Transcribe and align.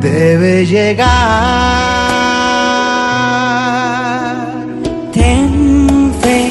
debe 0.00 0.66
llegar. 0.66 1.06
Ten 5.12 6.12
fe, 6.20 6.50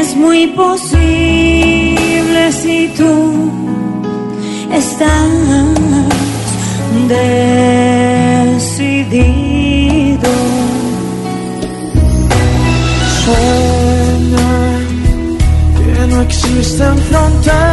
es 0.00 0.16
muy 0.16 0.48
posible 0.48 2.52
si 2.52 2.88
tú 2.96 3.50
estás 4.72 5.30
decidido. 8.58 10.30
Sueña 13.24 14.52
que 15.76 16.06
no 16.08 16.16
existen 16.22 16.96
fronteras. 17.08 17.69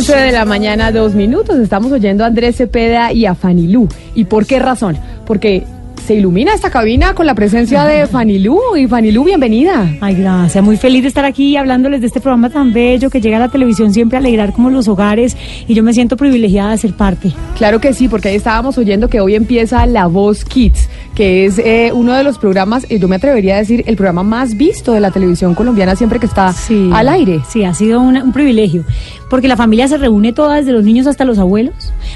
11 0.00 0.16
de 0.16 0.32
la 0.32 0.46
mañana, 0.46 0.92
dos 0.92 1.14
minutos. 1.14 1.58
Estamos 1.58 1.92
oyendo 1.92 2.24
a 2.24 2.28
Andrés 2.28 2.56
Cepeda 2.56 3.12
y 3.12 3.26
a 3.26 3.34
Fanilú. 3.34 3.86
¿Y 4.14 4.24
por 4.24 4.46
qué 4.46 4.58
razón? 4.58 4.96
Porque 5.26 5.64
se 6.06 6.14
ilumina 6.14 6.54
esta 6.54 6.70
cabina 6.70 7.14
con 7.14 7.26
la 7.26 7.34
presencia 7.34 7.84
de 7.84 8.06
Fanilú. 8.08 8.58
Y 8.78 8.86
Fanilú, 8.86 9.24
bienvenida. 9.24 9.94
Ay, 10.00 10.14
gracias. 10.14 10.64
Muy 10.64 10.78
feliz 10.78 11.02
de 11.02 11.08
estar 11.08 11.26
aquí 11.26 11.54
hablándoles 11.54 12.00
de 12.00 12.06
este 12.06 12.18
programa 12.18 12.48
tan 12.48 12.72
bello 12.72 13.10
que 13.10 13.20
llega 13.20 13.36
a 13.36 13.40
la 13.40 13.48
televisión 13.50 13.92
siempre 13.92 14.16
a 14.16 14.20
alegrar 14.20 14.54
como 14.54 14.70
los 14.70 14.88
hogares 14.88 15.36
y 15.68 15.74
yo 15.74 15.82
me 15.82 15.92
siento 15.92 16.16
privilegiada 16.16 16.70
de 16.70 16.78
ser 16.78 16.94
parte. 16.94 17.32
Claro 17.58 17.78
que 17.78 17.92
sí, 17.92 18.08
porque 18.08 18.28
ahí 18.28 18.36
estábamos 18.36 18.78
oyendo 18.78 19.08
que 19.08 19.20
hoy 19.20 19.34
empieza 19.34 19.84
La 19.84 20.06
Voz 20.06 20.46
Kids, 20.46 20.88
que 21.20 21.44
es 21.44 21.58
eh, 21.58 21.90
uno 21.92 22.14
de 22.14 22.22
los 22.24 22.38
programas, 22.38 22.86
y 22.90 22.98
yo 22.98 23.06
me 23.06 23.16
atrevería 23.16 23.56
a 23.56 23.58
decir, 23.58 23.84
el 23.86 23.94
programa 23.94 24.22
más 24.22 24.56
visto 24.56 24.94
de 24.94 25.00
la 25.00 25.10
televisión 25.10 25.54
colombiana 25.54 25.94
siempre 25.94 26.18
que 26.18 26.24
está 26.24 26.50
Sí. 26.54 26.88
al 26.94 27.10
aire. 27.10 27.42
Sí, 27.46 27.62
ha 27.62 27.74
sido 27.74 28.00
una- 28.00 28.24
un 28.24 28.32
privilegio, 28.32 28.84
porque 29.28 29.46
la 29.46 29.54
familia 29.58 29.86
se 29.86 29.98
reúne 29.98 30.32
toda, 30.32 30.56
desde 30.56 30.72
los 30.72 30.82
niños 30.82 31.06
hasta 31.06 31.26
los 31.26 31.38
abuelos, 31.38 31.74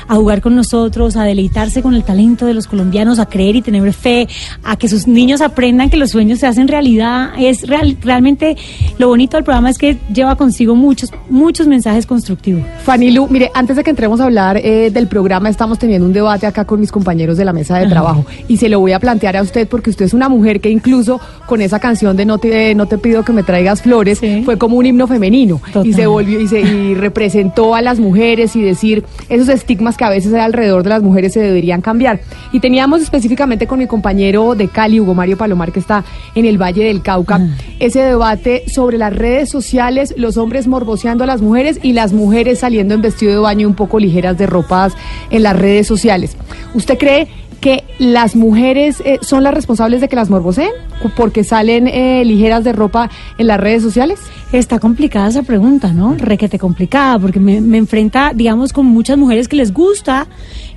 a 0.08 0.14
jugar 0.14 0.40
con 0.40 0.56
nosotros, 0.56 1.16
a 1.16 1.24
deleitarse 1.24 1.82
con 1.82 1.92
el 1.94 2.02
talento 2.02 2.46
de 2.46 2.54
los 2.54 2.66
colombianos, 2.66 3.18
a 3.18 3.26
creer 3.26 3.56
y 3.56 3.60
tener 3.60 3.92
fe, 3.92 4.26
a 4.62 4.76
que 4.76 4.88
sus 4.88 5.06
niños 5.06 5.42
aprendan 5.42 5.90
que 5.90 5.98
los 5.98 6.08
sueños 6.10 6.38
se 6.38 6.46
hacen 6.46 6.66
realidad. 6.66 7.32
Es 7.38 7.68
real, 7.68 7.98
realmente 8.00 8.56
lo 8.96 9.08
bonito 9.08 9.36
del 9.36 9.44
programa 9.44 9.68
es 9.68 9.76
que 9.76 9.98
lleva 10.14 10.34
consigo 10.36 10.74
muchos, 10.76 11.10
muchos 11.28 11.66
mensajes 11.66 12.06
constructivos. 12.06 12.62
Fanilú, 12.84 13.28
mire, 13.28 13.50
antes 13.52 13.76
de 13.76 13.84
que 13.84 13.90
entremos 13.90 14.18
a 14.20 14.24
hablar 14.24 14.56
eh, 14.56 14.90
del 14.90 15.08
programa, 15.08 15.50
estamos 15.50 15.78
teniendo 15.78 16.06
un 16.06 16.14
debate 16.14 16.46
acá 16.46 16.64
con 16.64 16.80
mis 16.80 16.90
compañeros 16.90 17.36
de 17.36 17.44
la 17.44 17.52
mesa 17.52 17.76
de 17.76 17.86
trabajo 17.86 18.24
y 18.48 18.56
se 18.56 18.70
lo 18.70 18.80
voy 18.80 18.92
a 18.92 18.93
plantear 19.00 19.36
a 19.36 19.42
usted 19.42 19.68
porque 19.68 19.90
usted 19.90 20.04
es 20.04 20.14
una 20.14 20.28
mujer 20.28 20.60
que 20.60 20.70
incluso 20.70 21.20
con 21.46 21.60
esa 21.60 21.78
canción 21.78 22.16
de 22.16 22.24
No 22.24 22.38
te, 22.38 22.74
no 22.74 22.86
te 22.86 22.98
pido 22.98 23.24
que 23.24 23.32
me 23.32 23.42
traigas 23.42 23.82
flores 23.82 24.18
Sí. 24.18 24.42
fue 24.44 24.58
como 24.58 24.76
un 24.76 24.86
himno 24.86 25.06
femenino 25.06 25.60
y 25.82 25.92
se 25.92 26.06
volvió 26.06 26.40
y, 26.40 26.46
se, 26.48 26.60
y 26.60 26.94
representó 26.94 27.74
a 27.74 27.82
las 27.82 27.98
mujeres 28.00 28.54
y 28.56 28.62
decir 28.62 29.04
esos 29.28 29.48
estigmas 29.48 29.96
que 29.96 30.04
a 30.04 30.10
veces 30.10 30.32
hay 30.32 30.40
alrededor 30.40 30.82
de 30.82 30.90
las 30.90 31.02
mujeres 31.02 31.32
se 31.32 31.40
deberían 31.40 31.80
cambiar. 31.80 32.20
Y 32.52 32.60
teníamos 32.60 33.02
específicamente 33.02 33.66
con 33.66 33.78
mi 33.78 33.86
compañero 33.86 34.54
de 34.54 34.68
Cali, 34.68 35.00
Hugo 35.00 35.14
Mario 35.14 35.36
Palomar, 35.36 35.72
que 35.72 35.80
está 35.80 36.04
en 36.34 36.44
el 36.44 36.60
Valle 36.60 36.84
del 36.84 37.02
Cauca, 37.02 37.40
ese 37.80 38.00
debate 38.00 38.64
sobre 38.68 38.98
las 38.98 39.14
redes 39.14 39.50
sociales, 39.50 40.14
los 40.16 40.36
hombres 40.36 40.66
morboseando 40.66 41.24
a 41.24 41.26
las 41.26 41.42
mujeres 41.42 41.78
y 41.82 41.92
las 41.92 42.12
mujeres 42.12 42.60
saliendo 42.60 42.94
en 42.94 43.02
vestido 43.02 43.32
de 43.32 43.38
baño 43.38 43.68
un 43.68 43.74
poco 43.74 43.98
ligeras 43.98 44.38
de 44.38 44.46
ropas 44.46 44.94
en 45.30 45.42
las 45.42 45.56
redes 45.56 45.86
sociales. 45.86 46.36
¿Usted 46.74 46.98
cree 46.98 47.28
que 47.64 47.82
las 47.98 48.36
mujeres 48.36 49.00
eh, 49.06 49.18
son 49.22 49.42
las 49.42 49.54
responsables 49.54 50.02
de 50.02 50.08
que 50.10 50.16
las 50.16 50.28
morboseen? 50.28 50.68
Porque 51.16 51.44
salen 51.44 51.88
eh, 51.88 52.22
ligeras 52.26 52.62
de 52.62 52.74
ropa 52.74 53.08
en 53.38 53.46
las 53.46 53.58
redes 53.58 53.82
sociales. 53.82 54.20
Está 54.52 54.78
complicada 54.78 55.28
esa 55.28 55.44
pregunta, 55.44 55.90
¿no? 55.90 56.14
Requete 56.14 56.58
complicada, 56.58 57.18
porque 57.18 57.40
me, 57.40 57.62
me 57.62 57.78
enfrenta, 57.78 58.32
digamos, 58.34 58.74
con 58.74 58.84
muchas 58.84 59.16
mujeres 59.16 59.48
que 59.48 59.56
les 59.56 59.72
gusta 59.72 60.26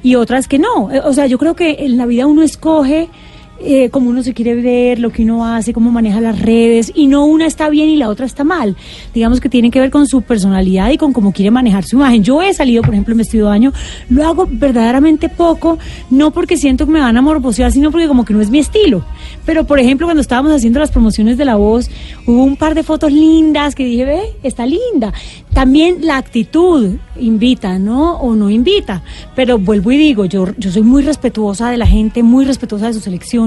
y 0.01 0.15
otras 0.15 0.47
que 0.47 0.59
no. 0.59 0.89
Eh, 0.89 1.01
O 1.03 1.11
sea, 1.11 1.25
yo 1.27 1.37
creo 1.37 1.55
que 1.55 1.75
en 1.79 1.97
la 1.97 2.05
vida 2.05 2.25
uno 2.25 2.41
escoge 2.41 3.09
eh, 3.59 3.89
cómo 3.89 4.09
uno 4.09 4.23
se 4.23 4.33
quiere 4.33 4.55
ver, 4.55 4.99
lo 4.99 5.09
que 5.09 5.23
uno 5.23 5.45
hace, 5.45 5.73
cómo 5.73 5.91
maneja 5.91 6.21
las 6.21 6.39
redes, 6.39 6.91
y 6.93 7.07
no 7.07 7.25
una 7.25 7.45
está 7.45 7.69
bien 7.69 7.89
y 7.89 7.97
la 7.97 8.09
otra 8.09 8.25
está 8.25 8.43
mal. 8.43 8.75
Digamos 9.13 9.39
que 9.39 9.49
tiene 9.49 9.71
que 9.71 9.79
ver 9.79 9.91
con 9.91 10.07
su 10.07 10.21
personalidad 10.21 10.91
y 10.91 10.97
con 10.97 11.13
cómo 11.13 11.31
quiere 11.31 11.51
manejar 11.51 11.83
su 11.83 11.95
imagen. 11.95 12.23
Yo 12.23 12.41
he 12.41 12.53
salido, 12.53 12.83
por 12.83 12.93
ejemplo, 12.93 13.13
en 13.13 13.19
vestido 13.19 13.45
de 13.45 13.51
baño, 13.51 13.73
lo 14.09 14.25
hago 14.25 14.47
verdaderamente 14.49 15.29
poco, 15.29 15.79
no 16.09 16.31
porque 16.31 16.57
siento 16.57 16.85
que 16.85 16.91
me 16.91 16.99
van 16.99 17.17
a 17.17 17.21
morbosear, 17.21 17.71
sino 17.71 17.91
porque 17.91 18.07
como 18.07 18.25
que 18.25 18.33
no 18.33 18.41
es 18.41 18.49
mi 18.49 18.59
estilo. 18.59 19.03
Pero, 19.45 19.65
por 19.65 19.79
ejemplo, 19.79 20.07
cuando 20.07 20.21
estábamos 20.21 20.51
haciendo 20.51 20.79
las 20.79 20.91
promociones 20.91 21.37
de 21.37 21.45
La 21.45 21.55
Voz, 21.55 21.89
hubo 22.25 22.43
un 22.43 22.57
par 22.57 22.75
de 22.75 22.83
fotos 22.83 23.11
lindas 23.11 23.75
que 23.75 23.85
dije, 23.85 24.05
ve, 24.05 24.21
está 24.43 24.65
linda. 24.65 25.13
También 25.53 25.99
la 26.01 26.17
actitud 26.17 26.97
invita, 27.19 27.79
¿no? 27.79 28.17
O 28.17 28.35
no 28.35 28.49
invita. 28.49 29.01
Pero 29.35 29.57
vuelvo 29.57 29.91
y 29.91 29.97
digo, 29.97 30.25
yo, 30.25 30.47
yo 30.57 30.71
soy 30.71 30.83
muy 30.83 31.01
respetuosa 31.01 31.69
de 31.69 31.77
la 31.77 31.87
gente, 31.87 32.23
muy 32.23 32.45
respetuosa 32.45 32.87
de 32.87 32.93
sus 32.93 33.07
elecciones, 33.07 33.46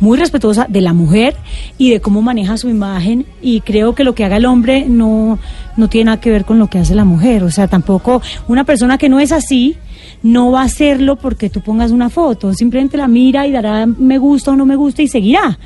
muy 0.00 0.18
respetuosa 0.18 0.66
de 0.68 0.80
la 0.80 0.92
mujer 0.92 1.36
y 1.78 1.90
de 1.90 2.00
cómo 2.00 2.22
maneja 2.22 2.56
su 2.56 2.68
imagen. 2.68 3.26
Y 3.40 3.60
creo 3.60 3.94
que 3.94 4.04
lo 4.04 4.14
que 4.14 4.24
haga 4.24 4.36
el 4.36 4.46
hombre 4.46 4.86
no, 4.88 5.38
no 5.76 5.88
tiene 5.88 6.06
nada 6.06 6.20
que 6.20 6.30
ver 6.30 6.44
con 6.44 6.58
lo 6.58 6.68
que 6.68 6.78
hace 6.78 6.94
la 6.94 7.04
mujer. 7.04 7.44
O 7.44 7.50
sea, 7.50 7.68
tampoco 7.68 8.22
una 8.48 8.64
persona 8.64 8.98
que 8.98 9.08
no 9.08 9.20
es 9.20 9.32
así 9.32 9.76
no 10.22 10.50
va 10.50 10.62
a 10.62 10.64
hacerlo 10.64 11.16
porque 11.16 11.50
tú 11.50 11.60
pongas 11.60 11.90
una 11.90 12.10
foto, 12.10 12.52
simplemente 12.54 12.96
la 12.96 13.08
mira 13.08 13.46
y 13.46 13.52
dará 13.52 13.86
me 13.86 14.18
gusta 14.18 14.52
o 14.52 14.56
no 14.56 14.66
me 14.66 14.76
gusta 14.76 15.02
y 15.02 15.08
seguirá. 15.08 15.58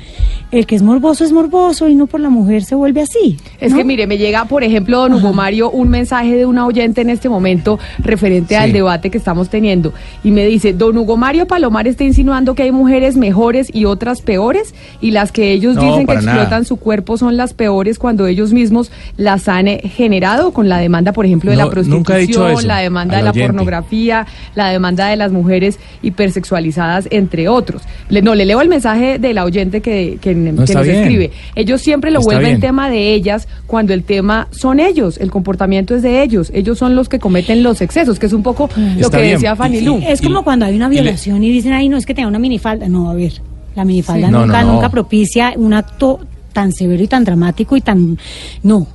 El 0.51 0.65
que 0.65 0.75
es 0.75 0.81
morboso 0.81 1.23
es 1.23 1.31
morboso 1.31 1.87
y 1.87 1.95
no 1.95 2.07
por 2.07 2.19
la 2.19 2.29
mujer 2.29 2.63
se 2.63 2.75
vuelve 2.75 3.01
así. 3.01 3.37
Es 3.59 3.71
¿no? 3.71 3.77
que 3.77 3.83
mire, 3.85 4.05
me 4.05 4.17
llega, 4.17 4.45
por 4.45 4.63
ejemplo, 4.63 4.99
don 4.99 5.13
Hugo 5.13 5.31
Mario, 5.33 5.71
un 5.71 5.87
mensaje 5.89 6.35
de 6.35 6.45
una 6.45 6.65
oyente 6.65 7.01
en 7.01 7.09
este 7.09 7.29
momento 7.29 7.79
referente 7.99 8.57
al 8.57 8.73
debate 8.73 9.09
que 9.09 9.17
estamos 9.17 9.49
teniendo. 9.49 9.93
Y 10.23 10.31
me 10.31 10.45
dice, 10.45 10.73
don 10.73 10.97
Hugo 10.97 11.15
Mario 11.15 11.47
Palomar 11.47 11.87
está 11.87 12.03
insinuando 12.03 12.53
que 12.53 12.63
hay 12.63 12.71
mujeres 12.71 13.15
mejores 13.15 13.69
y 13.73 13.85
otras 13.85 14.21
peores, 14.21 14.75
y 14.99 15.11
las 15.11 15.31
que 15.31 15.51
ellos 15.53 15.75
No, 15.75 15.83
dicen 15.83 16.05
que 16.05 16.13
explotan 16.13 16.49
nada. 16.49 16.63
su 16.65 16.75
cuerpo 16.75 17.17
son 17.17 17.37
las 17.37 17.53
peores 17.53 17.97
cuando 17.97 18.27
ellos 18.27 18.51
mismos 18.51 18.91
las 19.15 19.47
han 19.47 19.67
eh, 19.69 19.81
generado 19.95 20.51
con 20.51 20.67
la 20.67 20.79
demanda, 20.79 21.13
por 21.13 21.25
ejemplo, 21.25 21.51
de 21.51 21.57
No, 21.57 21.63
la 21.65 21.69
prostitución, 21.71 21.97
nunca 21.99 22.17
he 22.17 22.21
dicho 22.27 22.47
eso, 22.49 22.67
la 22.67 22.79
demanda 22.79 23.17
de 23.17 23.23
la 23.23 23.31
oyente. 23.31 23.47
pornografía, 23.47 24.27
la 24.55 24.69
demanda 24.69 25.07
de 25.07 25.15
las 25.15 25.31
mujeres 25.31 25.79
hipersexualizadas, 26.01 27.07
entre 27.11 27.47
otros. 27.49 27.81
Le- 28.09 28.21
no, 28.21 28.35
le 28.35 28.45
leo 28.45 28.61
el 28.61 28.67
mensaje 28.69 29.19
de 29.19 29.33
la 29.33 29.43
oyente 29.45 29.81
que, 29.81 30.17
que, 30.21 30.33
que 30.33 30.49
está 30.63 30.73
nos 30.79 30.83
bien. 30.87 30.95
escribe. 31.01 31.31
Ellos 31.55 31.81
siempre 31.81 32.11
lo 32.11 32.19
Está 32.19 32.27
vuelven 32.33 32.51
bien. 32.51 32.61
tema 32.61 32.89
de 32.89 33.13
ellas 33.13 33.47
cuando 33.67 33.93
el 33.93 34.03
tema 34.03 34.47
son 34.51 34.79
ellos, 34.79 35.17
el 35.17 35.31
comportamiento 35.31 35.95
es 35.95 36.01
de 36.01 36.21
ellos, 36.23 36.51
ellos 36.53 36.77
son 36.77 36.95
los 36.95 37.09
que 37.09 37.19
cometen 37.19 37.63
los 37.63 37.81
excesos, 37.81 38.19
que 38.19 38.25
es 38.27 38.33
un 38.33 38.43
poco 38.43 38.69
lo 38.75 39.01
Está 39.07 39.17
que 39.17 39.23
bien. 39.23 39.35
decía 39.35 39.55
Fanny 39.55 39.81
Lu. 39.81 39.99
Es 40.05 40.21
como 40.21 40.43
cuando 40.43 40.65
hay 40.65 40.75
una 40.75 40.89
violación 40.89 41.43
y, 41.43 41.51
dicen, 41.51 41.73
ay, 41.73 41.89
no, 41.89 41.97
es 41.97 42.05
que 42.05 42.13
tenga 42.13 42.27
una 42.27 42.39
minifalda. 42.39 42.87
No, 42.87 43.09
a 43.09 43.13
ver, 43.13 43.33
la 43.75 43.85
minifalda 43.85 44.27
Sí. 44.27 44.31
No, 44.33 44.45
nunca, 44.45 44.61
no, 44.61 44.67
no. 44.67 44.73
nunca 44.73 44.89
propicia 44.89 45.53
un 45.55 45.73
acto 45.73 46.19
tan 46.53 46.71
severo 46.71 47.01
y 47.03 47.07
tan 47.07 47.23
dramático 47.23 47.77
y 47.77 47.81
tan... 47.81 48.17
No. 48.63 48.87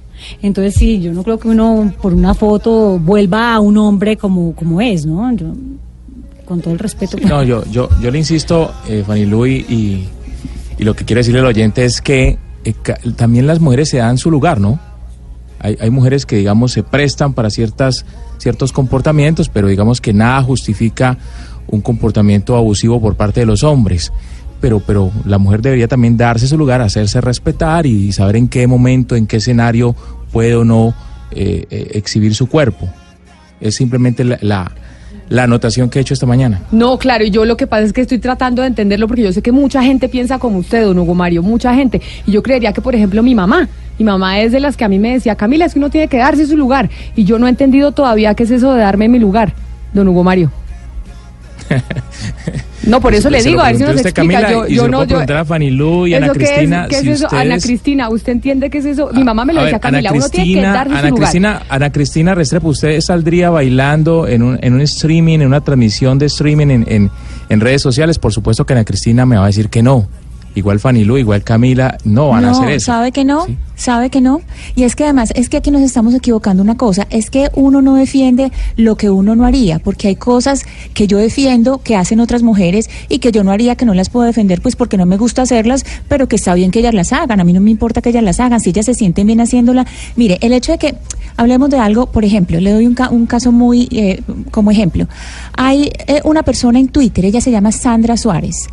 Entonces, 0.43 0.75
sí, 0.75 1.01
yo 1.01 1.13
no 1.13 1.23
creo 1.23 1.39
que 1.39 1.49
uno 1.49 1.93
por 2.01 2.15
una 2.15 2.35
foto 2.35 2.99
vuelva 2.99 3.55
a 3.55 3.61
un 3.61 3.77
hombre 3.77 4.17
como, 4.17 4.55
como 4.55 4.81
es, 4.81 5.07
¿no? 5.07 5.35
Yo, 5.35 5.53
con 6.45 6.61
todo 6.61 6.73
el 6.73 6.79
respeto. 6.79 7.17
No, 7.27 7.43
yo, 7.43 7.65
yo, 7.71 7.89
yo 8.01 8.11
le 8.11 8.19
insisto, 8.19 8.73
eh, 8.89 9.03
Fanny 9.07 9.27
Lu, 9.27 9.47
y, 9.47 9.55
y, 9.69 10.09
y 10.79 10.85
lo 10.85 10.95
que 10.95 11.05
quiero 11.05 11.21
decirle 11.21 11.41
al 11.41 11.47
oyente 11.47 11.85
es 11.85 12.01
que 12.01 12.39
eh, 12.65 12.75
también 13.17 13.47
las 13.47 13.61
mujeres 13.61 13.91
se 13.91 13.99
dan 13.99 14.17
su 14.17 14.31
lugar, 14.31 14.61
¿no? 14.61 14.79
Hay, 15.59 15.77
hay 15.81 15.91
mujeres 15.91 16.27
que, 16.27 16.37
digamos, 16.37 16.73
se 16.73 16.83
prestan 16.83 17.33
para 17.33 17.51
ciertas, 17.51 18.05
ciertos 18.39 18.73
comportamientos, 18.73 19.49
pero 19.49 19.69
digamos 19.69 20.01
que 20.01 20.13
nada 20.13 20.43
justifica 20.43 21.19
un 21.69 21.81
comportamiento 21.81 22.57
abusivo 22.57 23.01
por 23.01 23.17
parte 23.17 23.41
de 23.41 23.47
los 23.47 23.65
hombres. 23.65 24.13
Pero, 24.61 24.81
pero 24.81 25.11
la 25.25 25.39
mujer 25.39 25.63
debería 25.63 25.89
también 25.89 26.17
darse 26.17 26.47
su 26.47 26.57
lugar, 26.57 26.81
hacerse 26.81 27.21
respetar 27.21 27.87
y 27.87 28.13
saber 28.13 28.37
en 28.37 28.49
qué 28.49 28.67
momento, 28.67 29.17
en 29.17 29.27
qué 29.27 29.37
escenario 29.37 29.95
puede 30.33 30.55
o 30.55 30.65
no 30.65 30.95
eh, 31.31 31.67
eh, 31.71 31.91
exhibir 31.95 32.35
su 32.35 32.49
cuerpo. 32.49 32.89
Es 33.61 33.75
simplemente 33.75 34.25
la, 34.25 34.39
la, 34.43 34.73
la 35.29 35.45
anotación 35.45 35.91
que 35.91 35.99
he 35.99 36.03
hecho 36.03 36.15
esta 36.15 36.27
mañana. 36.27 36.63
No, 36.73 36.99
claro, 36.99 37.25
y 37.25 37.31
yo 37.31 37.45
lo 37.45 37.57
que 37.57 37.67
pasa 37.67 37.85
es 37.85 37.93
que 37.93 38.03
estoy 38.03 38.19
tratando 38.19 38.63
de 38.63 38.69
entenderlo 38.69 39.09
porque 39.09 39.23
yo 39.23 39.33
sé 39.33 39.43
que 39.43 39.53
mucha 39.53 39.83
gente 39.83 40.09
piensa 40.09 40.39
como 40.39 40.59
usted, 40.59 40.85
don 40.85 40.99
Hugo 40.99 41.15
Mario, 41.15 41.43
mucha 41.43 41.75
gente. 41.75 42.01
Y 42.27 42.33
yo 42.33 42.43
creería 42.43 42.73
que, 42.73 42.81
por 42.81 42.95
ejemplo, 42.95 43.23
mi 43.23 43.35
mamá, 43.35 43.69
mi 43.99 44.05
mamá 44.05 44.41
es 44.41 44.53
de 44.53 44.61
las 44.61 44.77
que 44.77 44.85
a 44.85 44.89
mí 44.89 44.99
me 44.99 45.13
decía, 45.13 45.35
Camila, 45.35 45.65
es 45.65 45.73
que 45.73 45.79
uno 45.79 45.91
tiene 45.91 46.09
que 46.09 46.19
darse 46.19 46.47
su 46.47 46.57
lugar. 46.57 46.91
Y 47.15 47.25
yo 47.25 47.39
no 47.39 47.47
he 47.47 47.51
entendido 47.51 47.93
todavía 47.93 48.35
qué 48.35 48.45
es 48.45 48.51
eso 48.51 48.73
de 48.73 48.81
darme 48.81 49.09
mi 49.09 49.19
lugar, 49.19 49.55
don 49.93 50.09
Hugo 50.09 50.23
Mario. 50.23 50.51
No, 52.87 53.01
por 53.01 53.15
eso 53.15 53.29
le 53.29 53.43
digo, 53.43 53.61
a 53.61 53.67
ver 53.67 53.77
si 53.77 53.83
nos 53.83 53.91
explica. 53.93 54.13
Camila, 54.13 54.69
yo, 54.69 54.89
no, 54.89 55.05
yo, 55.05 55.19
a 55.19 55.45
Fanny 55.45 55.71
Lu 55.71 56.07
y 56.07 56.15
¿Eso 56.15 56.25
Ana 56.25 56.33
qué 56.33 56.45
es? 56.45 56.51
Cristina. 56.51 56.87
¿Qué 56.89 56.95
es 56.97 57.03
si 57.03 57.11
eso? 57.11 57.29
Ana 57.31 57.59
Cristina, 57.59 58.09
¿usted 58.09 58.33
entiende 58.33 58.71
qué 58.71 58.79
es 58.79 58.85
eso? 58.85 59.11
Mi 59.13 59.25
mamá 59.25 59.45
me 59.45 59.53
lo 59.53 59.61
A 59.61 59.65
decía, 59.65 59.81
Camila, 59.81 60.13
uno 60.13 60.29
tiene 60.29 60.45
que 60.45 60.53
Cristina, 60.53 60.81
Ana 60.83 61.01
su 61.01 61.07
lugar. 61.09 61.15
Cristina, 61.17 61.63
Ana 61.69 61.93
Cristina 61.93 62.35
Restrepo, 62.37 62.69
usted 62.69 63.01
saldría 63.01 63.51
bailando 63.51 64.29
en 64.29 64.43
un, 64.43 64.59
en 64.63 64.75
un 64.75 64.81
streaming, 64.83 65.41
en 65.41 65.49
una 65.49 65.63
transmisión 65.63 66.19
de 66.19 66.27
streaming 66.27 66.69
en, 66.69 66.85
en, 66.87 67.11
en 67.49 67.61
redes 67.61 67.83
sociales. 67.83 68.21
Por 68.21 68.33
supuesto 68.33 68.65
que 68.65 68.75
Ana 68.75 68.85
Cristina 68.85 69.27
me 69.27 69.37
va 69.37 69.45
a 69.45 69.47
decir 69.47 69.69
que 69.69 69.83
no. 69.83 70.07
Igual 70.57 70.81
Fanny 70.81 71.05
Lu, 71.05 71.17
igual 71.19 71.45
Camila, 71.45 71.97
no 72.05 72.31
van 72.31 72.45
a 72.47 72.51
hacer 72.51 72.71
eso. 72.71 72.87
¿Sabe 72.87 73.13
que 73.13 73.25
no? 73.25 73.47
Sí. 73.47 73.57
¿Sabe 73.77 74.09
que 74.09 74.23
no? 74.23 74.41
Y 74.75 74.85
es 74.85 74.97
que 74.97 75.05
además, 75.05 75.31
es 75.37 75.51
que 75.51 75.59
aquí 75.59 75.71
nos 75.71 75.83
estamos 75.83 76.15
equivocando 76.15 76.63
una 76.63 76.79
cosa, 76.79 77.07
es 77.11 77.29
que 77.29 77.51
uno 77.55 77.83
no 77.83 77.95
defiende 77.95 78.51
lo 78.77 78.97
que 78.97 79.11
uno 79.11 79.37
no 79.37 79.45
haría, 79.45 79.79
porque 79.81 80.09
hay 80.09 80.17
cosas 80.17 80.65
que 80.95 81.07
yo 81.07 81.19
defiendo 81.19 81.79
que 81.85 81.95
hacen 81.95 82.21
otras 82.21 82.43
mujeres 82.43 82.89
y 83.11 83.19
que 83.19 83.33
yo 83.33 83.45
no 83.45 83.51
haría, 83.53 83.77
que 83.77 83.85
no 83.85 83.93
las 83.93 84.09
puedo 84.09 84.25
defender, 84.27 84.63
pues 84.63 84.77
porque 84.77 84.97
no 84.97 85.05
me 85.05 85.19
gusta 85.19 85.43
hacerlas, 85.43 85.85
pero 86.09 86.27
que 86.27 86.37
está 86.37 86.55
bien 86.55 86.71
que 86.71 86.79
ellas 86.79 86.95
las 86.95 87.13
hagan. 87.13 87.39
A 87.39 87.45
mí 87.45 87.53
no 87.53 87.61
me 87.61 87.71
importa 87.71 88.01
que 88.01 88.09
ellas 88.09 88.25
las 88.25 88.41
hagan, 88.41 88.61
si 88.61 88.71
ellas 88.71 88.87
se 88.87 88.95
sienten 88.95 89.27
bien 89.27 89.43
haciéndola. 89.43 89.87
Mire, 90.17 90.39
el 90.41 90.55
hecho 90.55 90.73
de 90.73 90.79
que 90.79 90.95
hablemos 91.37 91.69
de 91.69 91.79
algo, 91.79 92.07
por 92.07 92.25
ejemplo, 92.25 92.59
le 92.59 92.71
doy 92.73 92.87
un, 92.87 92.95
ca- 92.95 93.11
un 93.11 93.27
caso 93.27 93.53
muy 93.53 93.89
eh, 93.93 94.23
como 94.51 94.71
ejemplo. 94.71 95.07
Hay 95.55 95.93
eh, 96.07 96.23
una 96.25 96.43
persona 96.45 96.79
en 96.79 96.89
Twitter, 96.89 97.27
ella 97.27 97.43
se 97.43 97.51
llama 97.51 97.73
Sandra 97.73 98.17
Suárez. 98.17 98.69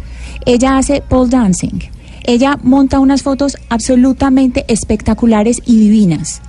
Ella 0.45 0.77
hace 0.77 1.01
pole 1.01 1.29
dancing. 1.29 1.79
Ella 2.23 2.57
monta 2.63 2.99
unas 2.99 3.21
fotos 3.21 3.57
absolutamente 3.69 4.65
espectaculares 4.67 5.61
y 5.65 5.77
divinas. 5.77 6.41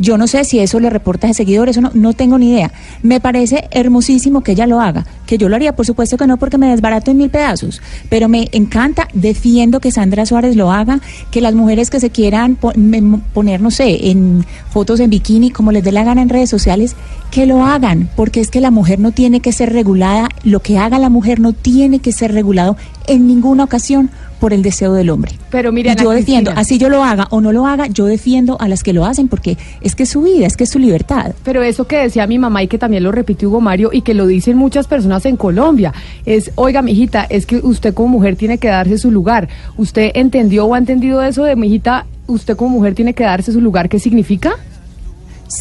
Yo 0.00 0.16
no 0.16 0.26
sé 0.26 0.44
si 0.44 0.58
eso 0.58 0.80
le 0.80 0.88
reporta 0.88 1.26
de 1.26 1.34
seguidores 1.34 1.76
o 1.76 1.82
no, 1.82 1.90
no 1.92 2.14
tengo 2.14 2.38
ni 2.38 2.50
idea. 2.50 2.72
Me 3.02 3.20
parece 3.20 3.68
hermosísimo 3.70 4.40
que 4.40 4.52
ella 4.52 4.66
lo 4.66 4.80
haga. 4.80 5.06
Que 5.26 5.36
yo 5.36 5.50
lo 5.50 5.56
haría, 5.56 5.76
por 5.76 5.84
supuesto 5.84 6.16
que 6.16 6.26
no, 6.26 6.38
porque 6.38 6.56
me 6.56 6.70
desbarato 6.70 7.10
en 7.10 7.18
mil 7.18 7.28
pedazos. 7.28 7.82
Pero 8.08 8.28
me 8.28 8.48
encanta, 8.52 9.08
defiendo 9.12 9.78
que 9.78 9.92
Sandra 9.92 10.24
Suárez 10.24 10.56
lo 10.56 10.72
haga, 10.72 11.00
que 11.30 11.42
las 11.42 11.54
mujeres 11.54 11.90
que 11.90 12.00
se 12.00 12.08
quieran 12.08 12.56
poner, 12.56 13.60
no 13.60 13.70
sé, 13.70 14.10
en 14.10 14.46
fotos 14.70 15.00
en 15.00 15.10
bikini, 15.10 15.50
como 15.50 15.70
les 15.70 15.84
dé 15.84 15.92
la 15.92 16.02
gana 16.02 16.22
en 16.22 16.30
redes 16.30 16.48
sociales, 16.48 16.96
que 17.30 17.44
lo 17.44 17.64
hagan, 17.64 18.08
porque 18.16 18.40
es 18.40 18.50
que 18.50 18.60
la 18.60 18.70
mujer 18.70 19.00
no 19.00 19.12
tiene 19.12 19.40
que 19.40 19.52
ser 19.52 19.72
regulada, 19.72 20.28
lo 20.44 20.60
que 20.60 20.78
haga 20.78 20.98
la 20.98 21.10
mujer 21.10 21.40
no 21.40 21.52
tiene 21.52 21.98
que 21.98 22.12
ser 22.12 22.32
regulado 22.32 22.76
en 23.06 23.26
ninguna 23.26 23.64
ocasión 23.64 24.10
por 24.40 24.52
el 24.52 24.62
deseo 24.62 24.94
del 24.94 25.10
hombre. 25.10 25.32
Pero 25.50 25.70
Ana 25.70 25.94
yo 25.94 26.10
defiendo, 26.10 26.50
Cristina. 26.50 26.60
así 26.60 26.78
yo 26.78 26.88
lo 26.88 27.04
haga 27.04 27.28
o 27.30 27.40
no 27.40 27.52
lo 27.52 27.66
haga, 27.66 27.86
yo 27.86 28.06
defiendo 28.06 28.56
a 28.60 28.66
las 28.66 28.82
que 28.82 28.92
lo 28.92 29.04
hacen 29.04 29.28
porque 29.28 29.56
es 29.80 29.94
que 29.94 30.04
es 30.04 30.08
su 30.08 30.22
vida, 30.22 30.46
es 30.46 30.56
que 30.56 30.64
es 30.64 30.70
su 30.70 30.78
libertad. 30.78 31.32
Pero 31.44 31.62
eso 31.62 31.86
que 31.86 31.98
decía 31.98 32.26
mi 32.26 32.38
mamá 32.38 32.62
y 32.62 32.68
que 32.68 32.78
también 32.78 33.02
lo 33.02 33.12
repitió 33.12 33.48
Hugo 33.48 33.60
Mario 33.60 33.90
y 33.92 34.02
que 34.02 34.14
lo 34.14 34.26
dicen 34.26 34.56
muchas 34.56 34.86
personas 34.86 35.24
en 35.26 35.36
Colombia 35.36 35.92
es, 36.24 36.50
oiga, 36.56 36.82
mijita, 36.82 37.24
es 37.24 37.46
que 37.46 37.58
usted 37.58 37.94
como 37.94 38.08
mujer 38.08 38.36
tiene 38.36 38.58
que 38.58 38.68
darse 38.68 38.98
su 38.98 39.10
lugar. 39.10 39.48
¿Usted 39.76 40.10
entendió 40.14 40.64
o 40.66 40.74
ha 40.74 40.78
entendido 40.78 41.22
eso 41.22 41.44
de, 41.44 41.54
mijita, 41.54 42.06
usted 42.26 42.56
como 42.56 42.70
mujer 42.70 42.94
tiene 42.94 43.14
que 43.14 43.24
darse 43.24 43.52
su 43.52 43.60
lugar? 43.60 43.88
¿Qué 43.88 43.98
significa? 43.98 44.52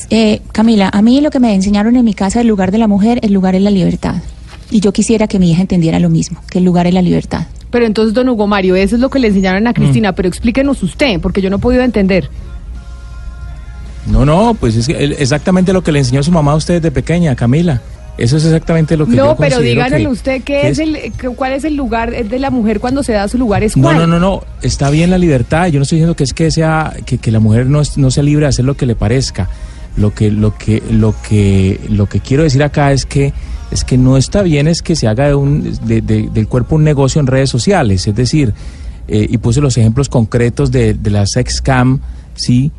Eh, 0.09 0.41
Camila, 0.51 0.89
a 0.93 1.01
mí 1.01 1.19
lo 1.21 1.31
que 1.31 1.39
me 1.39 1.53
enseñaron 1.53 1.95
en 1.95 2.05
mi 2.05 2.13
casa, 2.13 2.41
el 2.41 2.47
lugar 2.47 2.71
de 2.71 2.77
la 2.77 2.87
mujer, 2.87 3.19
el 3.23 3.33
lugar 3.33 3.55
es 3.55 3.61
la 3.61 3.71
libertad. 3.71 4.15
Y 4.71 4.81
yo 4.81 4.93
quisiera 4.93 5.27
que 5.27 5.39
mi 5.39 5.51
hija 5.51 5.61
entendiera 5.61 5.99
lo 5.99 6.09
mismo, 6.09 6.41
que 6.49 6.59
el 6.59 6.65
lugar 6.65 6.85
es 6.87 6.93
la 6.93 7.01
libertad. 7.01 7.47
Pero 7.71 7.85
entonces, 7.85 8.13
don 8.13 8.27
Hugo 8.29 8.47
Mario, 8.47 8.75
eso 8.75 8.95
es 8.95 9.01
lo 9.01 9.09
que 9.09 9.19
le 9.19 9.27
enseñaron 9.27 9.63
Mm. 9.63 9.67
a 9.67 9.73
Cristina, 9.73 10.13
pero 10.13 10.27
explíquenos 10.27 10.81
usted, 10.83 11.19
porque 11.19 11.41
yo 11.41 11.49
no 11.49 11.57
he 11.57 11.59
podido 11.59 11.83
entender. 11.83 12.29
No, 14.07 14.25
no, 14.25 14.55
pues 14.59 14.75
es 14.75 14.89
exactamente 14.89 15.71
lo 15.73 15.83
que 15.83 15.91
le 15.91 15.99
enseñó 15.99 16.23
su 16.23 16.31
mamá 16.31 16.53
a 16.53 16.55
usted 16.55 16.75
desde 16.75 16.89
pequeña, 16.91 17.35
Camila. 17.35 17.81
Eso 18.17 18.35
es 18.37 18.43
exactamente 18.45 18.97
lo 18.97 19.05
que 19.05 19.15
yo 19.15 19.25
No, 19.27 19.37
pero 19.37 19.57
considero 19.57 19.83
díganos 19.85 19.99
que- 19.99 20.07
usted 20.07 20.43
qué 20.43 20.67
es 20.67 20.79
el, 20.79 20.97
cuál 21.37 21.53
es 21.53 21.63
el 21.63 21.75
lugar 21.75 22.11
de 22.25 22.39
la 22.39 22.49
mujer 22.49 22.79
cuando 22.81 23.01
se 23.03 23.13
da 23.13 23.27
su 23.29 23.37
lugar, 23.37 23.63
es 23.63 23.77
No, 23.77 23.83
cuál. 23.83 23.97
no, 23.97 24.07
no, 24.07 24.19
no. 24.19 24.43
Está 24.61 24.89
bien 24.89 25.09
la 25.09 25.17
libertad. 25.17 25.67
Yo 25.67 25.79
no 25.79 25.83
estoy 25.83 25.97
diciendo 25.97 26.15
que 26.15 26.23
es 26.25 26.33
que 26.33 26.51
sea 26.51 26.93
que, 27.05 27.17
que 27.17 27.31
la 27.31 27.39
mujer 27.39 27.67
no, 27.67 27.79
es- 27.79 27.97
no 27.97 28.11
sea 28.11 28.23
libre 28.23 28.43
de 28.45 28.49
hacer 28.49 28.65
lo 28.65 28.75
que 28.75 28.85
le 28.85 28.95
parezca. 28.95 29.47
Lo 29.95 30.13
que, 30.13 30.31
lo 30.31 30.57
que, 30.57 30.81
lo 30.91 31.13
que, 31.21 31.79
lo 31.89 32.07
que 32.07 32.19
quiero 32.19 32.43
decir 32.43 32.61
acá 32.63 32.91
es 32.91 33.05
que 33.05 33.31
es 33.71 33.83
que 33.83 33.97
no 33.97 34.17
está 34.17 34.41
bien 34.41 34.67
es 34.67 34.81
que 34.81 34.95
se 34.95 35.07
haga 35.07 35.27
de 35.27 35.35
un, 35.35 35.63
de- 35.85 36.01
de- 36.01 36.29
del 36.33 36.47
cuerpo 36.47 36.75
un 36.75 36.83
negocio 36.83 37.19
en 37.21 37.27
redes 37.27 37.49
sociales. 37.49 38.07
Es 38.07 38.15
decir, 38.15 38.53
eh, 39.07 39.27
y 39.29 39.37
puse 39.37 39.61
los 39.61 39.77
ejemplos 39.77 40.09
concretos 40.09 40.71
de, 40.71 40.93
de 40.93 41.09
la 41.09 41.25
sex 41.25 41.61
cam, 41.61 41.99
sí, 42.35 42.71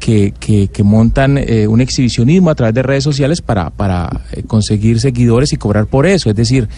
que, 0.00 0.32
que, 0.38 0.68
que 0.68 0.82
montan 0.82 1.38
eh, 1.38 1.66
un 1.66 1.80
exhibicionismo 1.80 2.50
a 2.50 2.54
través 2.54 2.74
de 2.74 2.82
redes 2.82 3.02
sociales 3.04 3.40
para, 3.40 3.70
para 3.70 4.20
eh, 4.32 4.42
conseguir 4.46 5.00
seguidores 5.00 5.52
y 5.52 5.56
cobrar 5.56 5.86
por 5.86 6.06
eso. 6.06 6.28
Es 6.30 6.36
decir, 6.36 6.68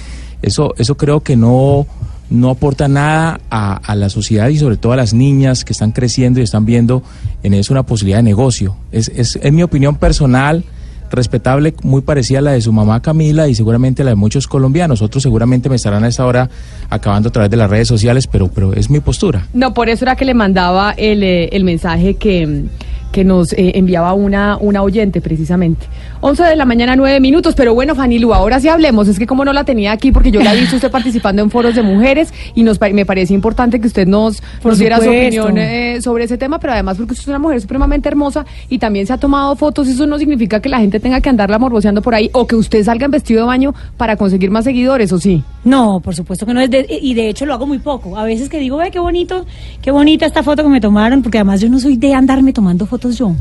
eso, 0.40 0.72
eso 0.78 0.96
creo 0.96 1.20
que 1.20 1.36
no, 1.36 1.86
no 2.30 2.50
aporta 2.50 2.86
nada 2.88 3.40
a, 3.50 3.74
a 3.76 3.94
la 3.96 4.08
sociedad 4.08 4.48
y 4.48 4.58
sobre 4.58 4.76
todo 4.76 4.92
a 4.92 4.96
las 4.96 5.12
niñas 5.14 5.64
que 5.64 5.72
están 5.72 5.90
creciendo 5.92 6.38
y 6.40 6.44
están 6.44 6.64
viendo 6.64 7.02
en 7.42 7.54
eso 7.54 7.72
una 7.74 7.82
posibilidad 7.82 8.18
de 8.18 8.22
negocio. 8.24 8.76
Es, 8.92 9.08
es, 9.14 9.38
es 9.42 9.52
mi 9.52 9.62
opinión 9.62 9.96
personal, 9.96 10.64
respetable, 11.10 11.74
muy 11.82 12.02
parecida 12.02 12.38
a 12.38 12.42
la 12.42 12.52
de 12.52 12.60
su 12.60 12.72
mamá 12.72 13.00
Camila 13.00 13.48
y 13.48 13.54
seguramente 13.54 14.04
la 14.04 14.10
de 14.10 14.16
muchos 14.16 14.46
colombianos. 14.46 15.02
Otros 15.02 15.22
seguramente 15.22 15.68
me 15.68 15.76
estarán 15.76 16.04
a 16.04 16.08
esta 16.08 16.26
hora 16.26 16.48
acabando 16.90 17.28
a 17.28 17.32
través 17.32 17.50
de 17.50 17.56
las 17.56 17.70
redes 17.70 17.88
sociales, 17.88 18.26
pero, 18.26 18.48
pero 18.48 18.74
es 18.74 18.90
mi 18.90 19.00
postura. 19.00 19.46
No, 19.52 19.74
por 19.74 19.88
eso 19.88 20.04
era 20.04 20.16
que 20.16 20.24
le 20.24 20.34
mandaba 20.34 20.92
el, 20.92 21.22
eh, 21.22 21.48
el 21.52 21.64
mensaje 21.64 22.14
que, 22.14 22.66
que 23.12 23.24
nos 23.24 23.52
eh, 23.52 23.72
enviaba 23.74 24.12
una, 24.14 24.56
una 24.58 24.82
oyente 24.82 25.20
precisamente. 25.20 25.86
11 26.20 26.42
de 26.44 26.56
la 26.56 26.64
mañana, 26.64 26.96
9 26.96 27.20
minutos, 27.20 27.54
pero 27.54 27.74
bueno, 27.74 27.94
Fanilu, 27.94 28.34
ahora 28.34 28.60
sí 28.60 28.68
hablemos. 28.68 29.08
Es 29.08 29.18
que 29.18 29.26
como 29.26 29.44
no 29.44 29.52
la 29.52 29.64
tenía 29.64 29.92
aquí, 29.92 30.12
porque 30.12 30.30
yo 30.30 30.42
la 30.42 30.54
he 30.54 30.60
visto 30.60 30.76
usted 30.76 30.90
participando 30.90 31.42
en 31.42 31.50
foros 31.50 31.74
de 31.74 31.82
mujeres 31.82 32.32
y 32.54 32.62
nos 32.62 32.80
me 32.80 33.06
parece 33.06 33.34
importante 33.34 33.80
que 33.80 33.86
usted 33.86 34.06
nos, 34.06 34.42
nos 34.64 34.78
diera 34.78 35.00
su 35.00 35.08
opinión 35.08 35.58
eh, 35.58 36.00
sobre 36.00 36.24
ese 36.24 36.38
tema, 36.38 36.58
pero 36.58 36.72
además 36.72 36.96
porque 36.96 37.12
usted 37.12 37.24
es 37.24 37.28
una 37.28 37.38
mujer 37.38 37.60
supremamente 37.60 38.08
hermosa 38.08 38.46
y 38.68 38.78
también 38.78 39.06
se 39.06 39.12
ha 39.12 39.18
tomado 39.18 39.54
fotos 39.56 39.88
eso 39.88 40.06
no 40.06 40.18
significa 40.18 40.60
que 40.60 40.68
la 40.68 40.78
gente 40.78 41.00
tenga 41.00 41.20
que 41.20 41.28
andarla 41.28 41.58
morboseando 41.58 42.02
por 42.02 42.14
ahí 42.14 42.30
o 42.32 42.46
que 42.46 42.56
usted 42.56 42.84
salga 42.84 43.04
en 43.04 43.10
vestido 43.10 43.40
de 43.40 43.46
baño 43.46 43.74
para 43.96 44.16
conseguir 44.16 44.50
más 44.50 44.64
seguidores, 44.64 45.12
¿o 45.12 45.18
sí? 45.18 45.42
No, 45.64 46.00
por 46.00 46.14
supuesto 46.14 46.46
que 46.46 46.54
no 46.54 46.60
es 46.60 46.70
de- 46.70 46.86
y 47.02 47.14
de 47.14 47.28
hecho 47.28 47.44
lo 47.44 47.52
hago 47.54 47.66
muy 47.66 47.78
poco. 47.78 48.16
A 48.16 48.24
veces 48.24 48.48
que 48.48 48.58
digo, 48.58 48.76
ve 48.78 48.90
qué 48.90 49.00
bonito, 49.00 49.44
qué 49.82 49.90
bonita 49.90 50.24
esta 50.24 50.42
foto 50.42 50.62
que 50.62 50.68
me 50.68 50.80
tomaron, 50.80 51.22
porque 51.22 51.38
además 51.38 51.60
yo 51.60 51.68
no 51.68 51.78
soy 51.80 51.96
de 51.96 52.14
andarme 52.14 52.52
tomando 52.52 52.86
fotos 52.86 53.18
yo. 53.18 53.32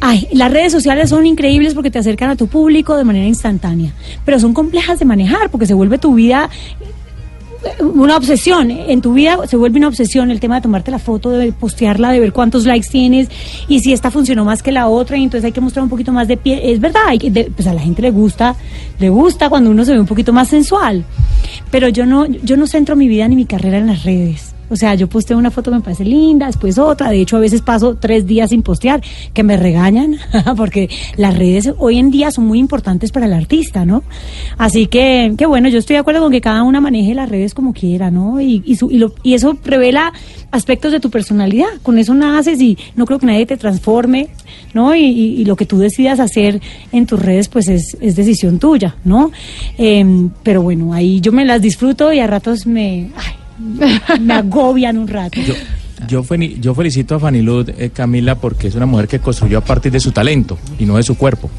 Ay, 0.00 0.28
las 0.32 0.52
redes 0.52 0.70
sociales 0.70 1.10
son 1.10 1.26
increíbles 1.26 1.74
porque 1.74 1.90
te 1.90 1.98
acercan 1.98 2.30
a 2.30 2.36
tu 2.36 2.46
público 2.46 2.96
de 2.96 3.02
manera 3.02 3.26
instantánea, 3.26 3.92
pero 4.24 4.38
son 4.38 4.54
complejas 4.54 5.00
de 5.00 5.04
manejar 5.04 5.50
porque 5.50 5.66
se 5.66 5.74
vuelve 5.74 5.98
tu 5.98 6.14
vida 6.14 6.48
una 7.80 8.16
obsesión. 8.16 8.70
En 8.70 9.00
tu 9.00 9.12
vida 9.14 9.38
se 9.46 9.56
vuelve 9.56 9.78
una 9.78 9.88
obsesión 9.88 10.30
el 10.30 10.40
tema 10.40 10.56
de 10.56 10.60
tomarte 10.62 10.90
la 10.90 10.98
foto, 10.98 11.30
de 11.30 11.52
postearla, 11.52 12.12
de 12.12 12.20
ver 12.20 12.32
cuántos 12.32 12.64
likes 12.66 12.88
tienes 12.88 13.28
y 13.68 13.80
si 13.80 13.92
esta 13.92 14.10
funcionó 14.10 14.44
más 14.44 14.62
que 14.62 14.72
la 14.72 14.88
otra 14.88 15.16
y 15.16 15.24
entonces 15.24 15.44
hay 15.44 15.52
que 15.52 15.60
mostrar 15.60 15.82
un 15.82 15.88
poquito 15.90 16.12
más 16.12 16.28
de 16.28 16.36
pie. 16.36 16.72
Es 16.72 16.80
verdad, 16.80 17.02
hay 17.06 17.18
que- 17.18 17.30
de- 17.30 17.50
pues 17.54 17.66
a 17.68 17.74
la 17.74 17.80
gente 17.80 18.02
le 18.02 18.10
gusta, 18.10 18.54
le 18.98 19.08
gusta 19.08 19.48
cuando 19.48 19.70
uno 19.70 19.84
se 19.84 19.92
ve 19.92 20.00
un 20.00 20.06
poquito 20.06 20.32
más 20.32 20.48
sensual. 20.48 21.04
Pero 21.70 21.88
yo 21.88 22.06
no, 22.06 22.26
yo 22.26 22.56
no 22.56 22.66
centro 22.66 22.96
mi 22.96 23.08
vida 23.08 23.26
ni 23.28 23.36
mi 23.36 23.44
carrera 23.44 23.78
en 23.78 23.86
las 23.88 24.04
redes. 24.04 24.47
O 24.70 24.76
sea, 24.76 24.94
yo 24.94 25.08
posteo 25.08 25.38
una 25.38 25.50
foto 25.50 25.70
que 25.70 25.76
me 25.78 25.82
parece 25.82 26.04
linda, 26.04 26.46
después 26.46 26.78
otra. 26.78 27.10
De 27.10 27.20
hecho, 27.20 27.36
a 27.36 27.40
veces 27.40 27.62
paso 27.62 27.96
tres 27.96 28.26
días 28.26 28.50
sin 28.50 28.62
postear, 28.62 29.00
que 29.32 29.42
me 29.42 29.56
regañan, 29.56 30.16
porque 30.56 30.88
las 31.16 31.36
redes 31.36 31.72
hoy 31.78 31.98
en 31.98 32.10
día 32.10 32.30
son 32.30 32.46
muy 32.46 32.58
importantes 32.58 33.10
para 33.12 33.26
el 33.26 33.32
artista, 33.32 33.84
¿no? 33.84 34.02
Así 34.58 34.86
que, 34.86 35.34
que 35.38 35.46
bueno, 35.46 35.68
yo 35.68 35.78
estoy 35.78 35.94
de 35.94 36.00
acuerdo 36.00 36.20
con 36.20 36.32
que 36.32 36.40
cada 36.40 36.62
una 36.62 36.80
maneje 36.80 37.14
las 37.14 37.28
redes 37.28 37.54
como 37.54 37.72
quiera, 37.72 38.10
¿no? 38.10 38.40
Y, 38.40 38.62
y, 38.66 38.76
su- 38.76 38.90
y, 38.90 38.98
lo- 38.98 39.14
y 39.22 39.34
eso 39.34 39.56
revela 39.64 40.12
aspectos 40.50 40.92
de 40.92 41.00
tu 41.00 41.10
personalidad. 41.10 41.68
Con 41.82 41.98
eso 41.98 42.14
naces 42.14 42.60
y 42.60 42.76
no 42.96 43.06
creo 43.06 43.18
que 43.18 43.26
nadie 43.26 43.46
te 43.46 43.56
transforme, 43.56 44.28
¿no? 44.74 44.94
Y, 44.94 45.04
y- 45.04 45.44
lo 45.44 45.56
que 45.56 45.64
tú 45.66 45.78
decidas 45.78 46.20
hacer 46.20 46.60
en 46.92 47.06
tus 47.06 47.18
redes, 47.20 47.48
pues 47.48 47.68
es, 47.68 47.96
es 48.00 48.16
decisión 48.16 48.58
tuya, 48.58 48.96
¿no? 49.04 49.30
Em, 49.78 50.30
pero 50.42 50.60
bueno, 50.62 50.92
ahí 50.92 51.20
yo 51.22 51.32
me 51.32 51.44
las 51.44 51.62
disfruto 51.62 52.12
y 52.12 52.20
a 52.20 52.26
ratos 52.26 52.66
me, 52.66 53.08
me 53.58 54.34
agobian 54.34 54.98
un 54.98 55.08
rato. 55.08 55.40
Yo, 55.40 55.54
yo, 56.60 56.74
felicito 56.74 57.14
a 57.16 57.18
Fanny 57.18 57.42
Lud, 57.42 57.70
eh, 57.76 57.90
Camila, 57.90 58.36
porque 58.36 58.68
es 58.68 58.74
una 58.74 58.86
mujer 58.86 59.08
que 59.08 59.18
construyó 59.18 59.58
a 59.58 59.60
partir 59.62 59.92
de 59.92 60.00
su 60.00 60.12
talento 60.12 60.58
y 60.78 60.84
no 60.84 60.96
de 60.96 61.02
su 61.02 61.16
cuerpo. 61.16 61.50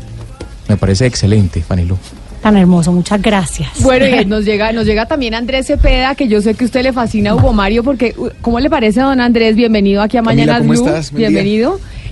Me 0.67 0.77
parece 0.77 1.05
excelente, 1.05 1.61
Fanny 1.61 1.85
Lud. 1.85 1.97
tan 2.41 2.55
hermoso. 2.55 2.91
Muchas 2.91 3.21
gracias. 3.21 3.69
Bueno, 3.81 4.05
y 4.07 4.23
nos 4.25 4.45
llega, 4.45 4.71
nos 4.71 4.85
llega 4.85 5.07
también 5.07 5.33
Andrés 5.33 5.67
Cepeda, 5.67 6.15
que 6.15 6.27
yo 6.27 6.41
sé 6.41 6.53
que 6.53 6.63
a 6.63 6.67
usted 6.67 6.83
le 6.83 6.93
fascina 6.93 7.31
a 7.31 7.35
Hugo 7.35 7.51
Mario, 7.51 7.83
porque, 7.83 8.13
uh, 8.17 8.29
¿cómo 8.41 8.59
le 8.59 8.69
parece, 8.69 9.01
don 9.01 9.19
Andrés? 9.19 9.55
Bienvenido 9.55 10.01
aquí 10.01 10.17
a 10.17 10.23
¿cómo 10.23 10.73
Blue. 10.73 10.73
estás? 10.73 11.13
Día. 11.13 11.29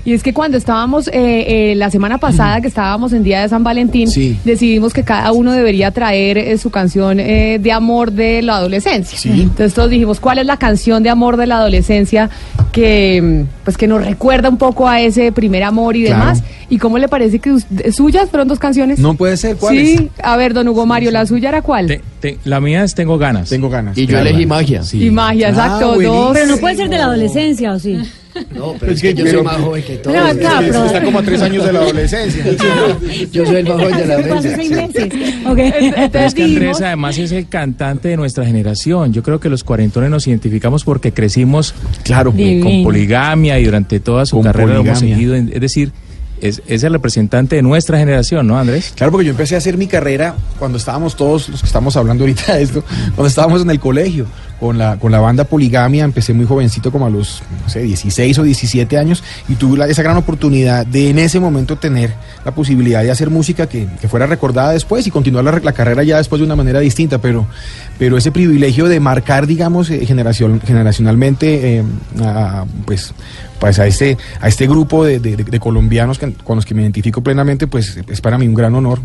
Y 0.08 0.14
es 0.14 0.24
que 0.24 0.32
cuando 0.34 0.58
estábamos 0.58 1.10
eh, 1.10 1.12
eh, 1.72 1.76
la 1.76 1.92
semana 1.92 2.18
pasada, 2.18 2.62
que 2.62 2.70
estábamos 2.70 3.12
en 3.12 3.24
Día 3.24 3.42
de 3.42 3.50
San 3.50 3.62
Valentín, 3.66 4.08
Sí. 4.10 4.40
decidimos 4.46 4.94
que 4.94 5.04
cada 5.04 5.34
uno 5.34 5.52
debería 5.52 5.92
traer 5.92 6.38
eh, 6.38 6.58
su 6.58 6.70
canción 6.70 7.20
eh, 7.20 7.60
de 7.62 7.72
amor 7.74 8.14
de 8.14 8.42
la 8.42 8.56
adolescencia. 8.56 9.18
Sí. 9.20 9.30
Entonces 9.42 9.74
todos 9.74 9.90
dijimos, 9.90 10.22
¿cuál 10.22 10.38
es 10.40 10.46
la 10.46 10.56
canción 10.56 11.04
de 11.04 11.10
amor 11.10 11.36
de 11.36 11.46
la 11.48 11.58
adolescencia 11.58 12.30
que, 12.72 13.22
mm, 13.22 13.64
pues, 13.66 13.76
que 13.76 13.86
nos 13.86 14.02
recuerda 14.02 14.48
un 14.48 14.56
poco 14.58 14.88
a 14.88 15.02
ese 15.02 15.34
primer 15.34 15.64
amor 15.64 15.98
y 15.98 16.06
Claro. 16.06 16.20
demás? 16.20 16.44
¿Y 16.70 16.78
cómo 16.78 16.98
le 17.00 17.10
parece 17.10 17.40
que 17.40 17.58
suyas 17.92 18.30
fueron 18.30 18.48
dos 18.48 18.60
canciones? 18.60 19.00
No 19.00 19.16
puede 19.16 19.36
ser, 19.36 19.58
¿cuál 19.58 19.76
Sí, 19.76 20.10
a 20.24 20.38
ver, 20.38 20.54
don 20.54 20.70
Hugo 20.70 20.86
Mario, 20.86 21.12
¿la 21.12 21.26
suya 21.26 21.50
era 21.50 21.62
cuál? 21.62 21.88
Te- 21.88 22.02
te- 22.22 22.38
la 22.46 22.62
mía 22.62 22.86
es 22.86 22.96
Tengo 22.96 23.18
ganas. 23.18 23.50
Tengo 23.50 23.70
ganas. 23.70 23.98
Y 23.98 24.06
yo 24.06 24.18
elegí 24.20 24.46
magia. 24.46 24.84
Sí. 24.84 25.04
Y 25.06 25.12
magia, 25.12 25.48
Ah, 25.48 25.50
exacto, 25.50 25.88
buenísimo. 25.96 26.16
dos. 26.16 26.32
Pero 26.34 26.46
no 26.48 26.58
puede 26.60 26.76
ser 26.78 26.90
de 26.90 26.98
la 26.98 27.04
adolescencia, 27.04 27.74
¿o 27.74 27.80
sí? 27.80 27.98
No, 28.53 28.74
pero 28.79 28.91
es 28.91 29.01
que 29.01 29.13
yo 29.13 29.25
soy 29.27 29.41
más 29.44 29.58
joven 29.58 29.84
que 29.84 29.96
todos. 29.98 30.15
No, 30.15 30.24
pero- 30.60 30.86
Está 30.86 31.03
como 31.03 31.20
a 31.20 31.24
tres 31.24 31.41
años 31.41 31.65
de 31.65 31.74
la 31.74 31.79
adolescencia. 31.79 32.44
Yo 33.32 33.46
soy 33.46 33.56
el 33.58 33.67
más 33.67 33.77
joven 33.82 33.98
de 33.98 34.06
la 34.06 34.13
adolescencia. 34.15 34.56
seis 34.56 34.72
meses. 34.72 35.13
Ok. 35.48 35.60
Pero 36.12 36.25
es 36.25 36.34
que 36.34 36.44
Andrés 36.44 36.82
además 36.82 37.17
es 37.17 37.32
el 37.32 37.48
cantante 37.48 38.10
de 38.10 38.17
nuestra 38.17 38.46
generación. 38.46 39.13
Yo 39.13 39.24
creo 39.24 39.39
que 39.39 39.50
los 39.50 39.63
cuarentones 39.63 40.10
nos 40.10 40.27
identificamos 40.27 40.84
porque 40.84 41.12
crecimos 41.13 41.74
Claro. 42.03 42.32
Divino. 42.32 42.65
con 42.65 42.84
poligamia 42.84 43.60
y 43.60 43.63
durante 43.65 44.00
toda 44.00 44.25
su 44.25 44.36
Con 44.38 44.44
carrera 44.44 44.74
lo 44.75 44.79
hemos 44.82 45.00
seguido. 45.00 45.36
en- 45.36 45.51
Es 45.53 45.62
decir, 45.62 45.91
es, 46.41 46.62
es 46.67 46.84
el 46.84 46.94
representante 46.94 47.56
de 47.56 47.62
nuestra 47.63 47.98
generación, 47.98 48.46
¿no, 48.46 48.60
Andrés? 48.60 48.94
Claro, 48.96 49.12
porque 49.12 49.25
yo 49.25 49.32
empecé 49.32 49.56
a 49.56 49.58
hacer 49.60 49.75
mi 49.77 49.88
carrera 49.88 50.36
cuando 50.60 50.77
estábamos 50.77 51.15
todos 51.15 51.50
los 51.50 51.62
que 51.62 51.65
estamos 51.67 51.96
hablando 51.98 52.24
ahorita 52.25 52.56
de 52.58 52.63
esto, 52.63 52.84
cuando 53.15 53.27
estábamos 53.27 53.62
en 53.63 53.72
el 53.72 53.79
colegio, 53.79 54.27
con 54.60 54.78
la, 54.78 54.98
con 54.98 55.12
la 55.12 55.20
banda 55.20 55.44
Poligamia, 55.44 56.04
empecé 56.04 56.34
muy 56.34 56.46
jovencito, 56.46 56.92
como 56.92 57.06
a 57.06 57.10
los, 57.10 57.44
no 57.64 57.70
sé, 57.70 57.82
16 57.82 58.40
o 58.40 58.44
17 58.44 58.98
años, 58.98 59.24
y 59.48 59.56
tuve 59.56 59.78
la- 59.78 59.88
esa 59.88 60.02
gran 60.04 60.18
oportunidad 60.18 60.86
de 60.86 61.10
en 61.10 61.20
ese 61.20 61.40
momento 61.40 61.76
tener 61.78 62.14
la 62.44 62.52
posibilidad 62.56 63.04
de 63.04 63.12
hacer 63.12 63.30
música 63.30 63.68
que, 63.68 63.88
que 64.02 64.08
fuera 64.08 64.26
recordada 64.26 64.72
después 64.72 65.06
y 65.06 65.12
continuar 65.12 65.44
la, 65.46 65.60
la 65.64 65.72
carrera 65.74 66.04
ya 66.04 66.18
después 66.18 66.40
de 66.40 66.46
una 66.46 66.56
manera 66.56 66.80
distinta, 66.80 67.20
pero, 67.20 67.46
pero 68.00 68.18
ese 68.18 68.32
privilegio 68.32 68.88
de 68.88 69.00
marcar, 69.00 69.46
digamos, 69.48 69.90
eh, 69.90 70.06
generación, 70.06 70.60
generacionalmente, 70.66 71.78
eh, 71.80 71.84
a, 72.24 72.66
pues, 72.86 73.14
pues 73.60 73.78
a 73.80 73.86
este, 73.88 74.18
a 74.42 74.48
este 74.48 74.68
grupo 74.68 75.04
de, 75.06 75.20
de- 75.20 75.60
colombianos 75.60 76.20
con 76.20 76.56
los 76.56 76.66
que 76.66 76.74
me 76.74 76.82
identifico 76.82 77.22
plenamente, 77.22 77.68
pues 77.68 77.98
es 78.08 78.22
para 78.22 78.38
mí 78.38 78.48
un 78.48 78.54
gran 78.54 78.74
honor. 78.76 79.00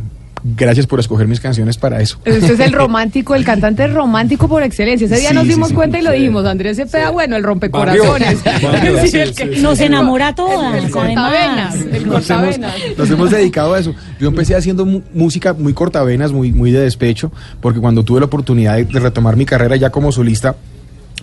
Gracias 0.44 0.86
por 0.88 0.98
escoger 0.98 1.28
mis 1.28 1.38
canciones 1.40 1.76
para 1.78 2.00
eso. 2.00 2.18
Usted 2.18 2.50
es 2.50 2.60
el 2.60 2.72
romántico, 2.72 3.34
el 3.36 3.44
cantante 3.44 3.86
romántico 3.86 4.48
por 4.48 4.62
excelencia. 4.64 5.04
Ese 5.06 5.16
día 5.20 5.28
Sí, 5.28 5.34
nos 5.34 5.46
dimos 5.46 5.68
sí. 5.68 5.74
cuenta 5.74 5.98
y 5.98 6.02
lo 6.02 6.10
Sí. 6.10 6.16
dijimos. 6.18 6.44
Andrés 6.46 6.76
Cepeda, 6.78 7.10
bueno, 7.10 7.36
el 7.36 7.44
rompecorazones. 7.44 8.42
Barrio. 8.44 8.98
Sí, 9.02 9.08
Sí, 9.08 9.18
el 9.18 9.34
sí, 9.34 9.34
que- 9.48 9.54
sí. 9.56 9.62
Nos 9.62 9.78
enamora 9.80 10.28
a 10.28 10.34
todas. 10.34 10.82
El 10.82 10.90
cortavenas. 10.90 11.74
además. 11.74 11.74
El 11.74 11.90
Nos 11.90 12.02
hemos, 12.02 12.26
cortavenas. 12.26 12.74
nos 12.98 13.10
hemos 13.10 13.30
dedicado 13.30 13.74
a 13.74 13.78
eso. 13.78 13.94
Yo 14.18 14.28
empecé 14.28 14.56
haciendo 14.56 14.84
música 15.14 15.52
muy 15.52 15.74
cortavenas, 15.74 16.32
muy, 16.32 16.52
muy 16.52 16.70
de 16.72 16.80
despecho, 16.80 17.30
porque 17.60 17.78
cuando 17.80 18.02
tuve 18.04 18.20
la 18.20 18.26
oportunidad 18.26 18.76
de, 18.76 18.84
de 18.84 18.98
retomar 19.00 19.36
mi 19.36 19.44
carrera 19.46 19.76
ya 19.76 19.90
como 19.90 20.10
solista, 20.12 20.56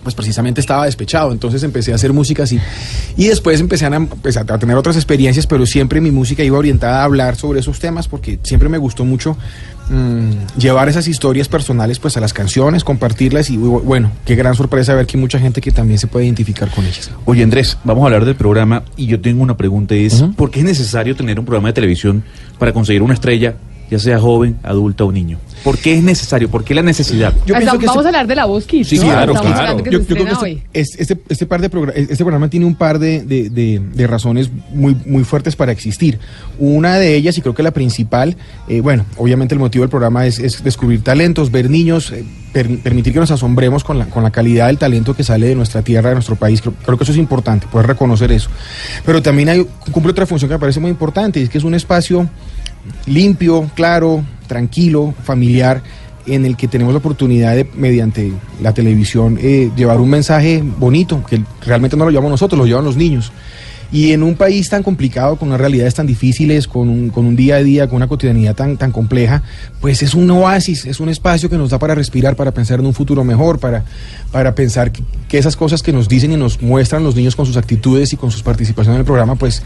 pues 0.02 0.14
precisamente 0.14 0.60
estaba 0.60 0.86
despechado, 0.86 1.32
entonces 1.32 1.62
empecé 1.62 1.92
a 1.92 1.94
hacer 1.96 2.12
música 2.12 2.42
así. 2.44 2.58
Y 3.16 3.26
después 3.28 3.60
empecé 3.60 3.86
a, 3.86 4.00
pues, 4.22 4.36
a 4.36 4.44
tener 4.44 4.76
otras 4.76 4.96
experiencias, 4.96 5.46
pero 5.46 5.66
siempre 5.66 6.00
mi 6.00 6.10
música 6.10 6.42
iba 6.42 6.58
orientada 6.58 7.00
a 7.02 7.04
hablar 7.04 7.36
sobre 7.36 7.60
esos 7.60 7.78
temas, 7.78 8.08
porque 8.08 8.38
siempre 8.42 8.68
me 8.68 8.78
gustó 8.78 9.04
mucho 9.04 9.36
mm, 9.90 10.30
llevar 10.58 10.88
esas 10.88 11.08
historias 11.08 11.48
personales 11.48 11.98
pues 11.98 12.16
a 12.16 12.20
las 12.20 12.32
canciones, 12.32 12.84
compartirlas 12.84 13.50
y 13.50 13.56
bu- 13.56 13.82
bueno, 13.82 14.10
qué 14.24 14.34
gran 14.36 14.54
sorpresa 14.54 14.94
ver 14.94 15.06
que 15.06 15.16
hay 15.16 15.20
mucha 15.20 15.38
gente 15.38 15.60
que 15.60 15.70
también 15.72 15.98
se 15.98 16.06
puede 16.06 16.26
identificar 16.26 16.70
con 16.70 16.84
ellas. 16.84 17.10
Oye 17.24 17.42
Andrés, 17.42 17.76
vamos 17.84 18.02
a 18.02 18.06
hablar 18.06 18.24
del 18.24 18.36
programa 18.36 18.84
y 18.96 19.06
yo 19.06 19.20
tengo 19.20 19.42
una 19.42 19.56
pregunta 19.56 19.94
es. 19.94 20.22
¿por 20.36 20.50
qué 20.50 20.60
es 20.60 20.64
necesario 20.66 21.16
tener 21.16 21.38
un 21.38 21.44
programa 21.44 21.68
de 21.68 21.72
televisión 21.74 22.22
para 22.58 22.72
conseguir 22.72 23.02
una 23.02 23.14
estrella, 23.14 23.54
ya 23.90 23.98
sea 23.98 24.18
joven, 24.20 24.56
adulta 24.62 25.04
o 25.04 25.12
niño? 25.12 25.38
¿Por 25.64 25.76
qué 25.76 25.98
es 25.98 26.02
necesario? 26.02 26.48
¿Por 26.48 26.64
qué 26.64 26.74
la 26.74 26.82
necesidad? 26.82 27.34
Yo 27.44 27.54
Hasta- 27.54 27.72
que 27.78 27.86
vamos 27.86 27.96
este- 27.96 28.06
a 28.06 28.08
hablar 28.08 28.26
de 28.26 28.34
la 28.34 28.46
voz 28.46 28.64
Kids, 28.66 28.88
Sí, 28.88 28.96
¿no? 28.98 29.02
claro, 29.04 29.32
Estamos 29.34 29.52
claro. 29.60 29.76
que 29.82 29.90
Yo, 29.90 30.02
creo 30.06 30.24
que 30.24 30.58
este, 30.72 31.02
este, 31.02 31.18
este 31.28 31.46
par 31.46 31.60
de 31.60 31.70
progra- 31.70 31.92
este 31.94 32.16
programa 32.24 32.48
tiene 32.48 32.64
un 32.64 32.74
par 32.74 32.98
de, 32.98 33.22
de- 33.24 33.50
de- 33.50 33.78
de 33.80 34.06
razones 34.06 34.48
muy, 34.72 34.96
muy 35.04 35.24
fuertes 35.24 35.56
para 35.56 35.72
existir. 35.72 36.18
Una 36.58 36.96
de 36.96 37.14
ellas, 37.14 37.36
y 37.36 37.42
creo 37.42 37.54
que 37.54 37.62
la 37.62 37.72
principal, 37.72 38.36
eh, 38.68 38.80
bueno, 38.80 39.04
obviamente 39.18 39.54
el 39.54 39.58
motivo 39.58 39.82
del 39.82 39.90
programa 39.90 40.24
es, 40.26 40.38
es 40.38 40.64
descubrir 40.64 41.02
talentos, 41.02 41.50
ver 41.50 41.68
niños, 41.68 42.10
eh, 42.12 42.24
per- 42.54 42.78
permitir 42.78 43.12
que 43.12 43.20
nos 43.20 43.30
asombremos 43.30 43.84
con 43.84 43.98
la, 43.98 44.06
con 44.06 44.22
la 44.22 44.30
calidad 44.30 44.68
del 44.68 44.78
talento 44.78 45.14
que 45.14 45.24
sale 45.24 45.46
de 45.46 45.54
nuestra 45.54 45.82
tierra, 45.82 46.08
de 46.08 46.14
nuestro 46.14 46.36
país. 46.36 46.62
Creo, 46.62 46.74
creo 46.84 46.96
que 46.96 47.04
eso 47.04 47.12
es 47.12 47.18
importante, 47.18 47.66
poder 47.70 47.86
reconocer 47.86 48.32
eso. 48.32 48.48
Pero 49.04 49.20
también 49.20 49.50
hay, 49.50 49.66
cumple 49.92 50.12
otra 50.12 50.24
función 50.26 50.48
que 50.48 50.54
me 50.54 50.58
parece 50.60 50.80
muy 50.80 50.90
importante, 50.90 51.38
y 51.38 51.42
es 51.42 51.50
que 51.50 51.58
es 51.58 51.64
un 51.64 51.74
espacio 51.74 52.28
limpio, 53.06 53.70
claro, 53.74 54.24
tranquilo, 54.46 55.14
familiar, 55.22 55.82
en 56.26 56.44
el 56.44 56.56
que 56.56 56.68
tenemos 56.68 56.92
la 56.92 56.98
oportunidad 56.98 57.54
de, 57.54 57.66
mediante 57.74 58.32
la 58.62 58.72
televisión, 58.72 59.38
eh, 59.40 59.70
llevar 59.76 60.00
un 60.00 60.10
mensaje 60.10 60.62
bonito, 60.62 61.24
que 61.24 61.42
realmente 61.64 61.96
no 61.96 62.04
lo 62.04 62.10
llevamos 62.10 62.30
nosotros, 62.30 62.58
lo 62.58 62.66
llevan 62.66 62.84
los 62.84 62.96
niños. 62.96 63.32
Y 63.92 64.12
en 64.12 64.22
un 64.22 64.34
país 64.36 64.68
tan 64.68 64.82
complicado, 64.82 65.36
con 65.36 65.48
unas 65.48 65.60
realidades 65.60 65.94
tan 65.94 66.06
difíciles, 66.06 66.68
con 66.68 66.88
un, 66.88 67.10
con 67.10 67.24
un 67.26 67.34
día 67.34 67.56
a 67.56 67.62
día, 67.62 67.88
con 67.88 67.96
una 67.96 68.06
cotidianidad 68.06 68.54
tan, 68.54 68.76
tan 68.76 68.92
compleja, 68.92 69.42
pues 69.80 70.02
es 70.02 70.14
un 70.14 70.30
oasis, 70.30 70.84
es 70.86 71.00
un 71.00 71.08
espacio 71.08 71.50
que 71.50 71.56
nos 71.58 71.70
da 71.70 71.78
para 71.78 71.94
respirar, 71.94 72.36
para 72.36 72.52
pensar 72.52 72.78
en 72.80 72.86
un 72.86 72.94
futuro 72.94 73.24
mejor, 73.24 73.58
para, 73.58 73.84
para 74.30 74.54
pensar 74.54 74.92
que, 74.92 75.02
que 75.28 75.38
esas 75.38 75.56
cosas 75.56 75.82
que 75.82 75.92
nos 75.92 76.08
dicen 76.08 76.32
y 76.32 76.36
nos 76.36 76.62
muestran 76.62 77.02
los 77.02 77.16
niños 77.16 77.34
con 77.34 77.46
sus 77.46 77.56
actitudes 77.56 78.12
y 78.12 78.16
con 78.16 78.30
sus 78.30 78.42
participaciones 78.42 78.96
en 78.96 79.00
el 79.00 79.06
programa, 79.06 79.34
pues, 79.34 79.62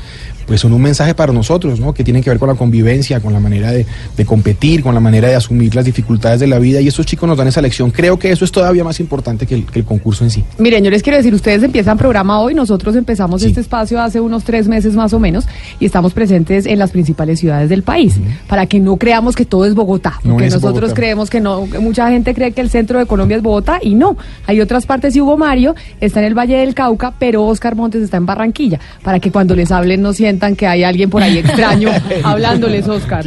pues 0.47 0.61
son 0.61 0.73
un 0.73 0.81
mensaje 0.81 1.15
para 1.15 1.33
nosotros, 1.33 1.79
¿no? 1.79 1.93
Que 1.93 2.03
tienen 2.05 2.23
que 2.23 2.31
ver 2.31 2.39
con 2.39 2.49
la 2.49 2.55
convivencia, 2.55 3.21
con 3.21 3.33
la 3.33 3.41
manera 3.41 3.73
de, 3.73 3.85
de 4.17 4.25
competir, 4.25 4.83
con 4.83 4.95
la 4.95 5.01
manera 5.01 5.29
de 5.29 5.35
asumir 5.35 5.75
las 5.75 5.85
dificultades 5.85 6.41
de 6.41 6.47
la 6.47 6.59
vida. 6.59 6.81
Y 6.81 6.89
estos 6.89 7.05
chicos 7.05 7.29
nos 7.29 7.37
dan 7.37 7.49
esa 7.49 7.61
lección. 7.61 7.91
Creo 7.91 8.19
que 8.19 8.31
eso 8.31 8.45
es 8.45 8.53
todavía 8.53 8.85
más 8.85 9.01
importante 9.01 9.47
que 9.47 9.55
el, 9.55 9.67
que 9.67 9.81
el 9.81 9.85
concurso 9.85 10.25
en 10.25 10.31
sí. 10.31 10.45
Miren, 10.59 10.83
yo 10.85 10.91
les 10.91 11.03
quiero 11.03 11.17
decir, 11.19 11.35
ustedes 11.35 11.63
empiezan 11.63 11.99
programa 11.99 12.41
hoy, 12.41 12.55
nosotros 12.55 12.97
empezamos 12.97 13.43
Sí. 13.43 13.49
este 13.49 13.61
espacio 13.61 14.01
hace 14.01 14.14
unos 14.21 14.45
tres 14.45 14.69
meses 14.69 14.95
más 14.95 15.13
o 15.13 15.21
menos 15.21 15.47
y 15.81 15.87
estamos 15.87 16.13
presentes 16.13 16.67
en 16.67 16.79
las 16.79 16.91
principales 16.91 17.41
ciudades 17.41 17.69
del 17.69 17.83
país, 17.83 18.19
para 18.49 18.67
que 18.67 18.81
no 18.81 18.97
creamos 18.97 19.37
que 19.37 19.45
todo 19.45 19.65
es 19.65 19.75
Bogotá, 19.75 20.21
No 20.25 20.33
porque 20.33 20.47
es 20.47 20.55
nosotros 20.55 20.75
Bogotá. 20.81 20.95
creemos 20.95 21.31
que 21.31 21.41
no, 21.41 21.69
que 21.71 21.79
mucha 21.79 22.09
gente 22.11 22.35
cree 22.35 22.53
que 22.53 22.61
el 22.61 22.71
centro 22.71 22.99
de 22.99 23.07
Colombia 23.07 23.37
es 23.37 23.43
Bogotá 23.43 23.79
y 23.83 23.95
no, 23.95 24.17
hay 24.47 24.61
otras 24.61 24.87
partes 24.87 25.15
y 25.17 25.21
Hugo 25.21 25.37
Mario 25.37 25.75
está 26.01 26.21
en 26.21 26.27
el 26.27 26.35
Valle 26.39 26.57
del 26.57 26.75
Cauca, 26.75 27.15
pero 27.19 27.45
Oscar 27.45 27.75
Montes 27.77 28.03
está 28.03 28.17
en 28.17 28.27
Barranquilla, 28.27 28.81
para 29.03 29.21
que 29.21 29.31
cuando 29.31 29.55
les 29.55 29.71
hablen 29.71 30.03
no 30.03 30.13
sientan 30.13 30.57
que 30.57 30.67
hay 30.67 30.85
alguien 30.85 31.11
por 31.11 31.23
ahí 31.23 31.39
extraño 31.39 31.91
hablándoles, 32.25 32.89
Oscar. 32.89 33.25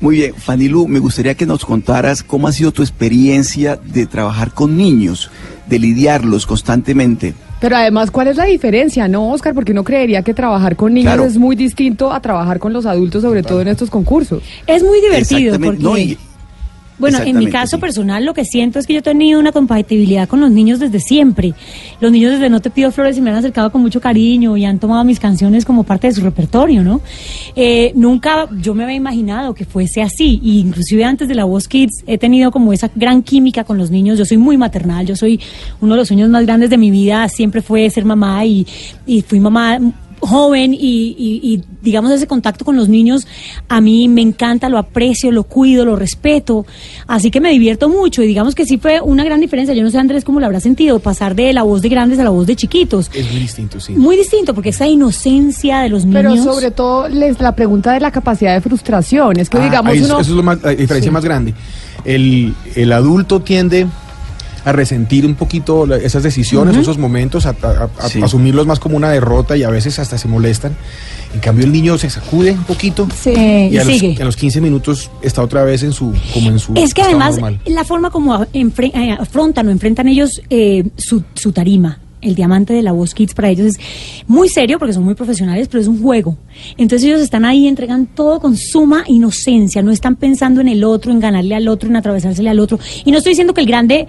Muy 0.00 0.16
bien, 0.16 0.34
Fanilu, 0.34 0.86
me 0.86 1.00
gustaría 1.00 1.34
que 1.34 1.44
nos 1.44 1.64
contaras 1.64 2.22
cómo 2.22 2.46
ha 2.46 2.52
sido 2.52 2.72
tu 2.72 2.82
experiencia 2.82 3.76
de 3.76 4.06
trabajar 4.06 4.52
con 4.52 4.76
niños, 4.76 5.30
de 5.66 5.78
lidiarlos 5.80 6.46
constantemente. 6.46 7.34
Pero 7.60 7.76
además, 7.76 8.10
¿cuál 8.10 8.28
es 8.28 8.36
la 8.36 8.44
diferencia, 8.44 9.08
no, 9.08 9.30
Oscar? 9.32 9.52
Porque 9.54 9.72
uno 9.72 9.82
creería 9.84 10.22
que 10.22 10.32
trabajar 10.34 10.76
con 10.76 10.94
niños 10.94 11.14
Claro. 11.14 11.24
es 11.28 11.36
muy 11.38 11.56
distinto 11.56 12.12
a 12.12 12.20
trabajar 12.20 12.58
con 12.58 12.72
los 12.72 12.86
adultos, 12.86 13.22
sobre 13.22 13.42
todo 13.42 13.60
en 13.60 13.68
estos 13.68 13.90
concursos. 13.90 14.42
Es 14.66 14.82
muy 14.82 15.00
divertido 15.00 15.38
Exactamente, 15.54 15.66
porque... 15.66 15.82
no, 15.82 15.98
y- 15.98 16.18
Bueno, 16.98 17.18
en 17.24 17.38
mi 17.38 17.46
caso 17.46 17.76
sí. 17.76 17.80
personal 17.80 18.24
lo 18.24 18.34
que 18.34 18.44
siento 18.44 18.78
es 18.78 18.86
que 18.86 18.92
yo 18.92 18.98
he 19.00 19.02
tenido 19.02 19.38
una 19.38 19.52
compatibilidad 19.52 20.28
con 20.28 20.40
los 20.40 20.50
niños 20.50 20.80
desde 20.80 21.00
siempre. 21.00 21.54
Los 22.00 22.10
niños 22.10 22.32
desde 22.32 22.50
No 22.50 22.60
Te 22.60 22.70
Pido 22.70 22.90
Flores 22.90 23.16
se 23.16 23.22
me 23.22 23.30
han 23.30 23.36
acercado 23.36 23.70
con 23.70 23.80
mucho 23.80 24.00
cariño 24.00 24.56
y 24.56 24.64
han 24.64 24.78
tomado 24.78 25.04
mis 25.04 25.20
canciones 25.20 25.64
como 25.64 25.84
parte 25.84 26.08
de 26.08 26.14
su 26.14 26.22
repertorio, 26.22 26.82
¿no? 26.82 27.00
Eh, 27.54 27.92
nunca 27.94 28.48
yo 28.60 28.74
me 28.74 28.84
había 28.84 28.96
imaginado 28.96 29.54
que 29.54 29.64
fuese 29.64 30.02
así. 30.02 30.40
Y 30.42 30.58
inclusive 30.60 31.04
antes 31.04 31.28
de 31.28 31.34
la 31.34 31.44
Voz 31.44 31.68
Kids 31.68 32.04
he 32.06 32.18
tenido 32.18 32.50
como 32.50 32.72
esa 32.72 32.90
gran 32.94 33.22
química 33.22 33.64
con 33.64 33.78
los 33.78 33.90
niños. 33.90 34.18
Yo 34.18 34.24
soy 34.24 34.38
muy 34.38 34.56
maternal, 34.56 35.06
yo 35.06 35.16
soy 35.16 35.40
uno 35.80 35.94
de 35.94 35.98
los 35.98 36.08
sueños 36.08 36.28
más 36.30 36.44
grandes 36.44 36.70
de 36.70 36.78
mi 36.78 36.90
vida, 36.90 37.28
siempre 37.28 37.62
fue 37.62 37.88
ser 37.90 38.04
mamá 38.04 38.44
y, 38.44 38.66
y 39.06 39.22
fui 39.22 39.40
mamá 39.40 39.78
joven 40.28 40.74
y, 40.74 40.78
y- 41.18 41.40
y, 41.42 41.62
digamos 41.82 42.10
ese 42.12 42.26
contacto 42.26 42.64
con 42.64 42.76
los 42.76 42.88
niños 42.88 43.26
a 43.68 43.80
mí 43.80 44.08
me 44.08 44.20
encanta, 44.22 44.68
lo 44.68 44.78
aprecio, 44.78 45.32
lo 45.32 45.44
cuido, 45.44 45.84
lo 45.84 45.96
respeto, 45.96 46.66
así 47.06 47.30
que 47.30 47.40
me 47.40 47.50
divierto 47.50 47.88
mucho 47.88 48.22
y 48.22 48.26
digamos 48.26 48.54
que 48.54 48.64
sí 48.66 48.78
fue 48.78 49.00
una 49.00 49.24
gran 49.24 49.40
diferencia, 49.40 49.74
yo 49.74 49.82
no 49.82 49.90
sé 49.90 49.98
Andrés 49.98 50.24
cómo 50.24 50.38
lo 50.40 50.46
habrá 50.46 50.60
sentido, 50.60 50.98
pasar 51.00 51.34
de 51.34 51.52
la 51.52 51.62
voz 51.62 51.82
de 51.82 51.88
grandes 51.88 52.18
a 52.18 52.24
la 52.24 52.30
voz 52.30 52.46
de 52.46 52.54
chiquitos, 52.56 53.10
Es 53.14 53.30
muy 53.30 53.40
distinto, 53.40 53.80
sí. 53.80 53.92
muy 53.94 54.16
distinto 54.16 54.54
porque 54.54 54.68
esa 54.68 54.86
inocencia 54.86 55.80
de 55.80 55.88
los 55.88 56.04
Pero 56.06 56.30
niños... 56.30 56.44
sobre 56.44 56.70
todo 56.70 57.08
les, 57.08 57.40
la 57.40 57.56
pregunta 57.56 57.92
de 57.92 58.00
la 58.00 58.10
capacidad 58.10 58.54
de 58.54 58.60
frustración. 58.60 59.38
Es 59.40 59.48
que 59.50 59.58
Ah, 59.58 59.64
digamos 59.64 59.92
ahí 59.92 59.98
uno... 60.00 60.20
Eso 60.20 60.30
es 60.30 60.36
lo 60.36 60.42
más- 60.42 60.62
la 60.62 60.70
diferencia 60.70 61.10
Sí. 61.10 61.14
más 61.14 61.24
grande. 61.24 61.54
El, 62.04 62.54
el 62.74 62.92
adulto 62.92 63.40
tiende 63.40 63.86
a 64.68 64.72
resentir 64.72 65.24
un 65.26 65.34
poquito 65.34 65.92
esas 65.96 66.22
decisiones, 66.22 66.76
esos 66.76 66.98
momentos, 66.98 67.46
a, 67.46 67.50
a- 67.62 67.88
a- 68.00 68.08
Sí. 68.08 68.22
asumirlos 68.22 68.66
más 68.66 68.78
como 68.78 68.96
una 68.96 69.10
derrota 69.10 69.56
y 69.56 69.62
a 69.62 69.70
veces 69.70 69.98
hasta 69.98 70.18
se 70.18 70.28
molestan. 70.28 70.76
En 71.34 71.40
cambio 71.40 71.64
el 71.66 71.72
niño 71.72 71.98
se 71.98 72.08
sacude 72.08 72.52
un 72.52 72.64
poquito 72.64 73.06
Sí, 73.14 73.30
y 73.30 73.78
sigue. 73.80 74.10
Los, 74.12 74.20
a 74.20 74.24
los 74.24 74.36
15 74.36 74.60
minutos 74.60 75.10
está 75.22 75.42
otra 75.42 75.62
vez 75.64 75.82
en 75.82 75.92
su 75.92 76.14
como 76.32 76.50
en 76.50 76.58
su 76.58 76.72
Es 76.74 76.94
que 76.94 77.02
además 77.02 77.32
normal. 77.32 77.60
la 77.66 77.84
forma 77.84 78.10
como 78.10 78.38
enfre- 78.46 78.92
eh, 78.94 79.16
afrontan 79.18 79.68
o 79.68 79.70
enfrentan 79.70 80.08
ellos 80.08 80.40
eh, 80.48 80.84
su, 80.96 81.22
su 81.34 81.52
tarima, 81.52 81.98
el 82.20 82.34
diamante 82.34 82.72
de 82.72 82.82
la 82.82 82.92
voz 82.92 83.14
Kids 83.14 83.32
para 83.34 83.48
ellos 83.50 83.66
es 83.68 83.76
muy 84.26 84.48
serio 84.48 84.78
porque 84.78 84.92
son 84.94 85.04
muy 85.04 85.14
profesionales, 85.14 85.68
pero 85.68 85.80
es 85.82 85.86
un 85.86 86.02
juego. 86.02 86.36
Entonces 86.76 87.06
ellos 87.06 87.20
están 87.20 87.44
ahí, 87.44 87.68
entregan 87.68 88.06
todo 88.06 88.40
con 88.40 88.56
suma 88.56 89.04
inocencia, 89.06 89.82
no 89.82 89.92
están 89.92 90.16
pensando 90.16 90.60
en 90.60 90.68
el 90.68 90.82
otro, 90.82 91.12
en 91.12 91.20
ganarle 91.20 91.54
al 91.54 91.68
otro, 91.68 91.88
en 91.88 91.94
atravesársele 91.96 92.48
al 92.50 92.58
otro. 92.58 92.78
Y 93.04 93.12
no 93.12 93.18
estoy 93.18 93.32
diciendo 93.32 93.54
que 93.54 93.60
el 93.60 93.66
grande 93.68 94.08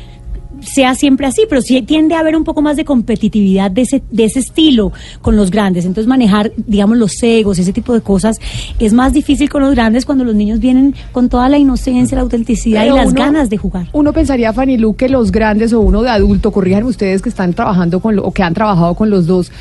sea 0.61 0.95
siempre 0.95 1.25
así, 1.27 1.43
pero 1.49 1.61
sí 1.61 1.81
tiende 1.81 2.15
a 2.15 2.19
haber 2.19 2.35
un 2.35 2.43
poco 2.43 2.61
más 2.61 2.77
de 2.77 2.85
competitividad 2.85 3.71
de 3.71 3.81
ese, 3.81 4.01
de 4.11 4.25
ese 4.25 4.39
estilo 4.39 4.91
con 5.21 5.35
los 5.35 5.51
grandes. 5.51 5.85
Entonces 5.85 6.07
manejar, 6.07 6.51
digamos, 6.57 6.97
los 6.97 7.21
egos, 7.23 7.59
ese 7.59 7.73
tipo 7.73 7.93
de 7.93 8.01
cosas, 8.01 8.37
es 8.79 8.93
más 8.93 9.13
difícil 9.13 9.49
con 9.49 9.61
los 9.61 9.71
grandes 9.73 10.05
cuando 10.05 10.23
los 10.23 10.35
niños 10.35 10.59
vienen 10.59 10.93
con 11.11 11.29
toda 11.29 11.49
la 11.49 11.57
inocencia, 11.57 12.15
la 12.15 12.21
autenticidad 12.23 12.81
Pero 12.83 12.95
y 12.95 12.97
las 12.99 13.07
uno- 13.11 13.21
ganas 13.21 13.49
de 13.49 13.57
jugar. 13.57 13.87
Uno 13.93 14.13
pensaría, 14.13 14.53
Fanny 14.53 14.77
Lu, 14.77 14.95
que 14.95 15.09
los 15.09 15.31
grandes 15.31 15.73
o 15.73 15.79
uno 15.79 16.01
de 16.01 16.09
adulto, 16.09 16.51
corrijan 16.51 16.83
ustedes 16.83 17.21
que 17.21 17.29
están 17.29 17.53
trabajando 17.53 17.99
con 17.99 18.15
lo, 18.15 18.23
o 18.25 18.31
que 18.31 18.43
han 18.43 18.53
trabajado 18.53 18.95
con 18.95 19.09
los 19.09 19.27
dos, 19.27 19.51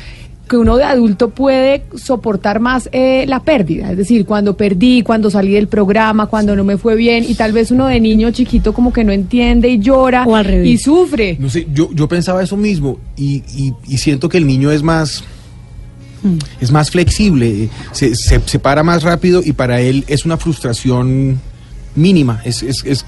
que 0.49 0.57
uno 0.57 0.75
de 0.75 0.83
adulto 0.83 1.29
puede 1.29 1.83
soportar 1.95 2.59
más 2.59 2.89
eh, 2.91 3.23
la 3.27 3.39
pérdida, 3.41 3.91
es 3.91 3.97
decir, 3.97 4.25
cuando 4.25 4.57
perdí, 4.57 5.03
cuando 5.03 5.29
salí 5.29 5.53
del 5.53 5.67
programa, 5.67 6.25
cuando 6.25 6.55
no 6.55 6.63
me 6.65 6.77
fue 6.77 6.95
bien, 6.95 7.23
y 7.25 7.35
tal 7.35 7.53
vez 7.53 7.71
uno 7.71 7.85
de 7.87 7.99
niño 8.01 8.31
chiquito 8.31 8.73
como 8.73 8.91
que 8.91 9.03
no 9.05 9.11
entiende 9.13 9.69
y 9.69 9.79
llora 9.79 10.25
y 10.65 10.77
sufre. 10.77 11.37
No 11.39 11.49
sé, 11.49 11.67
yo, 11.73 11.89
yo 11.93 12.07
pensaba 12.09 12.43
eso 12.43 12.57
mismo 12.57 12.97
y, 13.15 13.43
y- 13.55 13.73
y 13.87 13.97
siento 13.99 14.27
que 14.27 14.37
el 14.39 14.47
niño 14.47 14.71
es 14.71 14.83
más 14.83 15.23
es 16.59 16.69
más 16.71 16.91
flexible, 16.91 17.69
se, 17.93 18.13
se, 18.13 18.41
se 18.45 18.59
para 18.59 18.83
más 18.83 19.03
rápido 19.03 19.41
y 19.45 19.53
para 19.53 19.79
él 19.79 20.03
es 20.09 20.25
una 20.25 20.35
frustración 20.35 21.39
mínima, 21.95 22.41
es, 22.43 22.61
es, 22.61 22.83
es 22.83 23.05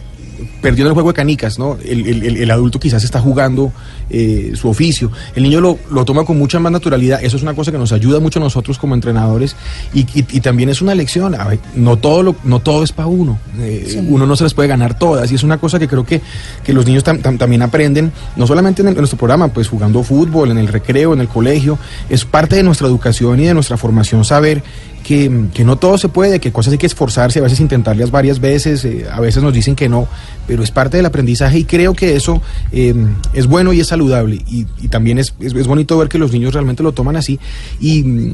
perdiendo 0.61 0.89
el 0.89 0.93
juego 0.93 1.09
de 1.09 1.15
canicas, 1.15 1.57
¿no? 1.59 1.77
El, 1.83 2.05
el- 2.07 2.37
el- 2.37 2.51
adulto 2.51 2.79
quizás 2.79 3.03
está 3.03 3.19
jugando 3.21 3.71
eh, 4.09 4.51
su 4.55 4.67
oficio, 4.69 5.11
el 5.35 5.43
niño 5.43 5.61
lo, 5.61 5.79
lo 5.89 6.03
toma 6.05 6.23
con 6.25 6.37
mucha 6.37 6.59
más 6.59 6.71
naturalidad, 6.71 7.23
eso 7.23 7.37
es 7.37 7.43
una 7.43 7.53
cosa 7.53 7.71
que 7.71 7.77
nos 7.77 7.91
ayuda 7.91 8.19
mucho 8.19 8.39
a 8.39 8.41
nosotros 8.43 8.77
como 8.77 8.93
entrenadores 8.95 9.55
y, 9.93 10.01
y- 10.01 10.25
y 10.31 10.41
también 10.41 10.69
es 10.69 10.81
una 10.81 10.95
lección, 10.95 11.35
a 11.35 11.45
ver, 11.47 11.59
no 11.75 11.97
todo, 11.97 12.23
lo, 12.23 12.35
no 12.43 12.59
todo 12.59 12.83
es 12.83 12.91
para 12.91 13.07
uno, 13.07 13.39
eh, 13.59 14.03
uno 14.07 14.25
no 14.25 14.35
se 14.35 14.43
las 14.43 14.53
puede 14.53 14.67
ganar 14.67 14.97
todas 14.99 15.31
y 15.31 15.35
es 15.35 15.43
una 15.43 15.57
cosa 15.57 15.79
que 15.79 15.87
creo 15.87 16.05
que, 16.05 16.21
que 16.63 16.73
los 16.73 16.85
niños 16.85 17.05
tam- 17.05 17.21
tam- 17.21 17.37
también 17.37 17.61
aprenden, 17.61 18.11
no 18.35 18.45
solamente 18.47 18.81
en, 18.81 18.89
el- 18.89 18.93
en 18.95 18.99
nuestro 18.99 19.17
programa, 19.17 19.47
pues 19.49 19.67
jugando 19.67 20.03
fútbol, 20.03 20.51
en 20.51 20.57
el 20.57 20.67
recreo, 20.67 21.13
en 21.13 21.21
el 21.21 21.27
colegio, 21.27 21.77
es 22.09 22.25
parte 22.25 22.55
de 22.57 22.63
nuestra 22.63 22.87
educación 22.87 23.39
y 23.39 23.45
de 23.45 23.53
nuestra 23.53 23.77
formación 23.77 24.25
saber 24.25 24.63
que, 25.01 25.29
no 25.29 25.77
todo 25.77 25.97
se 25.97 26.09
puede, 26.09 26.39
que 26.39 26.51
cosas 26.51 26.71
hay 26.73 26.77
que 26.77 26.85
esforzarse, 26.85 27.39
a 27.39 27.43
veces 27.43 27.59
intentarlas 27.59 28.11
varias 28.11 28.39
veces, 28.39 28.85
eh, 28.85 29.05
a 29.11 29.19
veces 29.19 29.43
nos 29.43 29.53
dicen 29.53 29.75
que 29.75 29.89
no, 29.89 30.07
pero 30.47 30.63
es 30.63 30.71
parte 30.71 30.97
del 30.97 31.05
aprendizaje 31.05 31.59
y 31.59 31.63
creo 31.65 31.93
que 31.93 32.15
eso 32.15 32.41
eh, 32.71 32.93
es 33.33 33.47
bueno 33.47 33.73
y 33.73 33.79
es 33.79 33.87
saludable. 33.87 34.41
Y, 34.47 34.65
también 34.89 35.19
es, 35.19 35.33
es, 35.39 35.53
es 35.53 35.67
bonito 35.67 35.97
ver 35.97 36.09
que 36.09 36.17
los 36.17 36.31
niños 36.31 36.53
realmente 36.53 36.83
lo 36.83 36.91
toman 36.91 37.15
así. 37.15 37.39
Y 37.79 38.33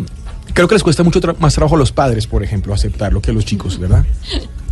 creo 0.58 0.68
que 0.68 0.74
les 0.74 0.82
cuesta 0.84 1.04
mucho 1.04 1.22
tra- 1.22 1.36
más 1.38 1.54
trabajo 1.54 1.76
a 1.76 1.78
los 1.78 1.92
padres, 1.92 2.26
por 2.26 2.44
ejemplo, 2.44 2.74
aceptarlo 2.74 3.22
que 3.22 3.30
a 3.30 3.34
los 3.36 3.46
chicos, 3.46 3.78
¿verdad? 3.78 4.04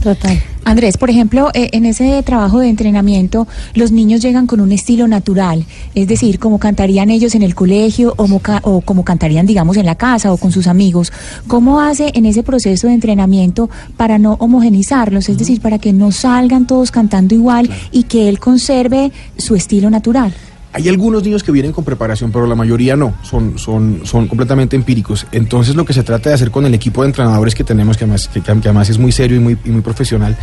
Total. 0.01 0.41
Andrés, 0.63 0.97
por 0.97 1.11
ejemplo, 1.11 1.51
eh, 1.53 1.69
en 1.73 1.85
ese 1.85 2.23
trabajo 2.23 2.59
de 2.59 2.69
entrenamiento, 2.69 3.47
los 3.75 3.91
niños 3.91 4.21
llegan 4.23 4.47
con 4.47 4.61
un 4.61 4.71
estilo 4.71 5.07
natural, 5.07 5.63
es 5.93 6.07
decir, 6.07 6.39
como 6.39 6.57
cantarían 6.57 7.11
ellos 7.11 7.35
en 7.35 7.43
el 7.43 7.53
colegio 7.53 8.15
o, 8.17 8.27
mo- 8.27 8.39
ca- 8.39 8.61
o 8.63 8.81
como 8.81 9.03
cantarían, 9.05 9.45
digamos, 9.45 9.77
en 9.77 9.85
la 9.85 9.93
casa 9.93 10.33
o 10.33 10.37
con 10.37 10.51
sus 10.51 10.65
amigos. 10.65 11.13
¿Cómo 11.47 11.79
hace 11.81 12.11
en 12.15 12.25
ese 12.25 12.41
proceso 12.41 12.87
de 12.87 12.93
entrenamiento 12.93 13.69
para 13.95 14.17
no 14.17 14.33
homogenizarlos, 14.39 15.29
es 15.29 15.37
decir, 15.37 15.61
para 15.61 15.77
que 15.77 15.93
no 15.93 16.11
salgan 16.11 16.65
todos 16.65 16.89
cantando 16.89 17.35
igual 17.35 17.69
y 17.91 18.03
que 18.03 18.27
él 18.27 18.39
conserve 18.39 19.11
su 19.37 19.53
estilo 19.55 19.91
natural? 19.91 20.33
Hay 20.75 20.89
algunos 20.89 21.23
niños 21.23 21.41
que 21.41 21.53
vienen 21.53 21.71
con 21.71 21.85
preparación, 21.85 22.33
pero 22.33 22.45
la 22.45 22.53
mayoría 22.53 22.97
no, 22.97 23.15
son, 23.23 23.57
son, 23.57 24.01
son 24.03 24.27
completamente 24.27 24.75
empíricos. 24.75 25.25
Entonces 25.31 25.73
lo 25.73 25.85
que 25.85 25.93
se 25.93 26.03
trata 26.03 26.27
de 26.27 26.35
hacer 26.35 26.51
con 26.51 26.65
el 26.65 26.73
equipo 26.73 27.01
de 27.01 27.07
entrenadores 27.07 27.55
que 27.55 27.63
tenemos, 27.63 27.95
que 27.95 28.03
además, 28.03 28.27
que, 28.27 28.41
que 28.41 28.51
además 28.51 28.89
es 28.89 28.97
muy 28.97 29.13
serio 29.13 29.37
y 29.37 29.39
muy, 29.39 29.57
y 29.63 29.69
muy 29.69 29.81
profesional, 29.81 30.37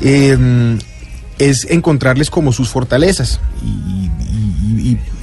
eh, 0.00 0.78
es 1.38 1.66
encontrarles 1.70 2.30
como 2.30 2.52
sus 2.52 2.68
fortalezas 2.68 3.40
y, 3.64 4.10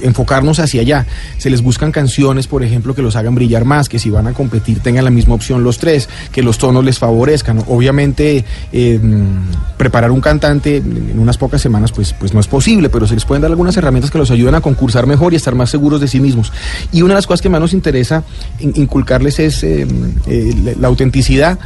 enfocarnos 0.02 0.58
hacia 0.58 0.80
allá. 0.80 1.06
Se 1.38 1.48
les 1.48 1.62
buscan 1.62 1.92
canciones, 1.92 2.48
por 2.48 2.64
ejemplo, 2.64 2.94
que 2.94 3.02
los 3.02 3.14
hagan 3.14 3.36
brillar 3.36 3.64
más, 3.64 3.88
que 3.88 4.00
si 4.00 4.10
van 4.10 4.26
a 4.26 4.32
competir 4.32 4.80
tengan 4.80 5.04
la 5.04 5.10
misma 5.10 5.34
opción 5.34 5.62
los 5.62 5.78
tres, 5.78 6.08
que 6.32 6.42
los 6.42 6.58
tonos 6.58 6.84
les 6.84 6.98
favorezcan. 6.98 7.62
Obviamente, 7.68 8.44
eh, 8.72 9.00
preparar 9.76 10.10
un 10.10 10.20
cantante 10.20 10.78
en 10.78 11.16
unas 11.18 11.38
pocas 11.38 11.62
semanas, 11.62 11.92
pues, 11.92 12.12
pues 12.14 12.34
no 12.34 12.40
es 12.40 12.48
posible, 12.48 12.88
pero 12.88 13.06
se 13.06 13.14
les 13.14 13.24
pueden 13.24 13.42
dar 13.42 13.52
algunas 13.52 13.76
herramientas 13.76 14.10
que 14.10 14.18
los 14.18 14.32
ayuden 14.32 14.56
a 14.56 14.60
concursar 14.60 15.06
mejor 15.06 15.32
y 15.32 15.36
estar 15.36 15.54
más 15.54 15.70
seguros 15.70 16.00
de 16.00 16.08
sí 16.08 16.18
mismos. 16.18 16.52
Y 16.90 17.02
una 17.02 17.14
de 17.14 17.18
las 17.18 17.26
cosas 17.28 17.40
que 17.42 17.48
más 17.48 17.60
nos 17.60 17.72
interesa 17.72 18.24
in- 18.58 18.72
inculcarles 18.74 19.38
es 19.38 19.62
eh, 19.62 19.86
eh, 20.26 20.74
la 20.80 20.88
autenticidad 20.88 21.58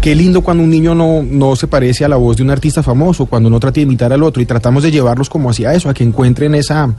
Qué 0.00 0.14
lindo 0.14 0.42
cuando 0.42 0.62
un 0.62 0.70
niño 0.70 0.94
no, 0.94 1.24
no 1.24 1.56
se 1.56 1.66
parece 1.66 2.04
a 2.04 2.08
la 2.08 2.16
voz 2.16 2.36
de 2.36 2.44
un 2.44 2.50
artista 2.50 2.84
famoso, 2.84 3.26
cuando 3.26 3.50
no 3.50 3.58
trata 3.58 3.74
de 3.74 3.80
imitar 3.82 4.12
al 4.12 4.22
otro 4.22 4.40
y 4.40 4.46
tratamos 4.46 4.84
de 4.84 4.92
llevarlos 4.92 5.28
como 5.28 5.50
hacia 5.50 5.74
eso, 5.74 5.88
a 5.88 5.94
que 5.94 6.04
encuentren 6.04 6.54
esa, 6.54 6.94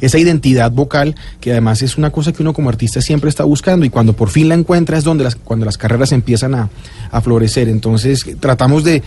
esa 0.00 0.18
identidad 0.18 0.70
vocal, 0.70 1.14
que 1.40 1.52
además 1.52 1.82
es 1.82 1.98
una 1.98 2.10
cosa 2.10 2.32
que 2.32 2.42
uno 2.42 2.52
como 2.52 2.68
artista 2.68 3.00
siempre 3.00 3.30
está 3.30 3.44
buscando 3.44 3.84
y 3.84 3.90
cuando 3.90 4.12
por 4.12 4.30
fin 4.30 4.48
la 4.48 4.54
encuentra 4.54 4.98
es 4.98 5.04
donde 5.04 5.24
las, 5.24 5.36
cuando 5.36 5.66
las 5.66 5.78
carreras 5.78 6.12
empiezan 6.12 6.54
a, 6.54 6.70
a 7.10 7.20
florecer. 7.20 7.68
Entonces 7.68 8.24
tratamos 8.40 8.84
de, 8.84 9.02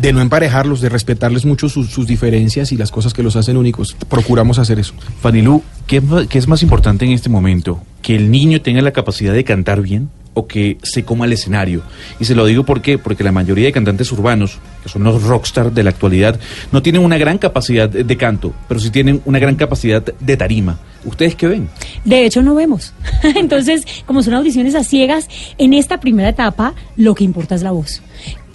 de 0.00 0.12
no 0.12 0.20
emparejarlos, 0.20 0.80
de 0.80 0.88
respetarles 0.88 1.44
mucho 1.44 1.68
sus, 1.68 1.90
sus 1.90 2.06
diferencias 2.06 2.72
y 2.72 2.76
las 2.76 2.90
cosas 2.90 3.12
que 3.12 3.22
los 3.22 3.36
hacen 3.36 3.56
únicos. 3.56 3.96
Procuramos 4.08 4.58
hacer 4.58 4.78
eso. 4.78 4.94
Fanilú, 5.20 5.62
¿qué, 5.86 6.02
qué 6.28 6.38
es 6.38 6.48
más 6.48 6.62
importante 6.62 7.04
en 7.04 7.12
este 7.12 7.28
momento? 7.28 7.80
¿Que 8.02 8.16
el 8.16 8.30
niño 8.30 8.60
tenga 8.62 8.82
la 8.82 8.92
capacidad 8.92 9.32
de 9.32 9.44
cantar 9.44 9.80
bien 9.80 10.08
o 10.36 10.46
que 10.46 10.78
se 10.82 11.04
coma 11.04 11.26
el 11.26 11.32
escenario? 11.32 11.82
Y 12.18 12.24
se 12.24 12.34
lo 12.34 12.44
digo 12.46 12.64
¿por 12.64 12.82
qué? 12.82 12.98
porque 12.98 13.24
la 13.24 13.32
mayoría 13.32 13.66
de 13.66 13.72
cantantes 13.72 14.10
urbanos, 14.12 14.58
que 14.82 14.88
son 14.88 15.04
los 15.04 15.22
rockstar 15.22 15.72
de 15.72 15.82
la 15.82 15.90
actualidad, 15.90 16.38
no 16.72 16.82
tienen 16.82 17.02
una 17.02 17.18
gran 17.18 17.38
capacidad 17.38 17.88
de 17.88 18.16
canto, 18.16 18.52
pero 18.68 18.80
sí 18.80 18.90
tienen 18.90 19.22
una 19.24 19.38
gran 19.38 19.56
capacidad 19.56 20.02
de 20.24 20.36
tarima. 20.36 20.78
¿Ustedes 21.04 21.34
qué 21.34 21.46
ven? 21.46 21.68
De 22.04 22.24
hecho, 22.24 22.42
no 22.42 22.54
vemos. 22.54 22.92
Entonces, 23.36 23.84
como 24.06 24.22
son 24.22 24.34
audiciones 24.34 24.74
a 24.74 24.84
ciegas, 24.84 25.28
en 25.58 25.74
esta 25.74 26.00
primera 26.00 26.30
etapa 26.30 26.74
lo 26.96 27.14
que 27.14 27.24
importa 27.24 27.54
es 27.54 27.62
la 27.62 27.72
voz. 27.72 28.02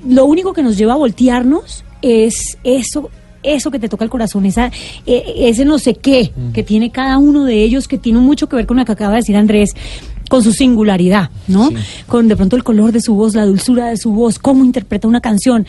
Lo 0.08 0.26
único 0.26 0.54
que 0.54 0.64
nos 0.64 0.78
lleva 0.78 0.94
a 0.94 0.98
voltearnos 0.98 1.84
es 2.02 2.58
eso. 2.64 3.10
Eso 3.42 3.72
que 3.72 3.80
te 3.80 3.88
toca 3.88 4.04
el 4.04 4.10
corazón, 4.10 4.46
esa, 4.46 4.70
eh, 5.06 5.34
ese 5.38 5.64
no 5.64 5.80
sé 5.80 5.96
qué 5.96 6.34
que 6.54 6.62
tiene 6.62 6.92
cada 6.92 7.18
uno 7.20 7.46
de 7.46 7.64
ellos, 7.64 7.88
que 7.88 7.98
tiene 7.98 8.20
mucho 8.20 8.50
que 8.50 8.58
ver 8.58 8.66
con 8.66 8.76
lo 8.76 8.84
que 8.84 8.92
acaba 8.92 9.12
de 9.12 9.20
decir 9.20 9.38
Andrés, 9.38 9.76
con 10.30 10.44
su 10.44 10.52
singularidad, 10.52 11.30
¿no? 11.48 11.70
Con 12.08 12.28
de 12.28 12.36
pronto 12.36 12.58
el 12.58 12.66
color 12.66 12.92
de 12.92 13.00
su 13.00 13.16
voz, 13.16 13.36
la 13.36 13.46
dulzura 13.46 13.88
de 13.88 13.98
su 13.98 14.12
voz, 14.12 14.40
cómo 14.40 14.66
interpreta 14.66 15.08
una 15.08 15.22
canción. 15.22 15.66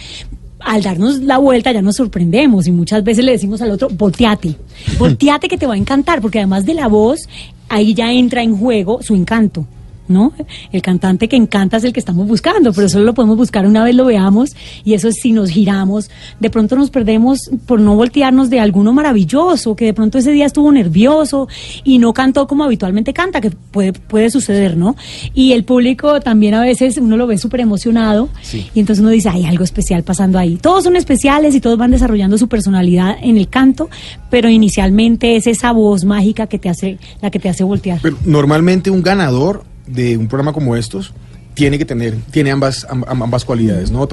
Al 0.61 0.83
darnos 0.83 1.21
la 1.21 1.39
vuelta 1.39 1.73
ya 1.73 1.83
nos 1.83 1.97
sorprendemos 1.97 2.67
y 2.67 2.73
muchas 2.73 3.03
veces 3.03 3.25
le 3.25 3.33
decimos 3.33 3.63
al 3.63 3.71
otro, 3.71 3.89
volteate, 3.89 4.57
volteate 4.99 5.49
que 5.49 5.59
te 5.59 5.67
va 5.67 5.75
a 5.75 5.79
encantar, 5.79 6.21
porque 6.21 6.39
además 6.39 6.67
de 6.67 6.75
la 6.75 6.89
voz, 6.89 7.29
ahí 7.69 7.95
ya 7.95 8.13
entra 8.13 8.43
en 8.43 8.57
juego 8.57 9.03
su 9.03 9.15
encanto. 9.15 9.67
¿No? 10.11 10.33
El 10.73 10.83
cantante 10.83 11.29
que 11.29 11.37
encanta 11.37 11.77
es 11.77 11.85
el 11.85 11.93
que 11.93 12.01
estamos 12.01 12.27
buscando, 12.27 12.73
pero 12.73 12.89
solo 12.89 13.05
lo 13.05 13.15
podemos 13.15 13.37
buscar 13.37 13.65
una 13.65 13.85
vez 13.85 13.95
lo 13.95 14.05
veamos 14.05 14.57
y 14.85 14.95
eso 14.95 15.07
es 15.07 15.21
si 15.23 15.31
nos 15.31 15.51
giramos, 15.51 16.11
de 16.41 16.51
pronto 16.51 16.75
nos 16.75 16.91
perdemos 16.91 17.49
por 17.65 17.81
no 17.81 17.95
voltearnos 17.95 18.51
de 18.51 18.59
alguno 18.59 18.93
maravilloso, 18.93 19.77
que 19.77 19.85
de 19.85 19.95
pronto 19.95 20.19
ese 20.19 20.33
día 20.33 20.47
estuvo 20.47 20.73
nervioso 20.73 21.47
y 21.85 21.99
no 21.99 22.13
cantó 22.13 22.49
como 22.49 22.65
habitualmente 22.65 23.13
canta, 23.13 23.41
que 23.41 23.51
puede, 23.51 23.93
puede 23.93 24.31
suceder, 24.31 24.77
¿no? 24.77 24.97
Y 25.33 25.53
el 25.53 25.63
público 25.63 26.21
también 26.21 26.55
a 26.55 26.61
veces 26.61 26.99
uno 26.99 27.17
lo 27.17 27.29
ve 27.29 27.39
súper 27.39 27.61
emocionado 27.61 28.29
y 28.53 28.81
entonces 28.81 29.01
uno 29.01 29.11
dice, 29.11 29.29
hay 29.29 29.45
algo 29.45 29.63
especial 29.63 30.03
pasando 30.03 30.39
ahí. 30.39 30.57
Todos 30.57 30.85
son 30.85 30.97
especiales 30.97 31.55
y 31.55 31.61
todos 31.61 31.79
van 31.79 31.93
desarrollando 31.93 32.37
su 32.37 32.49
personalidad 32.49 33.17
en 33.23 33.39
el 33.39 33.49
canto, 33.49 33.89
pero 34.29 34.49
inicialmente 34.49 35.37
es 35.37 35.47
esa 35.47 35.73
voz 35.73 36.05
mágica 36.05 36.49
que 36.49 36.59
te 36.59 36.69
hace, 36.69 36.99
la 37.23 37.31
que 37.31 37.39
te 37.39 37.49
hace 37.49 37.63
voltear. 37.63 38.01
Pero 38.03 38.17
normalmente 38.25 38.91
un 38.91 39.03
ganador 39.03 39.65
de 39.87 40.17
un 40.17 40.29
programa 40.29 40.53
como 40.53 40.77
estos 40.77 41.13
tiene 41.53 41.79
que 41.79 41.85
tener, 41.85 42.15
tiene 42.31 42.53
ambas, 42.53 42.87
am- 42.89 43.05
am- 43.09 43.23
ambas 43.25 43.45
cualidades, 43.45 43.91
¿no? 43.91 44.09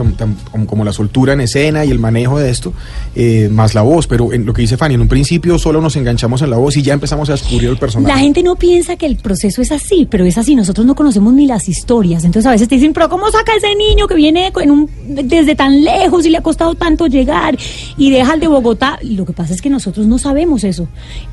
Como- 0.66 0.84
la 0.84 0.92
soltura 0.92 1.34
en 1.34 1.42
escena 1.42 1.86
y 1.86 1.92
el 1.92 2.00
manejo 2.00 2.40
de 2.40 2.50
esto, 2.50 2.74
eh, 3.16 3.48
más 3.52 3.76
la 3.76 3.84
voz. 3.84 4.08
Pero 4.08 4.34
en 4.34 4.46
lo 4.46 4.54
que 4.54 4.64
dice 4.64 4.76
Fanny, 4.76 4.96
en 4.96 5.02
un 5.02 5.08
principio 5.08 5.58
solo 5.60 5.80
nos 5.80 5.96
enganchamos 5.96 6.42
en 6.42 6.50
la 6.50 6.58
voz 6.58 6.76
y 6.78 6.82
ya 6.82 6.94
empezamos 6.94 7.30
a 7.30 7.34
descubrir 7.34 7.70
el 7.70 7.78
personaje. 7.78 8.14
La 8.14 8.20
gente 8.20 8.42
no 8.44 8.56
piensa 8.56 8.96
que 8.98 9.06
el 9.06 9.18
proceso 9.18 9.62
es 9.62 9.72
así, 9.72 10.08
pero 10.10 10.26
es 10.26 10.38
así. 10.38 10.56
Nosotros 10.56 10.86
no 10.86 10.96
conocemos 10.96 11.32
ni 11.34 11.46
las 11.46 11.70
historias. 11.70 12.26
Entonces 12.26 12.48
a 12.48 12.52
veces 12.52 12.68
te 12.68 12.76
dicen, 12.76 12.92
pero 12.92 13.08
¿cómo 13.08 13.30
saca 13.32 13.54
ese 13.56 13.74
niño 13.76 14.08
que 14.08 14.16
viene 14.16 14.52
desde 15.08 15.56
tan 15.56 15.84
lejos 15.84 16.26
y 16.26 16.32
le 16.32 16.40
ha 16.40 16.42
costado 16.44 16.74
tanto 16.76 17.06
llegar 17.08 17.56
y 17.98 18.10
deja 18.10 18.34
el 18.34 18.40
de 18.40 18.48
Bogotá? 18.48 18.98
Lo 19.04 19.26
que 19.26 19.34
pasa 19.34 19.54
es 19.54 19.62
que 19.62 19.70
nosotros 19.70 20.08
no 20.08 20.18
sabemos 20.18 20.64
eso. 20.64 20.88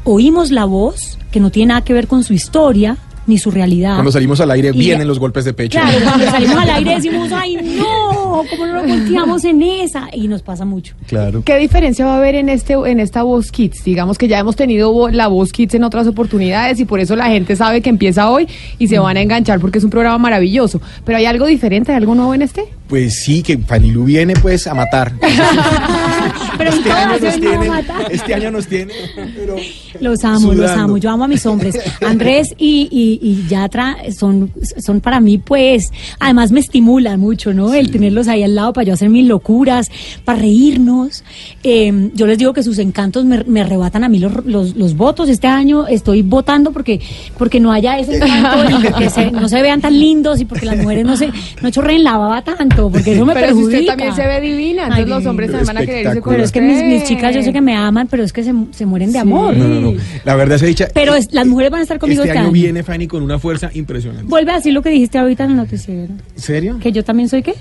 Oímos 0.04 0.50
la 0.50 0.64
voz, 0.66 1.18
que 1.32 1.40
no 1.40 1.50
tiene 1.50 1.68
nada 1.68 1.80
que 1.82 1.94
ver 1.94 2.06
con 2.06 2.22
su 2.22 2.34
historia 2.34 2.98
ni 3.26 3.38
su 3.38 3.50
realidad. 3.50 3.94
Cuando 3.94 4.12
salimos 4.12 4.40
al 4.40 4.50
aire 4.50 4.70
Y- 4.74 4.78
vienen 4.78 5.06
los 5.08 5.18
golpes 5.18 5.44
de 5.44 5.52
pecho. 5.54 5.78
Claro, 5.80 5.98
cuando 6.04 6.26
salimos 6.30 6.56
al 6.56 6.70
aire 6.70 6.94
decimos, 6.96 7.30
ay, 7.32 7.56
no, 7.78 8.13
¿cómo 8.50 8.66
no 8.66 8.72
nos 8.74 8.86
volteamos 8.88 9.44
en 9.44 9.62
esa? 9.62 10.08
Y 10.12 10.28
nos 10.28 10.42
pasa 10.42 10.64
mucho. 10.64 10.94
Claro. 11.06 11.42
¿Qué 11.44 11.56
diferencia 11.58 12.04
va 12.04 12.14
a 12.14 12.18
haber 12.18 12.34
en 12.34 12.48
este 12.48 12.74
en 12.74 13.00
esta 13.00 13.22
voz 13.22 13.50
Kids? 13.52 13.84
Digamos 13.84 14.18
que 14.18 14.28
ya 14.28 14.38
hemos 14.38 14.56
tenido 14.56 15.08
la 15.10 15.28
voz 15.28 15.52
Kids 15.52 15.74
en 15.74 15.84
otras 15.84 16.06
oportunidades 16.06 16.80
y 16.80 16.84
por 16.84 17.00
eso 17.00 17.16
la 17.16 17.26
gente 17.26 17.56
sabe 17.56 17.80
que 17.80 17.90
empieza 17.90 18.30
hoy 18.30 18.48
y 18.78 18.88
se 18.88 18.98
van 18.98 19.16
a 19.16 19.20
enganchar 19.20 19.60
porque 19.60 19.78
es 19.78 19.84
un 19.84 19.90
programa 19.90 20.18
maravilloso. 20.18 20.80
Pero 21.04 21.18
hay 21.18 21.26
algo 21.26 21.46
diferente, 21.46 21.92
hay 21.92 21.98
algo 21.98 22.14
nuevo 22.14 22.34
en 22.34 22.42
este? 22.42 22.64
Pues 22.88 23.22
sí, 23.24 23.42
que 23.42 23.56
Fanny 23.58 23.90
Lu 23.90 24.04
viene 24.04 24.34
pues 24.34 24.66
a 24.66 24.74
matar. 24.74 25.12
Pero 26.58 26.70
este, 26.70 26.92
año 26.92 27.18
nos 27.18 27.40
tiene, 27.40 27.68
matar. 27.68 28.12
este 28.12 28.34
año 28.34 28.50
nos 28.50 28.66
tiene, 28.66 28.92
pero 29.36 29.56
Los 30.00 30.24
amo, 30.24 30.52
los 30.52 30.70
amo. 30.70 30.98
Yo 30.98 31.10
amo 31.10 31.24
a 31.24 31.28
mis 31.28 31.44
hombres. 31.46 31.78
Andrés 32.06 32.54
y, 32.56 32.88
y, 32.90 33.18
y 33.20 33.48
Yatra 33.48 33.96
son, 34.16 34.52
son 34.78 35.00
para 35.00 35.18
mí, 35.20 35.38
pues, 35.38 35.92
además 36.20 36.52
me 36.52 36.60
estimulan 36.60 37.18
mucho, 37.18 37.52
¿no? 37.52 37.74
El 37.74 37.90
tenerlos 37.90 38.23
ahí 38.28 38.42
al 38.42 38.54
lado 38.54 38.72
para 38.72 38.84
yo 38.86 38.94
hacer 38.94 39.08
mis 39.08 39.26
locuras, 39.26 39.90
para 40.24 40.38
reírnos. 40.40 41.24
Eh, 41.62 42.10
yo 42.14 42.26
les 42.26 42.38
digo 42.38 42.52
que 42.52 42.62
sus 42.62 42.78
encantos 42.78 43.24
me, 43.24 43.44
me 43.44 43.60
arrebatan 43.60 44.04
a 44.04 44.08
mí 44.08 44.18
los, 44.18 44.44
los, 44.44 44.76
los 44.76 44.96
votos. 44.96 45.28
Este 45.28 45.46
año 45.46 45.86
estoy 45.86 46.22
votando 46.22 46.72
porque, 46.72 47.00
porque 47.38 47.60
no 47.60 47.72
haya 47.72 47.98
ese 47.98 48.16
encanto 48.16 48.70
y 48.80 48.82
porque 48.90 49.10
se- 49.10 49.30
no 49.30 49.48
se 49.48 49.62
vean 49.62 49.80
tan 49.80 49.98
lindos 49.98 50.40
y 50.40 50.44
porque 50.44 50.66
las 50.66 50.76
mujeres 50.78 51.04
no 51.04 51.16
se 51.16 51.30
no 51.62 51.70
chorreen 51.70 52.04
la 52.04 52.16
baba 52.16 52.42
tanto, 52.42 52.90
porque 52.90 53.12
eso 53.14 53.24
me 53.24 53.34
Pero 53.34 53.48
si 53.48 53.52
perjudica. 53.54 53.78
usted 53.78 53.86
también 53.86 54.14
se 54.14 54.26
ve 54.26 54.40
divina, 54.40 54.82
entonces 54.84 55.04
Ay, 55.04 55.10
los 55.10 55.26
hombres 55.26 55.50
también 55.50 55.66
van 55.66 55.76
a 55.78 55.80
querer 55.86 56.06
irse 56.06 56.20
con 56.20 56.32
Pero 56.32 56.44
es 56.44 56.52
que 56.52 56.60
mis, 56.60 57.04
chicas 57.04 57.34
yo 57.34 57.42
sé 57.42 57.52
que 57.52 57.60
me 57.60 57.74
aman, 57.76 58.06
pero 58.10 58.22
es 58.24 58.32
que 58.32 58.42
se, 58.42 58.52
se 58.72 58.86
mueren 58.86 59.08
de 59.08 59.14
Sí. 59.14 59.18
amor. 59.18 59.56
no, 59.56 59.68
no, 59.68 59.80
no. 59.80 59.92
La 60.24 60.34
verdad 60.36 60.58
se 60.58 60.66
dicha. 60.66 60.88
Pero 60.92 61.14
es- 61.14 61.32
las 61.32 61.46
mujeres 61.46 61.70
van 61.70 61.80
a 61.80 61.82
estar 61.82 61.98
conmigo 61.98 62.22
este 62.22 62.30
este 62.30 62.38
año 62.38 62.48
año. 62.48 62.52
viene 62.52 62.82
Fanny 62.82 63.06
con 63.06 63.22
una 63.22 63.38
fuerza 63.38 63.70
impresionante. 63.74 64.26
Vuelve 64.28 64.52
a 64.52 64.56
decir 64.56 64.72
lo 64.72 64.82
que 64.82 64.90
dijiste 64.90 65.18
ahorita 65.18 65.44
en 65.44 65.50
el 65.52 65.56
noticiero. 65.56 66.12
¿En 66.34 66.40
serio? 66.42 66.78
Que 66.80 66.92
yo 66.92 67.04
también 67.04 67.28
soy 67.28 67.42
qué? 67.42 67.54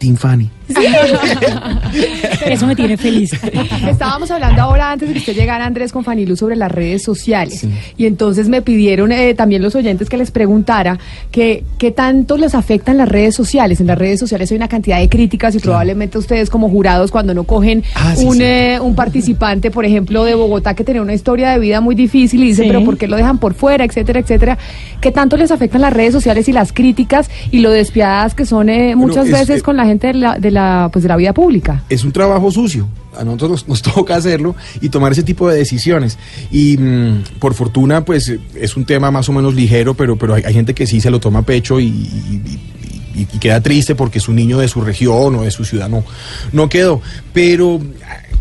Team 0.00 0.16
Fanny. 0.16 0.59
Eso 2.46 2.66
me 2.66 2.74
tiene 2.76 2.96
feliz. 2.96 3.32
Estábamos 3.88 4.30
hablando 4.30 4.62
ahora 4.62 4.92
antes 4.92 5.08
de 5.08 5.14
que 5.14 5.20
usted 5.20 5.34
llegara, 5.34 5.64
Andrés, 5.66 5.92
con 5.92 6.04
Fanilu 6.04 6.36
sobre 6.36 6.56
las 6.56 6.70
redes 6.70 7.02
sociales. 7.02 7.66
Y 7.96 8.06
entonces 8.06 8.48
me 8.48 8.62
pidieron 8.62 9.12
eh, 9.12 9.34
también 9.34 9.62
los 9.62 9.74
oyentes 9.74 10.08
que 10.08 10.16
les 10.16 10.30
preguntara 10.30 10.98
que 11.30 11.64
qué 11.78 11.90
tanto 11.90 12.36
les 12.36 12.54
afectan 12.54 12.96
las 12.96 13.08
redes 13.08 13.34
sociales. 13.34 13.80
En 13.80 13.86
las 13.86 13.98
redes 13.98 14.18
sociales 14.20 14.50
hay 14.50 14.56
una 14.56 14.68
cantidad 14.68 14.98
de 14.98 15.08
críticas 15.08 15.54
y 15.54 15.58
probablemente 15.58 16.18
ustedes 16.18 16.50
como 16.50 16.68
jurados 16.68 17.10
cuando 17.10 17.34
no 17.34 17.44
cogen 17.44 17.82
Ah, 17.94 18.14
sí, 18.16 18.24
un, 18.24 18.36
sí. 18.36 18.42
eh, 18.42 18.78
un 18.80 18.94
participante, 18.94 19.70
por 19.70 19.84
ejemplo, 19.84 20.24
de 20.24 20.34
Bogotá 20.34 20.74
que 20.74 20.84
tenía 20.84 21.02
una 21.02 21.14
historia 21.14 21.50
de 21.50 21.58
vida 21.58 21.80
muy 21.80 21.94
difícil 21.94 22.42
y 22.42 22.48
dice, 22.48 22.62
Sí. 22.62 22.68
pero 22.68 22.84
¿por 22.84 22.98
qué 22.98 23.06
lo 23.08 23.16
dejan 23.16 23.38
por 23.38 23.54
fuera, 23.54 23.84
etcétera, 23.84 24.20
etcétera? 24.20 24.58
¿Qué 25.00 25.10
tanto 25.12 25.36
les 25.36 25.50
afectan 25.50 25.80
las 25.80 25.92
redes 25.92 26.12
sociales 26.12 26.48
y 26.48 26.52
las 26.52 26.72
críticas 26.72 27.30
y 27.50 27.60
lo 27.60 27.70
despiadadas 27.70 28.34
que 28.34 28.44
son 28.44 28.68
eh, 28.68 28.94
muchas 28.96 29.26
es- 29.26 29.32
veces 29.32 29.58
eh, 29.60 29.62
con 29.62 29.76
la 29.76 29.84
gente 29.86 30.08
de 30.08 30.14
la, 30.14 30.38
de 30.38 30.50
la, 30.50 30.59
pues, 30.92 31.02
de 31.02 31.08
la 31.08 31.16
vida 31.16 31.32
pública? 31.32 31.82
es 31.88 32.04
un 32.04 32.12
trabajo 32.12 32.50
sucio. 32.50 32.88
A 33.18 33.24
nosotros 33.24 33.66
nos, 33.68 33.82
toca 33.94 34.16
hacerlo 34.16 34.54
y 34.80 34.88
tomar 34.88 35.12
ese 35.12 35.22
tipo 35.22 35.48
de 35.48 35.58
decisiones. 35.58 36.18
Y 36.50 36.76
mm, 36.76 37.38
por 37.38 37.54
fortuna, 37.54 38.04
pues 38.04 38.32
es 38.54 38.76
un 38.76 38.84
tema 38.84 39.10
más 39.10 39.28
o 39.28 39.32
menos 39.32 39.54
ligero, 39.54 39.94
pero, 39.94 40.16
pero 40.16 40.34
hay, 40.34 40.54
gente 40.54 40.74
que 40.74 40.86
sí 40.86 41.00
se 41.00 41.10
lo 41.10 41.20
toma 41.20 41.40
a 41.40 41.42
pecho 41.42 41.80
y, 41.80 42.08
queda 43.38 43.60
triste 43.60 43.94
porque 43.94 44.18
su 44.18 44.32
niño 44.32 44.58
de 44.58 44.68
su 44.68 44.80
región 44.80 45.34
o 45.34 45.42
de 45.42 45.50
su 45.50 45.64
ciudad 45.64 45.88
no, 45.88 46.04
no 46.52 46.68
quedó. 46.68 47.02
Pero 47.34 47.80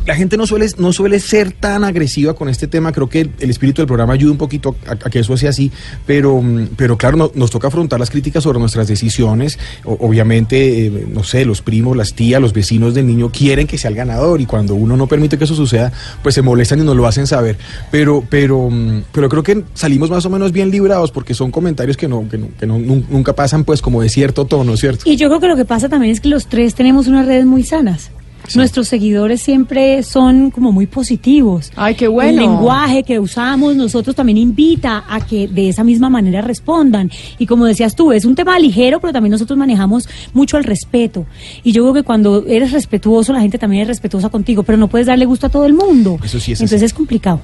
la 0.09 0.15
gente 0.15 0.37
no 0.37 0.47
suele, 0.47 0.65
no 0.79 0.91
suele 0.91 1.19
ser 1.19 1.51
tan 1.51 1.83
agresiva 1.83 2.33
con 2.33 2.49
este 2.49 2.65
tema. 2.65 2.91
Creo 2.91 3.07
que 3.07 3.29
el, 3.39 3.49
espíritu 3.51 3.81
del 3.83 3.87
programa 3.87 4.13
ayuda 4.13 4.31
un 4.31 4.39
poquito 4.39 4.75
a, 4.87 4.95
que 4.95 5.19
eso 5.19 5.37
sea 5.37 5.51
así. 5.51 5.71
Pero, 6.07 6.41
mm, 6.41 6.69
pero 6.75 6.97
claro, 6.97 7.15
no- 7.15 7.31
nos 7.35 7.51
toca 7.51 7.67
afrontar 7.67 7.99
las 7.99 8.09
críticas 8.09 8.41
sobre 8.41 8.57
nuestras 8.57 8.87
decisiones. 8.87 9.59
Obviamente, 9.85 10.87
eh, 10.87 11.07
no 11.13 11.23
sé, 11.23 11.45
los 11.45 11.61
primos, 11.61 11.95
las 11.95 12.13
tías, 12.15 12.41
los 12.41 12.53
vecinos 12.53 12.95
del 12.95 13.05
niño 13.05 13.29
quieren 13.31 13.67
que 13.67 13.77
sea 13.77 13.89
el 13.91 13.95
ganador. 13.95 14.41
Y 14.41 14.47
cuando 14.47 14.73
uno 14.73 14.97
no 14.97 15.05
permite 15.05 15.37
que 15.37 15.43
eso 15.43 15.53
suceda, 15.53 15.91
pues 16.23 16.33
se 16.33 16.41
molestan 16.41 16.79
y 16.79 16.83
nos 16.83 16.95
lo 16.95 17.05
hacen 17.05 17.27
saber. 17.27 17.57
Pero, 17.91 18.23
pero, 18.27 18.67
mm, 18.71 19.03
pero 19.11 19.29
creo 19.29 19.43
que 19.43 19.63
salimos 19.75 20.09
más 20.09 20.25
o 20.25 20.31
menos 20.31 20.51
bien 20.51 20.71
librados 20.71 21.11
porque 21.11 21.35
son 21.35 21.51
comentarios 21.51 21.97
que 21.97 22.07
no, 22.07 22.27
que 22.27 22.39
no, 22.39 22.47
que 22.59 22.65
no- 22.65 22.79
nun- 22.79 23.05
nunca 23.11 23.33
pasan 23.33 23.63
pues 23.63 23.79
como 23.83 24.01
de 24.01 24.09
cierto 24.09 24.45
tono, 24.45 24.75
¿cierto? 24.75 25.03
Y 25.07 25.17
yo 25.17 25.27
creo 25.27 25.39
que 25.39 25.47
lo 25.49 25.55
que 25.55 25.65
pasa 25.65 25.87
también 25.87 26.11
es 26.13 26.19
que 26.19 26.29
los 26.29 26.47
tres 26.47 26.73
tenemos 26.73 27.05
unas 27.05 27.27
redes 27.27 27.45
muy 27.45 27.61
sanas. 27.63 28.09
Nuestros 28.55 28.87
seguidores 28.87 29.41
siempre 29.41 30.03
son 30.03 30.51
como 30.51 30.71
muy 30.71 30.87
positivos. 30.87 31.71
Ay, 31.75 31.95
qué 31.95 32.07
bueno. 32.07 32.29
El 32.29 32.35
lenguaje 32.37 33.03
que 33.03 33.19
usamos 33.19 33.75
nosotros 33.75 34.15
también 34.15 34.37
invita 34.37 35.03
a 35.07 35.25
que 35.25 35.47
de 35.47 35.69
esa 35.69 35.83
misma 35.83 36.09
manera 36.09 36.41
respondan. 36.41 37.11
Y 37.37 37.45
como 37.45 37.65
decías 37.65 37.95
tú, 37.95 38.11
es 38.11 38.25
un 38.25 38.35
tema 38.35 38.57
ligero, 38.59 38.99
pero 38.99 39.13
también 39.13 39.31
nosotros 39.31 39.57
manejamos 39.57 40.07
mucho 40.33 40.57
el 40.57 40.63
respeto. 40.63 41.25
Y 41.63 41.71
yo 41.71 41.83
creo 41.83 41.93
que 41.93 42.03
cuando 42.03 42.45
eres 42.47 42.71
respetuoso, 42.71 43.33
la 43.33 43.41
gente 43.41 43.57
también 43.57 43.83
es 43.83 43.87
respetuosa 43.87 44.29
contigo, 44.29 44.63
pero 44.63 44.77
no 44.77 44.87
puedes 44.87 45.07
darle 45.07 45.25
gusto 45.25 45.47
a 45.47 45.49
todo 45.49 45.65
el 45.65 45.73
mundo. 45.73 46.17
Eso 46.23 46.39
sí 46.39 46.51
es 46.53 46.59
Entonces 46.59 46.77
así. 46.77 46.85
es 46.85 46.93
complicado. 46.93 47.41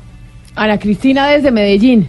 Ana 0.56 0.80
Cristina 0.80 1.28
desde 1.28 1.52
Medellín. 1.52 2.08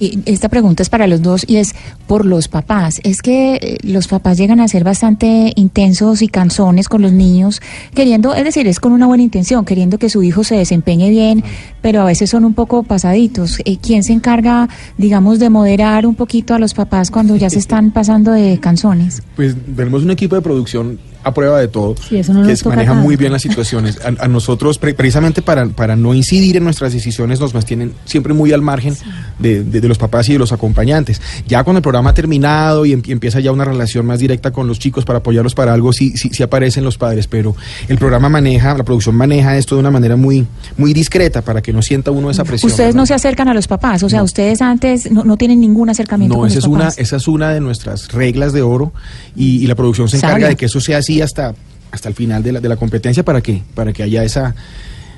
Y 0.00 0.20
esta 0.26 0.48
pregunta 0.48 0.82
es 0.82 0.88
para 0.88 1.06
los 1.06 1.22
dos 1.22 1.44
y 1.46 1.56
es 1.56 1.74
por 2.06 2.24
los 2.24 2.48
papás. 2.48 3.00
Es 3.02 3.22
que 3.22 3.56
eh, 3.56 3.78
los 3.82 4.08
papás 4.08 4.38
llegan 4.38 4.60
a 4.60 4.68
ser 4.68 4.84
bastante 4.84 5.52
intensos 5.56 6.22
y 6.22 6.28
canzones 6.28 6.88
con 6.88 7.02
los 7.02 7.12
niños, 7.12 7.60
queriendo, 7.94 8.34
es 8.34 8.44
decir, 8.44 8.66
es 8.68 8.80
con 8.80 8.92
una 8.92 9.06
buena 9.06 9.22
intención, 9.22 9.64
queriendo 9.64 9.98
que 9.98 10.08
su 10.08 10.22
hijo 10.22 10.44
se 10.44 10.56
desempeñe 10.56 11.10
bien, 11.10 11.42
pero 11.82 12.02
a 12.02 12.04
veces 12.04 12.30
son 12.30 12.44
un 12.44 12.54
poco 12.54 12.82
pasaditos. 12.82 13.58
Eh, 13.64 13.78
¿Quién 13.80 14.04
se 14.04 14.12
encarga, 14.12 14.68
digamos, 14.96 15.38
de 15.38 15.50
moderar 15.50 16.06
un 16.06 16.14
poquito 16.14 16.54
a 16.54 16.58
los 16.58 16.74
papás 16.74 17.10
cuando 17.10 17.36
ya 17.36 17.50
se 17.50 17.58
están 17.58 17.90
pasando 17.92 18.32
de 18.32 18.58
canzones? 18.60 19.22
Pues 19.36 19.56
tenemos 19.76 20.02
un 20.02 20.10
equipo 20.10 20.36
de 20.36 20.42
producción 20.42 20.98
a 21.28 21.34
prueba 21.34 21.58
de 21.60 21.68
todo, 21.68 21.94
Sí, 22.08 22.16
eso 22.18 22.32
no 22.34 22.46
que 22.46 22.68
maneja 22.68 22.94
muy 22.94 23.16
bien 23.16 23.32
las 23.32 23.42
situaciones. 23.42 23.98
A, 24.04 24.24
a 24.24 24.28
nosotros, 24.28 24.78
pre- 24.78 24.94
precisamente 24.94 25.42
para, 25.42 25.66
para 25.68 25.96
no 25.96 26.14
incidir 26.14 26.56
en 26.56 26.64
nuestras 26.64 26.92
decisiones, 26.92 27.40
nos 27.40 27.54
mantienen 27.54 27.92
siempre 28.04 28.34
muy 28.34 28.52
al 28.52 28.62
margen 28.62 28.96
de, 29.38 29.62
de- 29.64 29.80
de 29.80 29.88
los 29.88 29.98
papás 29.98 30.28
y 30.28 30.32
de 30.34 30.38
los 30.38 30.52
acompañantes. 30.52 31.20
Ya 31.46 31.62
cuando 31.64 31.78
el 31.78 31.82
programa 31.82 32.10
ha 32.10 32.14
terminado 32.14 32.84
y, 32.86 32.92
em- 32.92 33.02
empieza 33.08 33.40
ya 33.40 33.52
una 33.52 33.64
relación 33.64 34.06
más 34.06 34.18
directa 34.18 34.50
con 34.50 34.66
los 34.66 34.78
chicos 34.78 35.04
para 35.04 35.20
apoyarlos 35.20 35.54
para 35.54 35.72
algo, 35.72 35.92
sí, 35.92 36.16
sí, 36.16 36.30
sí 36.32 36.42
aparecen 36.42 36.84
los 36.84 36.98
padres, 36.98 37.26
pero 37.26 37.54
el 37.88 37.98
programa 37.98 38.28
maneja, 38.28 38.76
la 38.76 38.84
producción 38.84 39.14
maneja 39.16 39.56
esto 39.56 39.74
de 39.76 39.80
una 39.80 39.90
manera 39.90 40.16
muy, 40.16 40.46
muy 40.76 40.92
discreta 40.92 41.42
para 41.42 41.60
que 41.62 41.72
no 41.72 41.82
sienta 41.82 42.10
uno 42.10 42.30
esa 42.30 42.44
presión. 42.44 42.70
Ustedes 42.70 42.94
no 42.94 43.06
se 43.06 43.14
acercan 43.14 43.48
a 43.48 43.54
los 43.54 43.66
papás, 43.68 44.02
o 44.02 44.08
sea, 44.08 44.22
ustedes 44.22 44.60
antes 44.62 45.10
no, 45.10 45.24
no 45.24 45.36
tienen 45.36 45.60
ningún 45.60 45.90
acercamiento 45.90 46.34
No, 46.34 46.40
con 46.40 46.48
esa 46.48 46.56
los 46.56 46.64
es, 46.64 46.68
una, 46.70 46.88
esa 46.96 47.16
es 47.16 47.28
una 47.28 47.50
de 47.50 47.60
nuestras 47.60 48.08
reglas 48.12 48.52
de 48.52 48.62
oro 48.62 48.92
y, 49.36 49.62
y 49.62 49.66
la 49.66 49.74
producción 49.74 50.08
se 50.08 50.16
encarga 50.16 50.48
de 50.48 50.56
que 50.56 50.66
eso 50.66 50.80
sea 50.80 50.98
así 50.98 51.17
hasta, 51.24 51.54
hasta 51.90 52.08
el 52.08 52.14
final 52.14 52.42
de 52.42 52.52
la, 52.52 52.60
de 52.60 52.68
la 52.68 52.76
competencia 52.76 53.24
para 53.24 53.40
que, 53.40 53.62
para 53.74 53.92
que 53.92 54.02
haya 54.02 54.24
esa, 54.24 54.54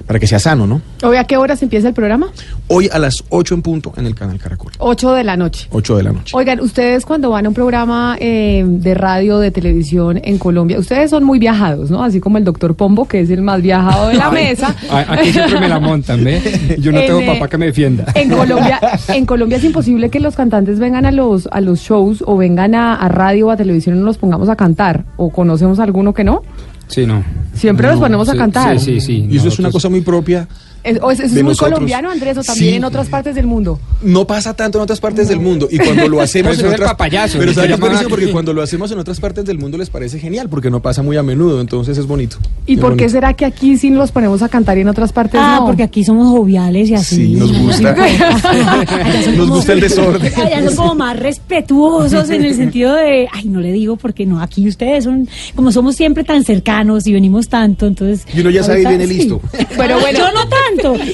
para 0.07 0.19
que 0.19 0.27
sea 0.27 0.39
sano, 0.39 0.67
¿no? 0.67 0.81
Hoy 1.03 1.17
a 1.17 1.25
qué 1.25 1.37
horas 1.37 1.63
empieza 1.63 1.89
el 1.89 1.95
programa? 1.95 2.29
Hoy 2.69 2.89
a 2.93 2.99
las 2.99 3.25
8 3.31 3.55
en 3.55 3.63
punto 3.63 3.93
en 3.97 4.07
el 4.07 4.15
canal 4.15 4.39
Caracol. 4.39 4.73
8 4.79 5.13
de 5.15 5.25
la 5.25 5.37
noche. 5.37 5.69
8 5.71 5.97
de 5.97 6.03
la 6.03 6.13
noche. 6.13 6.37
Oigan, 6.37 6.61
ustedes 6.61 7.05
cuando 7.07 7.31
van 7.31 7.47
a 7.47 7.49
un 7.49 7.55
programa 7.55 8.17
eh, 8.21 8.65
de 8.67 8.95
radio, 8.95 9.39
de 9.39 9.51
televisión 9.51 10.21
en 10.23 10.39
Colombia, 10.39 10.79
ustedes 10.79 11.11
son 11.11 11.25
muy 11.25 11.39
viajados, 11.39 11.91
¿no? 11.91 12.03
Así 12.03 12.21
como 12.21 12.39
el 12.39 12.45
doctor 12.45 12.75
Pombo, 12.75 13.07
que 13.07 13.21
es 13.21 13.31
el 13.31 13.43
más 13.43 13.63
viajado 13.63 14.09
de 14.09 14.15
la 14.15 14.31
mesa. 14.31 14.75
A- 14.91 15.15
Aquí 15.15 15.33
siempre 15.33 15.61
me 15.61 15.69
la 15.69 15.79
montan, 15.81 16.23
¿ve? 16.25 16.77
Yo 16.81 16.93
no 16.93 16.99
En, 17.01 17.07
tengo 17.07 17.21
eh, 17.21 17.27
papá 17.27 17.49
que 17.49 17.59
me 17.59 17.67
defienda. 17.67 18.07
En 18.15 18.31
Colombia, 18.31 18.81
en 19.09 19.27
Colombia 19.27 19.59
es 19.59 19.65
imposible 19.65 20.11
que 20.11 20.21
los 20.21 20.37
cantantes 20.37 20.79
vengan 20.79 21.07
a 21.07 21.13
los 21.13 21.49
a 21.53 21.61
los 21.61 21.81
shows 21.81 22.23
o 22.27 22.37
vengan 22.37 22.75
a, 22.75 22.95
a 22.95 23.09
radio 23.09 23.49
o 23.49 23.51
a 23.51 23.57
televisión 23.57 23.97
y 23.97 23.99
nos 23.99 24.07
los 24.07 24.19
pongamos 24.19 24.49
a 24.49 24.57
cantar. 24.57 25.05
¿O 25.17 25.31
conocemos 25.31 25.79
alguno 25.79 26.13
que 26.15 26.25
no? 26.25 26.43
Sí, 26.91 27.07
no. 27.07 27.25
Siempre 27.55 27.87
No, 27.87 27.93
los 27.93 28.01
ponemos 28.01 28.29
a 28.29 28.37
cantar. 28.37 28.79
Sí, 28.79 29.01
sí, 29.01 29.07
sí. 29.07 29.29
Y 29.31 29.37
eso 29.37 29.49
es 29.49 29.59
una 29.59 29.71
cosa 29.71 29.89
muy 29.89 30.01
propia 30.03 30.47
Es- 30.83 30.99
o 31.03 31.11
es- 31.11 31.33
muy 31.33 31.43
nosotros. 31.43 31.73
colombiano, 31.75 32.11
Andrés, 32.11 32.39
o 32.39 32.43
también 32.43 32.71
Sí. 32.71 32.77
en 32.77 32.85
otras 32.85 33.09
partes 33.09 33.35
del 33.35 33.47
mundo. 33.47 33.79
No 34.03 34.27
pasa 34.27 34.55
tanto 34.55 34.79
en 34.79 34.83
otras 34.83 35.01
partes 35.01 35.29
del 35.29 35.41
mundo 35.41 35.69
y 35.71 35.79
cuando 35.79 36.09
lo 36.09 36.21
hacemos 36.23 36.59
en 36.59 36.67
otras 36.67 36.91
papayazo, 36.91 37.39
pero 37.39 37.53
¿sabes 37.53 37.69
qué 37.69 37.75
es 37.75 37.79
llamaban 37.79 37.81
buenísimo? 37.97 38.09
porque 38.11 38.27
cuando 38.33 38.53
lo 38.55 38.63
hacemos 38.63 38.91
en 38.91 38.99
otras 38.99 39.21
partes 39.21 39.45
del 39.45 39.59
mundo 39.59 39.77
les 39.79 39.91
parece 39.91 40.19
genial 40.19 40.49
porque 40.49 40.71
no 40.71 40.81
pasa 40.81 41.03
muy 41.03 41.17
a 41.17 41.23
menudo, 41.23 41.61
entonces 41.61 41.99
es 41.99 42.07
bonito. 42.07 42.37
¿Y 42.67 42.75
Es 42.75 42.81
por 42.81 42.91
qué 42.97 43.05
bonito. 43.05 43.13
será 43.13 43.35
que 43.35 43.45
aquí 43.45 43.77
sí 43.77 43.91
nos 43.91 44.11
ponemos 44.13 44.43
a 44.43 44.49
cantar 44.49 44.79
y 44.79 44.81
en 44.83 44.89
otras 44.89 45.13
partes 45.13 45.41
Ah, 45.43 45.59
no? 45.61 45.67
porque 45.67 45.83
aquí 45.83 46.03
somos 46.05 46.29
joviales 46.29 46.89
y 46.91 46.95
así. 46.95 47.17
Sí, 47.17 47.33
nos 47.35 47.53
gusta. 47.59 47.95
Nos 48.61 49.37
como- 49.37 49.55
gusta 49.57 49.73
el 49.73 49.81
desorden. 49.81 50.33
Allá 50.41 50.65
son 50.67 50.77
como 50.77 50.95
más 50.95 51.19
respetuosos 51.19 52.31
en 52.31 52.45
el 52.45 52.55
sentido 52.55 52.95
de, 52.95 53.29
ay, 53.33 53.45
no 53.47 53.61
le 53.61 53.73
digo 53.73 53.97
porque 53.97 54.27
no, 54.27 54.41
aquí 54.41 54.67
ustedes 54.69 55.05
son, 55.05 55.29
como 55.55 55.73
somos 55.73 55.97
siempre 55.97 56.25
tan 56.25 56.45
cercanos 56.45 57.07
y 57.07 57.13
venimos 57.13 57.49
tanto, 57.49 57.87
entonces. 57.87 58.25
Y 58.35 58.41
uno 58.41 58.51
ya 58.51 58.63
sabe 58.63 58.83
y 58.83 58.87
viene 58.87 59.07
listo. 59.07 59.41
Pero 59.77 60.01
bueno, 60.01 60.19
yo 60.19 60.27
no 60.33 60.41
tanto. 60.49 60.70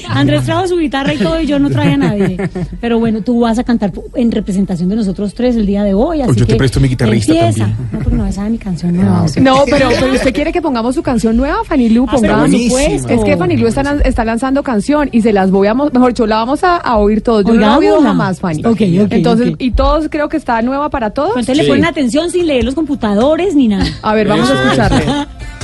Andrés 0.09 0.43
trajo 0.43 0.67
su 0.67 0.77
guitarra 0.77 1.13
y 1.13 1.17
todo 1.17 1.39
y 1.41 1.45
yo 1.45 1.59
no 1.59 1.69
traje 1.69 1.93
a 1.93 1.97
nadie. 1.97 2.37
Pero 2.81 2.99
bueno, 2.99 3.21
tú 3.21 3.39
vas 3.41 3.57
a 3.59 3.63
cantar 3.63 3.91
en 4.15 4.31
representación 4.31 4.89
de 4.89 4.95
nosotros 4.95 5.33
tres 5.33 5.55
el 5.55 5.65
día 5.65 5.83
de 5.83 5.93
hoy. 5.93 6.21
Así 6.21 6.35
yo 6.35 6.45
te 6.47 6.55
presto 6.55 6.79
mi 6.79 6.87
guitarrista 6.89 7.33
empieza. 7.33 7.65
también. 7.65 7.87
No, 7.91 7.99
porque 7.99 8.15
no 8.17 8.25
esa 8.27 8.45
es 8.45 8.51
mi 8.51 8.57
canción 8.57 8.95
nueva. 8.95 9.23
o 9.23 9.27
sea. 9.27 9.41
No, 9.43 9.63
pero, 9.69 9.89
pero 9.99 10.13
usted 10.13 10.33
quiere 10.33 10.51
que 10.51 10.61
pongamos 10.61 10.95
su 10.95 11.03
canción 11.03 11.35
nueva, 11.37 11.57
Fanny 11.65 11.89
Lu, 11.89 12.05
Ah, 12.07 12.11
pongamos. 12.13 12.49
por 12.51 12.59
supuesto. 12.59 13.09
Es 13.09 13.23
que 13.23 13.37
Fanny 13.37 13.57
Lu 13.57 13.67
está, 13.67 13.83
lan- 13.83 14.01
está 14.05 14.25
lanzando 14.25 14.63
canción 14.63 15.09
y 15.11 15.21
se 15.21 15.33
las 15.33 15.51
voy 15.51 15.67
a, 15.67 15.73
mejor 15.73 16.07
dicho, 16.09 16.27
la 16.27 16.37
vamos 16.37 16.63
a, 16.63 16.77
a 16.77 16.97
oír 16.97 17.21
todos. 17.21 17.45
Yo 17.45 17.53
no 17.53 17.59
la 17.61 17.73
he 17.75 17.77
oído 17.77 18.01
jamás, 18.01 18.39
Fanny. 18.39 18.61
Ok, 18.65 18.81
ok, 19.03 19.11
Entonces, 19.11 19.53
y 19.57 19.71
todos 19.71 20.07
creo 20.09 20.29
que 20.29 20.37
está 20.37 20.61
nueva 20.61 20.89
para 20.89 21.11
todos. 21.11 21.29
Entonces 21.37 21.57
le 21.57 21.65
ponen 21.65 21.85
atención 21.85 22.29
sin 22.31 22.47
leer 22.47 22.63
los 22.63 22.75
computadores 22.75 23.55
ni 23.55 23.67
nada. 23.67 23.85
A 24.01 24.13
ver, 24.13 24.27
vamos 24.27 24.49
a 24.49 24.53
escucharle. 24.63 24.97
eso. 25.03 25.25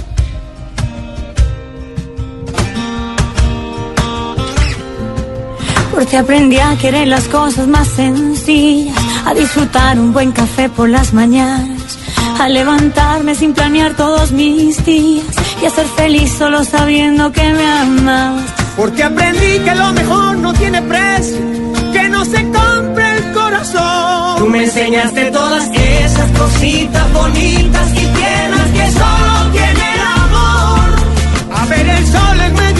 Porque 5.93 6.17
aprendí 6.17 6.57
a 6.57 6.75
querer 6.77 7.07
las 7.07 7.27
cosas 7.27 7.67
más 7.67 7.87
sencillas, 7.87 8.97
a 9.25 9.33
disfrutar 9.33 9.99
un 9.99 10.11
buen 10.11 10.31
café 10.31 10.67
por 10.67 10.89
las 10.89 11.13
mañanas, 11.13 11.97
a 12.39 12.49
levantarme 12.49 13.35
sin 13.35 13.53
planear 13.53 13.93
todos 13.93 14.31
mis 14.31 14.83
días 14.83 15.25
y 15.61 15.65
a 15.65 15.69
ser 15.69 15.85
feliz 15.85 16.31
solo 16.31 16.63
sabiendo 16.63 17.31
que 17.31 17.47
me 17.53 17.71
amabas. 17.71 18.43
Porque 18.75 19.03
aprendí 19.03 19.59
que 19.59 19.75
lo 19.75 19.93
mejor 19.93 20.37
no 20.37 20.51
tiene 20.53 20.81
precio, 20.81 21.37
que 21.93 22.09
no 22.09 22.25
se 22.25 22.41
compre 22.49 23.17
el 23.17 23.31
corazón. 23.31 24.39
Tú 24.39 24.47
me 24.47 24.63
enseñaste 24.63 25.31
todas 25.31 25.69
esas 25.69 26.31
cositas 26.31 27.13
bonitas 27.13 27.91
y 27.91 28.05
tiernas 28.17 28.67
que 28.73 28.91
solo 28.91 29.51
tiene 29.51 29.93
el 29.93 30.01
amor. 30.01 30.89
A 31.55 31.65
ver 31.67 31.87
el 31.87 32.07
sol 32.07 32.41
en 32.41 32.53
medio 32.55 32.72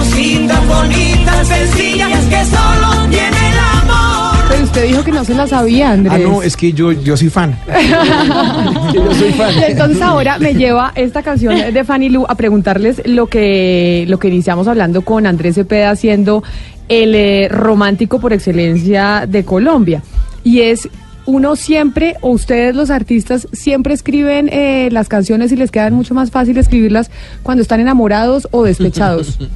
esas 0.00 0.14
cositas 0.14 0.66
bonitas, 0.66 1.48
sencillas 1.48 2.24
que 2.26 2.44
solo 2.44 3.08
tiene 3.10 3.50
el 3.50 3.58
amor. 3.58 4.44
Pero 4.48 4.64
usted 4.64 4.86
dijo 4.86 5.04
que 5.04 5.12
no 5.12 5.24
se 5.24 5.34
la 5.34 5.46
sabía, 5.46 5.92
Andrés. 5.92 6.22
Ah, 6.24 6.28
no, 6.28 6.42
es 6.42 6.56
que 6.56 6.72
yo, 6.72 6.92
yo 6.92 7.16
soy 7.16 7.28
fan. 7.28 7.56
Yo 8.92 9.14
soy 9.14 9.32
fan. 9.32 9.54
Y 9.58 9.70
entonces 9.70 10.02
ahora 10.02 10.38
me 10.38 10.54
lleva 10.54 10.92
esta 10.94 11.22
canción 11.22 11.72
de 11.72 11.84
Fanny 11.84 12.08
Lu 12.08 12.26
a 12.28 12.34
preguntarles 12.34 13.02
lo 13.04 13.26
que, 13.26 14.04
lo 14.08 14.18
que 14.18 14.28
iniciamos 14.28 14.66
hablando 14.66 15.02
con 15.02 15.26
Andrés 15.26 15.54
Cepeda 15.54 15.94
siendo 15.96 16.42
el 16.88 17.14
eh, 17.14 17.48
romántico 17.48 18.20
por 18.20 18.32
excelencia 18.32 19.26
de 19.28 19.44
Colombia. 19.44 20.02
Y 20.42 20.62
es 20.62 20.88
uno 21.26 21.54
siempre, 21.54 22.16
o 22.22 22.30
ustedes 22.30 22.74
los 22.74 22.90
artistas, 22.90 23.46
siempre 23.52 23.94
escriben 23.94 24.48
eh, 24.48 24.88
las 24.90 25.08
canciones 25.08 25.52
y 25.52 25.56
les 25.56 25.70
quedan 25.70 25.94
mucho 25.94 26.14
más 26.14 26.30
fácil 26.30 26.58
escribirlas 26.58 27.10
cuando 27.42 27.62
están 27.62 27.78
enamorados 27.78 28.48
o 28.50 28.64
despechados. 28.64 29.38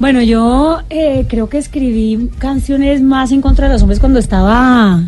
Bueno, 0.00 0.22
yo 0.22 0.80
eh, 0.88 1.26
creo 1.28 1.50
que 1.50 1.58
escribí 1.58 2.30
canciones 2.38 3.02
más 3.02 3.32
en 3.32 3.42
contra 3.42 3.66
de 3.66 3.74
los 3.74 3.82
hombres 3.82 4.00
cuando 4.00 4.18
estaba 4.18 4.98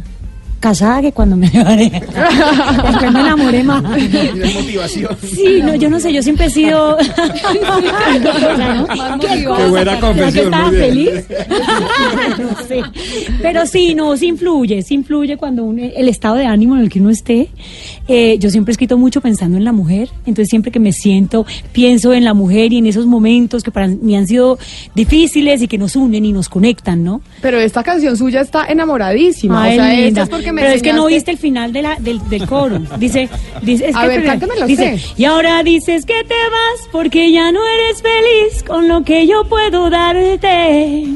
casada 0.62 1.02
que 1.02 1.12
cuando 1.12 1.36
me 1.36 1.48
separé. 1.48 1.90
Después 1.90 3.12
me 3.12 3.20
enamoré 3.20 3.64
más. 3.64 3.82
motivación. 4.54 5.16
Sí, 5.20 5.60
no, 5.62 5.74
yo 5.74 5.90
no 5.90 5.98
sé, 6.00 6.12
yo 6.12 6.22
siempre 6.22 6.46
he 6.46 6.50
sido... 6.50 6.96
¿Qué, 9.20 9.46
buena 9.46 9.92
¿Será 9.92 10.00
confesión, 10.00 10.32
que 10.32 10.40
estaba 10.40 10.66
muy 10.68 10.76
bien. 10.76 10.88
feliz? 10.88 11.26
no 12.38 12.66
sé. 12.66 12.82
Pero 13.42 13.66
sí, 13.66 13.94
no, 13.94 14.16
sí 14.16 14.28
influye, 14.28 14.82
sí 14.82 14.94
influye 14.94 15.36
cuando 15.36 15.64
uno, 15.64 15.82
el 15.82 16.08
estado 16.08 16.36
de 16.36 16.46
ánimo 16.46 16.76
en 16.76 16.82
el 16.82 16.88
que 16.88 17.00
uno 17.00 17.10
esté. 17.10 17.48
Eh, 18.06 18.38
yo 18.38 18.48
siempre 18.50 18.70
he 18.70 18.74
escrito 18.74 18.96
mucho 18.96 19.20
pensando 19.20 19.56
en 19.58 19.64
la 19.64 19.72
mujer, 19.72 20.10
entonces 20.20 20.48
siempre 20.48 20.70
que 20.70 20.78
me 20.78 20.92
siento, 20.92 21.44
pienso 21.72 22.12
en 22.12 22.24
la 22.24 22.34
mujer 22.34 22.72
y 22.72 22.78
en 22.78 22.86
esos 22.86 23.06
momentos 23.06 23.64
que 23.64 23.72
para 23.72 23.88
mí 23.88 24.16
han 24.16 24.28
sido 24.28 24.58
difíciles 24.94 25.60
y 25.62 25.68
que 25.68 25.78
nos 25.78 25.96
unen 25.96 26.24
y 26.24 26.32
nos 26.32 26.48
conectan, 26.48 27.02
¿no? 27.02 27.20
Pero 27.40 27.58
esta 27.58 27.82
canción 27.82 28.16
suya 28.16 28.40
está 28.40 28.66
enamoradísima. 28.66 29.62
Ay, 29.62 29.72
o 29.72 29.74
sea, 29.74 29.92
esta 29.92 30.04
linda. 30.04 30.22
es 30.22 30.28
porque 30.28 30.51
me 30.52 30.62
Pero 30.62 30.74
es 30.74 30.82
que 30.82 30.92
no 30.92 31.06
viste 31.06 31.30
el 31.30 31.38
final 31.38 31.72
de 31.72 31.82
la, 31.82 31.96
del, 31.98 32.20
del 32.28 32.46
coro. 32.46 32.78
Dice, 32.98 33.28
dice 33.62 33.88
es 33.88 33.96
A 33.96 34.02
que 34.02 34.08
ver, 34.08 34.20
pero- 34.20 34.30
cántamelo 34.30 34.66
dice, 34.66 34.94
usted. 34.94 35.10
y 35.16 35.24
ahora 35.24 35.62
dices 35.62 36.04
que 36.06 36.22
te 36.24 36.34
vas 36.34 36.88
porque 36.92 37.30
ya 37.32 37.50
no 37.52 37.60
eres 37.66 38.02
feliz 38.02 38.62
con 38.62 38.88
lo 38.88 39.02
que 39.04 39.26
yo 39.26 39.44
puedo 39.44 39.90
darte. 39.90 41.06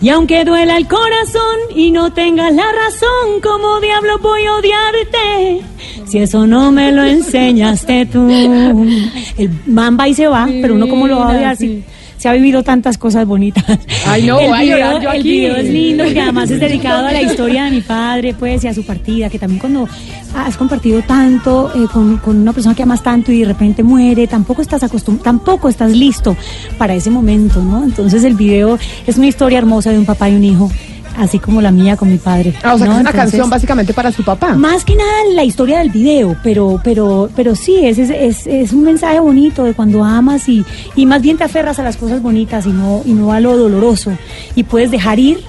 Y 0.00 0.10
aunque 0.10 0.44
duela 0.44 0.76
el 0.76 0.86
corazón 0.86 1.56
y 1.74 1.90
no 1.90 2.12
tengas 2.12 2.52
la 2.54 2.62
razón, 2.70 3.40
como 3.42 3.80
diablo 3.80 4.18
voy 4.18 4.44
a 4.44 4.54
odiarte. 4.54 5.62
Si 6.06 6.18
eso 6.18 6.46
no 6.46 6.70
me 6.70 6.92
lo 6.92 7.02
enseñaste 7.02 8.06
tú. 8.06 8.28
El 8.30 9.50
man 9.66 9.96
va 9.98 10.08
y 10.08 10.14
se 10.14 10.28
va, 10.28 10.48
pero 10.62 10.74
uno 10.74 10.88
como 10.88 11.08
lo 11.08 11.18
va 11.18 11.32
a 11.32 11.36
odiar 11.36 11.56
si 11.56 11.82
se 12.18 12.28
ha 12.28 12.32
vivido 12.32 12.62
tantas 12.62 12.98
cosas 12.98 13.26
bonitas. 13.26 13.64
Ay, 14.06 14.24
no, 14.24 14.38
el 14.40 14.48
voy 14.48 14.60
video, 14.60 15.00
yo 15.00 15.10
el 15.10 15.20
aquí. 15.20 15.30
video 15.30 15.56
es 15.56 15.70
lindo 15.70 16.04
porque 16.04 16.20
además 16.20 16.50
es 16.50 16.60
dedicado 16.60 17.06
a 17.06 17.12
la 17.12 17.22
historia 17.22 17.64
de 17.64 17.70
mi 17.70 17.80
padre, 17.80 18.34
pues, 18.38 18.64
y 18.64 18.68
a 18.68 18.74
su 18.74 18.84
partida, 18.84 19.30
que 19.30 19.38
también 19.38 19.60
cuando 19.60 19.88
has 20.34 20.56
compartido 20.56 21.00
tanto 21.02 21.72
eh, 21.74 21.86
con, 21.92 22.18
con 22.18 22.36
una 22.36 22.52
persona 22.52 22.74
que 22.74 22.82
amas 22.82 23.02
tanto 23.02 23.32
y 23.32 23.40
de 23.40 23.46
repente 23.46 23.82
muere, 23.82 24.26
tampoco 24.26 24.60
estás 24.60 24.82
acostum 24.82 25.18
tampoco 25.18 25.68
estás 25.68 25.92
listo 25.92 26.36
para 26.76 26.94
ese 26.94 27.10
momento, 27.10 27.62
¿no? 27.62 27.84
Entonces 27.84 28.24
el 28.24 28.34
video 28.34 28.78
es 29.06 29.16
una 29.16 29.26
historia 29.26 29.58
hermosa 29.58 29.90
de 29.90 29.98
un 29.98 30.04
papá 30.04 30.28
y 30.28 30.34
un 30.34 30.44
hijo, 30.44 30.70
así 31.18 31.38
como 31.38 31.60
la 31.60 31.70
mía 31.70 31.96
con 31.96 32.10
mi 32.10 32.18
padre. 32.18 32.54
Ah, 32.62 32.74
o 32.74 32.78
sea, 32.78 32.86
que 32.86 32.92
es 32.92 33.00
una 33.00 33.10
Entonces, 33.10 33.20
canción 33.20 33.50
básicamente 33.50 33.92
para 33.92 34.12
su 34.12 34.24
papá. 34.24 34.54
más 34.54 34.84
que 34.84 34.94
nada 34.94 35.10
la 35.34 35.44
historia 35.44 35.78
del 35.80 35.90
video, 35.90 36.36
pero, 36.42 36.80
pero, 36.82 37.28
pero 37.34 37.54
sí, 37.54 37.84
es, 37.84 37.98
es, 37.98 38.10
es, 38.10 38.46
es 38.46 38.72
un 38.72 38.84
mensaje 38.84 39.20
bonito 39.20 39.64
de 39.64 39.74
cuando 39.74 40.04
amas 40.04 40.48
y, 40.48 40.64
y 40.96 41.06
más 41.06 41.20
bien 41.20 41.36
te 41.36 41.44
aferras 41.44 41.78
a 41.78 41.82
las 41.82 41.96
cosas 41.96 42.22
bonitas 42.22 42.66
y 42.66 42.70
no, 42.70 43.02
y 43.04 43.12
no 43.12 43.32
a 43.32 43.40
lo 43.40 43.56
doloroso. 43.56 44.12
Y 44.54 44.62
puedes 44.64 44.90
dejar 44.90 45.18
ir 45.18 45.40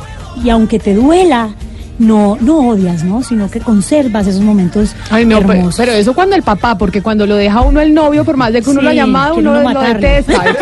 y 0.43 0.49
aunque 0.49 0.79
te 0.79 0.93
duela, 0.93 1.49
no, 1.99 2.37
no 2.41 2.69
odias, 2.69 3.03
¿no? 3.03 3.21
Sino 3.23 3.49
que 3.51 3.59
conservas 3.59 4.25
esos 4.27 4.41
momentos 4.41 4.95
Ay, 5.11 5.25
no, 5.25 5.39
pero, 5.39 5.53
hermosos. 5.53 5.75
pero 5.77 5.91
eso 5.91 6.13
cuando 6.13 6.35
el 6.35 6.43
papá, 6.43 6.77
porque 6.77 7.01
cuando 7.01 7.25
lo 7.27 7.35
deja 7.35 7.61
uno 7.61 7.81
el 7.81 7.93
novio, 7.93 8.23
por 8.25 8.37
más 8.37 8.51
de 8.53 8.61
que 8.61 8.69
uno 8.69 8.79
Sí, 8.79 8.83
lo 8.85 8.89
ha 8.89 8.93
llamado, 8.93 9.35
uno 9.35 9.51
uno 9.51 9.73
lo 9.73 9.81
detesta. 9.81 10.43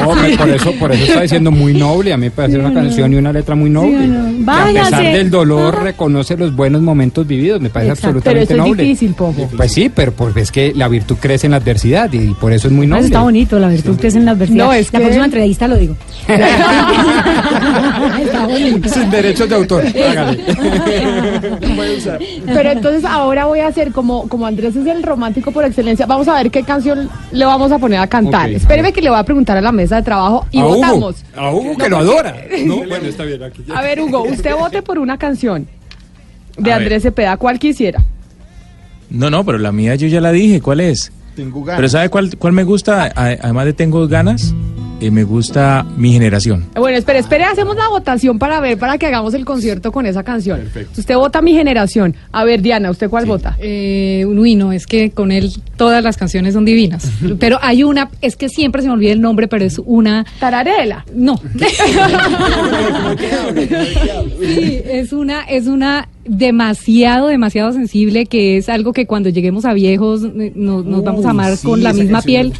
No, 0.00 0.06
por 0.36 0.48
eso, 0.48 0.72
por 0.78 0.92
eso 0.92 1.04
está 1.04 1.22
diciendo 1.22 1.50
muy 1.50 1.74
noble. 1.74 2.12
A 2.12 2.16
mí 2.16 2.26
me 2.26 2.30
parece 2.30 2.58
una 2.58 2.72
canción 2.72 3.12
y 3.12 3.16
una 3.16 3.32
letra 3.32 3.54
muy 3.54 3.70
noble. 3.70 4.06
no. 4.06 4.30
Que 4.70 4.78
a 4.78 4.84
pesar 4.84 5.02
del 5.02 5.30
dolor 5.30 5.82
reconoce 5.82 6.36
los 6.36 6.54
buenos 6.54 6.82
momentos 6.82 7.26
vividos. 7.26 7.60
Me 7.60 7.70
parece 7.70 7.92
Exacto. 7.92 8.20
Pero 8.22 8.40
absolutamente 8.40 8.54
eso 8.54 8.62
es 8.62 8.68
noble. 8.68 8.82
difícil, 8.84 9.14
Popo. 9.14 9.48
Pues 9.56 9.72
sí, 9.72 9.90
pero 9.94 10.12
porque 10.12 10.40
es 10.40 10.50
que 10.52 10.72
la 10.74 10.88
virtud 10.88 11.16
crece 11.20 11.46
en 11.46 11.52
la 11.52 11.56
adversidad 11.58 12.12
y 12.12 12.34
por 12.34 12.52
eso 12.52 12.68
es 12.68 12.72
muy 12.74 12.86
noble. 12.86 13.04
está 13.06 13.22
bonito, 13.22 13.58
la 13.58 13.68
virtud 13.68 13.98
que 13.98 14.08
es 14.08 14.14
en 14.16 14.24
la 14.24 14.32
adversidad. 14.32 14.64
No, 14.66 14.72
es 14.72 14.92
la 14.92 14.98
que- 14.98 15.04
próxima 15.04 15.24
entrevista 15.24 15.68
lo 15.68 15.76
digo. 15.76 15.96
Sin 18.92 19.10
derechos 19.10 19.48
de 19.48 19.54
autor. 19.54 19.84
Hágale. 20.10 20.44
Pero 22.46 22.70
entonces 22.70 23.04
ahora 23.04 23.46
voy 23.46 23.60
a 23.60 23.68
hacer 23.68 23.92
como, 23.92 24.28
como 24.28 24.46
Andrés 24.46 24.76
es 24.76 24.86
el 24.86 25.02
romántico 25.02 25.52
por 25.52 25.64
excelencia. 25.64 26.06
Vamos 26.06 26.28
a 26.28 26.34
ver 26.34 26.50
qué 26.50 26.62
canción 26.62 27.08
le 27.32 27.44
vamos 27.44 27.72
a 27.72 27.78
poner 27.78 28.00
a 28.00 28.06
cantar. 28.06 28.50
Espéreme 28.50 28.92
que 28.92 29.00
le 29.02 29.10
voy 29.10 29.18
a 29.18 29.24
preguntar 29.24 29.56
a 29.56 29.60
la 29.60 29.72
mesa 29.72 29.96
de 29.96 30.02
trabajo 30.02 30.46
y 30.50 30.60
a 30.60 30.64
Hugo, 30.64 30.74
votamos. 30.76 31.24
a 31.36 31.50
Hugo 31.50 31.76
que 31.76 31.82
No, 31.84 31.88
lo 31.88 31.96
adora. 31.98 32.36
No, 32.64 32.76
bueno, 32.76 33.06
está 33.06 33.24
bien. 33.24 33.42
Aquí 33.42 33.64
ya. 33.66 33.78
A 33.78 33.82
ver, 33.82 34.00
Hugo, 34.00 34.22
usted 34.24 34.54
vote 34.54 34.82
por 34.82 34.98
una 34.98 35.18
canción 35.18 35.66
de 36.58 36.72
A 36.72 36.76
ver. 36.76 36.82
Andrés 36.84 37.02
Cepeda, 37.02 37.36
cuál 37.36 37.58
quisiera. 37.58 38.02
No, 39.08 39.30
no, 39.30 39.44
pero 39.44 39.58
la 39.58 39.72
mía 39.72 39.94
yo 39.96 40.06
ya 40.06 40.20
la 40.20 40.30
dije, 40.30 40.60
¿cuál 40.60 40.80
es? 40.80 41.10
Tengo 41.34 41.64
ganas. 41.64 41.78
Pero 41.78 41.88
¿sabe 41.88 42.08
cuál, 42.10 42.36
cuál 42.38 42.52
me 42.52 42.64
gusta? 42.64 43.10
Además 43.14 43.64
de 43.64 43.72
Tengo 43.72 44.06
ganas, 44.08 44.54
eh, 45.00 45.10
me 45.10 45.24
gusta 45.24 45.84
Mi 45.96 46.12
Generación. 46.12 46.66
Bueno, 46.74 46.98
espere, 46.98 47.20
espere, 47.20 47.44
hacemos 47.44 47.76
la 47.76 47.88
votación 47.88 48.38
para 48.38 48.60
ver, 48.60 48.78
para 48.78 48.98
que 48.98 49.06
hagamos 49.06 49.34
el 49.34 49.44
concierto 49.44 49.92
con 49.92 50.06
esa 50.06 50.22
canción. 50.22 50.68
Usted 50.96 51.16
vota 51.16 51.42
mi 51.42 51.52
generación. 51.52 52.14
A 52.32 52.44
ver, 52.44 52.62
Diana, 52.62 52.90
¿usted 52.90 53.08
cuál 53.08 53.26
vota? 53.26 53.56
Eh, 53.60 54.24
uy, 54.26 54.54
no, 54.54 54.72
es 54.72 54.86
que 54.86 55.10
con 55.10 55.32
él 55.32 55.52
todas 55.76 56.04
las 56.04 56.16
canciones 56.16 56.54
son 56.54 56.64
divinas. 56.64 57.10
Pero 57.38 57.58
hay 57.62 57.82
una, 57.82 58.10
es 58.20 58.36
que 58.36 58.48
siempre 58.48 58.82
se 58.82 58.88
me 58.88 58.94
olvida 58.94 59.12
el 59.12 59.20
nombre, 59.20 59.48
pero 59.48 59.64
es 59.64 59.80
una. 59.84 60.24
Tararela. 60.38 61.04
No. 61.14 61.36
sí, 64.40 64.80
es 64.84 65.12
una, 65.12 65.42
es 65.42 65.66
una 65.66 66.08
demasiado, 66.24 67.28
demasiado 67.28 67.72
sensible, 67.72 68.26
que 68.26 68.56
es 68.58 68.68
algo 68.68 68.92
que 68.92 69.06
cuando 69.06 69.28
lleguemos 69.30 69.64
a 69.64 69.72
viejos 69.72 70.22
eh, 70.24 70.52
nos, 70.54 70.84
vamos 71.04 71.24
a 71.26 71.30
amar 71.30 71.56
Sí, 71.56 71.66
con 71.66 71.82
la 71.82 71.90
esa 71.90 71.98
misma 72.02 72.22
piel. 72.22 72.52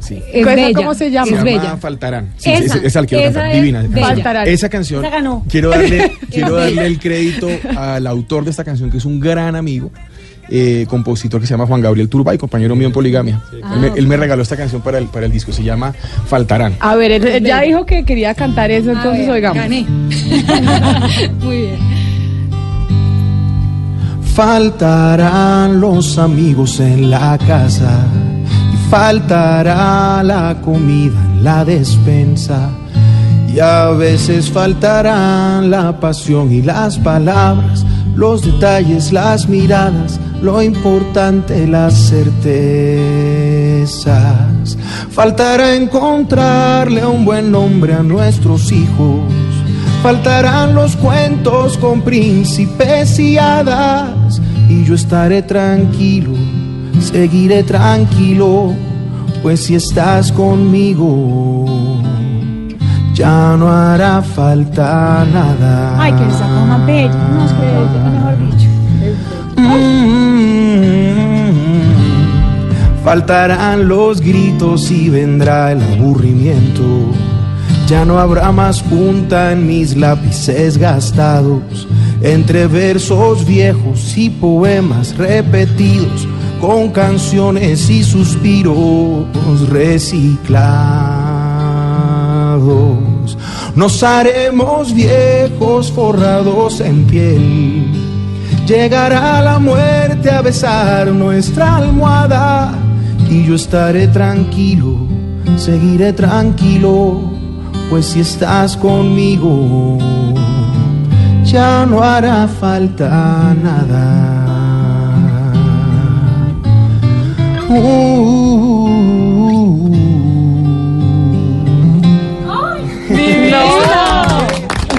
sí. 0.00 0.14
Es 0.32 0.42
¿Esa 0.42 0.54
bella. 0.54 0.72
cómo 0.74 0.94
se 0.94 1.10
llama? 1.10 1.36
Es 1.36 1.42
bella. 1.44 1.76
Faltarán. 1.76 2.30
Sí, 2.36 2.50
Esa, 2.50 2.76
esa, 2.76 2.86
esa 2.86 3.00
la 3.02 3.06
quiero 3.06 3.24
esa 3.24 3.32
cantar. 3.40 3.50
es 3.50 3.56
Divina. 3.62 3.78
esa 3.80 3.88
canción. 3.90 4.06
Faltarán. 4.14 4.48
Esa 4.48 4.68
canción. 4.68 5.04
Esa 5.04 5.14
ganó. 5.16 5.44
Quiero 5.48 5.70
darle, 5.70 5.98
Es 6.04 6.10
quiero 6.30 6.54
darle 6.54 6.86
el 6.86 6.98
crédito 7.00 7.48
al 7.76 8.06
autor 8.06 8.44
de 8.44 8.50
esta 8.50 8.64
canción, 8.64 8.90
que 8.90 8.98
es 8.98 9.04
un 9.04 9.20
gran 9.20 9.56
amigo. 9.56 9.90
eh, 10.48 10.86
compositor 10.88 11.40
que 11.40 11.46
se 11.48 11.54
llama 11.54 11.66
Juan 11.66 11.80
Gabriel 11.80 12.08
Turbay, 12.08 12.38
compañero 12.38 12.76
mío 12.76 12.86
en 12.86 12.92
Poligamia. 12.92 13.42
él, 13.52 13.80
me, 13.80 13.88
él 13.98 14.06
me 14.06 14.16
regaló 14.16 14.42
esta 14.42 14.56
canción 14.56 14.80
para 14.80 14.98
el, 14.98 15.06
para 15.06 15.26
el 15.26 15.32
disco, 15.32 15.50
se 15.50 15.64
llama 15.64 15.92
Faltarán. 16.28 16.76
A 16.78 16.94
ver, 16.94 17.10
él, 17.10 17.26
él 17.26 17.44
ya 17.44 17.62
dijo 17.62 17.84
que 17.84 18.04
quería 18.04 18.32
cantar 18.34 18.70
eso, 18.70 18.92
entonces 18.92 19.28
oigamos. 19.28 19.58
Gané. 19.58 19.84
Muy 21.42 21.56
bien. 21.62 21.95
Faltarán 24.36 25.80
los 25.80 26.18
amigos 26.18 26.78
en 26.80 27.08
la 27.08 27.38
casa 27.38 28.04
y 28.44 28.90
faltará 28.90 30.22
la 30.22 30.60
comida 30.60 31.18
en 31.24 31.42
la 31.42 31.64
despensa 31.64 32.68
y 33.48 33.58
a 33.60 33.92
veces 33.92 34.50
faltarán 34.50 35.70
la 35.70 35.98
pasión 35.98 36.52
y 36.52 36.60
las 36.60 36.98
palabras, 36.98 37.86
los 38.14 38.42
detalles, 38.42 39.10
las 39.10 39.48
miradas, 39.48 40.20
lo 40.42 40.60
importante, 40.60 41.66
las 41.66 41.94
certezas. 41.94 42.46
Faltará 45.12 45.74
encontrarle 45.76 47.06
un 47.06 47.24
buen 47.24 47.50
nombre 47.50 47.94
a 47.94 48.02
nuestros 48.02 48.70
hijos. 48.70 49.32
Faltarán 50.02 50.74
los 50.74 50.94
cuentos 50.96 51.78
con 51.78 52.02
príncipes 52.02 53.18
y 53.18 53.38
hadas 53.38 54.15
y 54.76 54.84
yo 54.84 54.94
estaré 54.94 55.42
tranquilo, 55.42 56.32
seguiré 57.00 57.62
tranquilo, 57.62 58.74
pues 59.42 59.64
si 59.64 59.74
estás 59.74 60.30
conmigo 60.32 61.64
ya 63.16 63.56
no 63.56 63.72
hará 63.72 64.20
falta 64.20 65.24
nada. 65.32 65.98
Ay, 65.98 66.12
que 66.12 66.28
esa 66.28 66.46
más 66.46 66.84
bella. 66.84 67.14
No, 67.14 67.46
es 67.46 67.52
que 67.52 67.64
mejor 68.10 68.36
dicho. 68.50 68.68
Mm, 69.56 69.96
Faltarán 73.02 73.88
los 73.88 74.20
gritos 74.20 74.90
y 74.90 75.08
vendrá 75.08 75.72
el 75.72 75.80
aburrimiento. 75.80 76.82
Ya 77.88 78.04
no 78.04 78.18
habrá 78.18 78.52
más 78.52 78.82
punta 78.82 79.52
en 79.52 79.66
mis 79.66 79.96
lápices 79.96 80.76
gastados, 80.76 81.88
entre 82.22 82.66
versos 82.66 83.46
viejos 83.46 84.16
y 84.16 84.30
poemas 84.30 85.16
repetidos, 85.16 86.26
con 86.60 86.90
canciones 86.90 87.90
y 87.90 88.02
suspiros 88.02 89.26
reciclados. 89.68 90.56
Nos 93.74 94.02
haremos 94.02 94.94
viejos 94.94 95.92
forrados 95.92 96.80
en 96.80 97.04
piel. 97.04 97.92
Llegará 98.66 99.42
la 99.42 99.58
muerte 99.58 100.30
a 100.30 100.40
besar 100.40 101.08
nuestra 101.08 101.76
almohada 101.76 102.72
y 103.30 103.44
yo 103.44 103.54
estaré 103.54 104.08
tranquilo, 104.08 104.96
seguiré 105.56 106.12
tranquilo, 106.12 107.20
pues 107.90 108.06
si 108.06 108.20
estás 108.20 108.76
conmigo 108.76 109.98
ya 111.46 111.86
no 111.86 112.02
hará 112.02 112.48
falta 112.48 113.54
nada. 113.62 114.46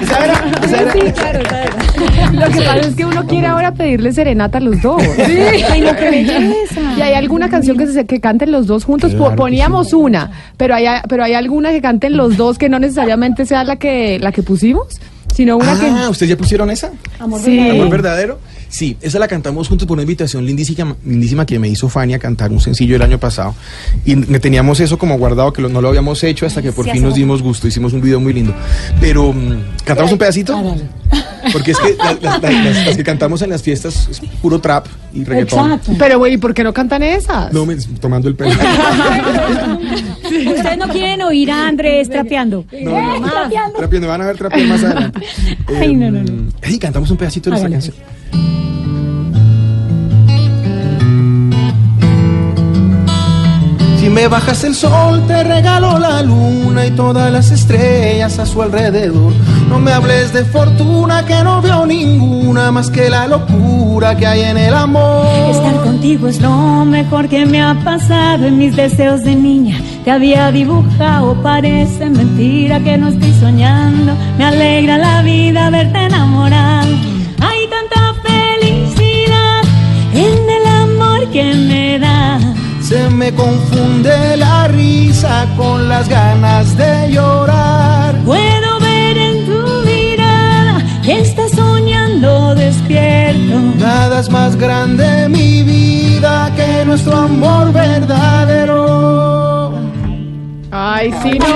Esa 0.02 0.24
era, 0.24 0.92
esa 0.94 1.30
era. 1.30 1.58
Lo 2.32 2.46
que 2.46 2.58
pasa 2.60 2.78
es 2.78 2.94
que 2.94 3.04
uno 3.04 3.26
quiere 3.26 3.46
ahora 3.46 3.72
pedirle 3.72 4.12
serenata 4.12 4.58
a 4.58 4.60
los 4.60 4.80
dos. 4.80 5.02
Ay, 5.18 5.80
no, 5.80 5.94
qué 5.96 6.10
belleza. 6.10 6.80
Y 6.96 7.00
hay 7.00 7.14
alguna 7.14 7.48
canción 7.48 7.76
que, 7.76 7.86
se, 7.86 8.06
que 8.06 8.20
canten 8.20 8.52
los 8.52 8.66
dos 8.66 8.84
juntos. 8.84 9.14
Claro 9.14 9.36
Poníamos 9.36 9.92
una, 9.92 10.30
pero 10.56 10.74
hay, 10.74 10.86
pero 11.08 11.24
hay 11.24 11.34
alguna 11.34 11.70
que 11.70 11.80
canten 11.80 12.16
los 12.16 12.36
dos 12.36 12.58
que 12.58 12.68
no 12.68 12.78
necesariamente 12.78 13.44
sea 13.46 13.64
la 13.64 13.76
que, 13.76 14.18
la 14.20 14.32
que 14.32 14.42
pusimos, 14.42 15.00
sino 15.38 15.56
una 15.56 15.70
Ah, 16.04 16.08
¿ustedes 16.10 16.30
ya 16.30 16.36
pusieron 16.36 16.68
esa? 16.68 16.90
Amor 17.20 17.40
Sí. 17.40 17.50
verdadero. 17.56 17.74
¿Amor 17.74 17.88
verdadero? 17.90 18.38
Sí, 18.68 18.96
esa 19.00 19.18
la 19.18 19.28
cantamos 19.28 19.66
juntos 19.68 19.86
por 19.88 19.94
una 19.96 20.02
invitación 20.02 20.44
lindísima, 20.44 20.94
lindísima 21.04 21.46
que 21.46 21.58
me 21.58 21.68
hizo 21.68 21.88
Fanny 21.88 22.14
a 22.14 22.18
cantar 22.18 22.50
un 22.52 22.60
sencillo 22.60 22.96
el 22.96 23.02
año 23.02 23.18
pasado. 23.18 23.54
Y 24.04 24.14
me 24.16 24.40
teníamos 24.40 24.78
eso 24.80 24.98
como 24.98 25.16
guardado, 25.18 25.52
que 25.52 25.62
lo- 25.62 25.68
no 25.70 25.80
lo 25.80 25.88
habíamos 25.88 26.22
hecho 26.24 26.44
hasta 26.46 26.60
que 26.60 26.70
por 26.72 26.84
Sí, 26.84 26.92
fin 26.92 27.02
nos 27.02 27.14
dimos 27.14 27.42
gusto. 27.42 27.66
Hicimos 27.66 27.92
un 27.94 28.00
video 28.02 28.20
muy 28.20 28.32
lindo. 28.34 28.54
Pero, 29.00 29.32
mm, 29.32 29.62
¿cantamos 29.84 30.12
un 30.12 30.18
pedacito? 30.18 30.54
Porque 31.52 31.70
es 31.70 31.78
que 31.78 31.94
la- 31.96 32.12
la- 32.20 32.38
la- 32.38 32.50
las, 32.50 32.86
las 32.88 32.96
que 32.96 33.04
cantamos 33.04 33.40
en 33.42 33.48
las 33.50 33.62
fiestas 33.62 34.06
es 34.10 34.20
puro 34.42 34.60
trap 34.60 34.86
y 35.14 35.24
reggaetón. 35.24 35.72
Exacto. 35.72 35.92
Pero, 35.98 36.18
güey, 36.18 36.36
¿por 36.36 36.52
qué 36.52 36.62
no 36.62 36.74
cantan 36.74 37.02
esas? 37.02 37.50
No, 37.52 37.64
me, 37.64 37.76
tomando 37.76 38.28
el 38.28 38.34
pelo. 38.34 38.50
Ustedes 40.24 40.78
no 40.78 40.88
quieren 40.88 41.22
oír 41.22 41.50
a 41.50 41.68
Andrés 41.68 42.08
trapeando. 42.10 42.64
No, 42.82 42.90
no, 42.90 43.20
Más. 43.20 43.32
trapeando, 43.76 44.08
van 44.08 44.20
a 44.22 44.26
ver 44.26 44.36
trapeando 44.36 44.74
más 44.74 44.84
adelante. 44.84 45.20
Ay, 45.80 45.94
no, 45.96 46.10
no, 46.10 46.22
no. 46.22 46.28
Em, 46.28 46.50
ey, 46.62 46.78
cantamos 46.78 47.10
un 47.10 47.16
pedacito 47.16 47.50
de 47.50 47.56
Hágale, 47.56 47.72
canción. 47.76 47.96
Si 53.98 54.08
me 54.08 54.28
bajas 54.28 54.64
el 54.64 54.74
sol, 54.74 55.24
te 55.26 55.42
regalo 55.44 55.98
la 55.98 56.22
luna 56.22 56.86
y 56.86 56.90
todas 56.92 57.32
las 57.32 57.50
estrellas 57.50 58.38
a 58.38 58.46
su 58.46 58.62
alrededor. 58.62 59.32
No 59.68 59.78
me 59.78 59.92
hables 59.92 60.32
de 60.32 60.44
fortuna 60.44 61.26
que 61.26 61.42
no 61.44 61.60
veo 61.60 61.84
ninguna 61.84 62.70
más 62.70 62.90
que 62.90 63.10
la 63.10 63.26
locura 63.26 64.16
que 64.16 64.26
hay 64.26 64.42
en 64.42 64.56
el 64.56 64.74
amor. 64.74 65.26
Estar 65.50 65.82
contigo 65.82 66.28
es 66.28 66.40
lo 66.40 66.84
mejor 66.84 67.28
que 67.28 67.44
me 67.44 67.60
ha 67.60 67.74
pasado 67.84 68.46
en 68.46 68.56
mis 68.56 68.74
deseos 68.76 69.24
de 69.24 69.34
niña. 69.34 69.78
Te 70.04 70.10
había 70.10 70.50
dibujado, 70.52 71.34
parece 71.42 72.08
mentira 72.08 72.80
que 72.80 72.96
no 72.96 73.08
estoy 73.08 73.32
soñando. 73.34 74.14
Me 74.38 74.44
alegra 74.44 74.96
la 74.96 75.22
vida 75.22 75.68
verte 75.70 75.98
enamorado. 75.98 77.17
Me 83.10 83.32
confunde 83.34 84.36
la 84.36 84.68
risa 84.68 85.46
con 85.56 85.88
las 85.88 86.08
ganas 86.08 86.76
de 86.76 87.10
llorar. 87.12 88.14
Puedo 88.24 88.80
ver 88.80 89.18
en 89.18 89.46
tu 89.46 89.60
mirada 89.86 90.82
que 91.02 91.20
estás 91.20 91.52
soñando 91.52 92.54
despierto. 92.54 93.60
Nada 93.78 94.20
es 94.20 94.30
más 94.30 94.56
grande 94.56 95.28
mi 95.28 95.62
vida 95.62 96.52
que 96.56 96.84
nuestro 96.84 97.16
amor 97.16 97.72
verdadero. 97.72 99.47
Ay, 100.90 101.12
sí, 101.22 101.38
no, 101.38 101.46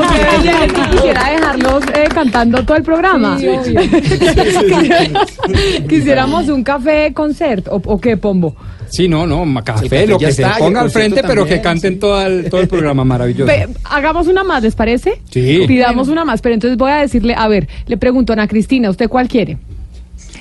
que 0.75 0.90
quisiera 0.90 1.31
dejarlos 1.31 1.85
eh, 1.95 2.07
cantando 2.12 2.62
todo 2.64 2.77
el 2.77 2.83
programa. 2.83 3.38
Sí. 3.38 3.47
Quisiéramos 5.88 6.49
un 6.49 6.62
café 6.62 7.14
concert, 7.14 7.66
¿o, 7.68 7.77
o 7.77 7.99
qué, 7.99 8.18
Pombo? 8.18 8.55
Sí, 8.90 9.09
no, 9.09 9.27
no, 9.27 9.42
café, 9.64 9.85
café 9.88 10.07
lo 10.07 10.18
que 10.18 10.33
se 10.33 10.42
está, 10.42 10.57
el 10.57 10.59
ponga 10.59 10.83
al 10.83 10.90
frente, 10.90 11.23
pero 11.23 11.47
que 11.47 11.62
canten 11.62 11.95
sí. 11.95 11.99
todo 11.99 12.21
el, 12.27 12.51
todo 12.51 12.61
el 12.61 12.68
programa 12.68 13.05
maravilloso. 13.05 13.51
Hagamos 13.85 14.27
una 14.27 14.45
más, 14.45 14.62
¿les 14.62 14.75
parece? 14.75 15.23
Sí. 15.31 15.62
Pidamos 15.66 16.09
una 16.09 16.27
más, 16.27 16.42
pero 16.42 16.55
entonces 16.55 16.77
voy 16.77 16.90
a 16.90 16.97
decirle, 16.97 17.35
a 17.35 17.49
ver, 17.49 17.68
le 17.87 17.97
pregunto 17.97 18.33
a 18.33 18.35
Ana 18.35 18.47
Cristina, 18.49 18.90
¿usted 18.90 19.09
cuál 19.09 19.29
quiere? 19.29 19.57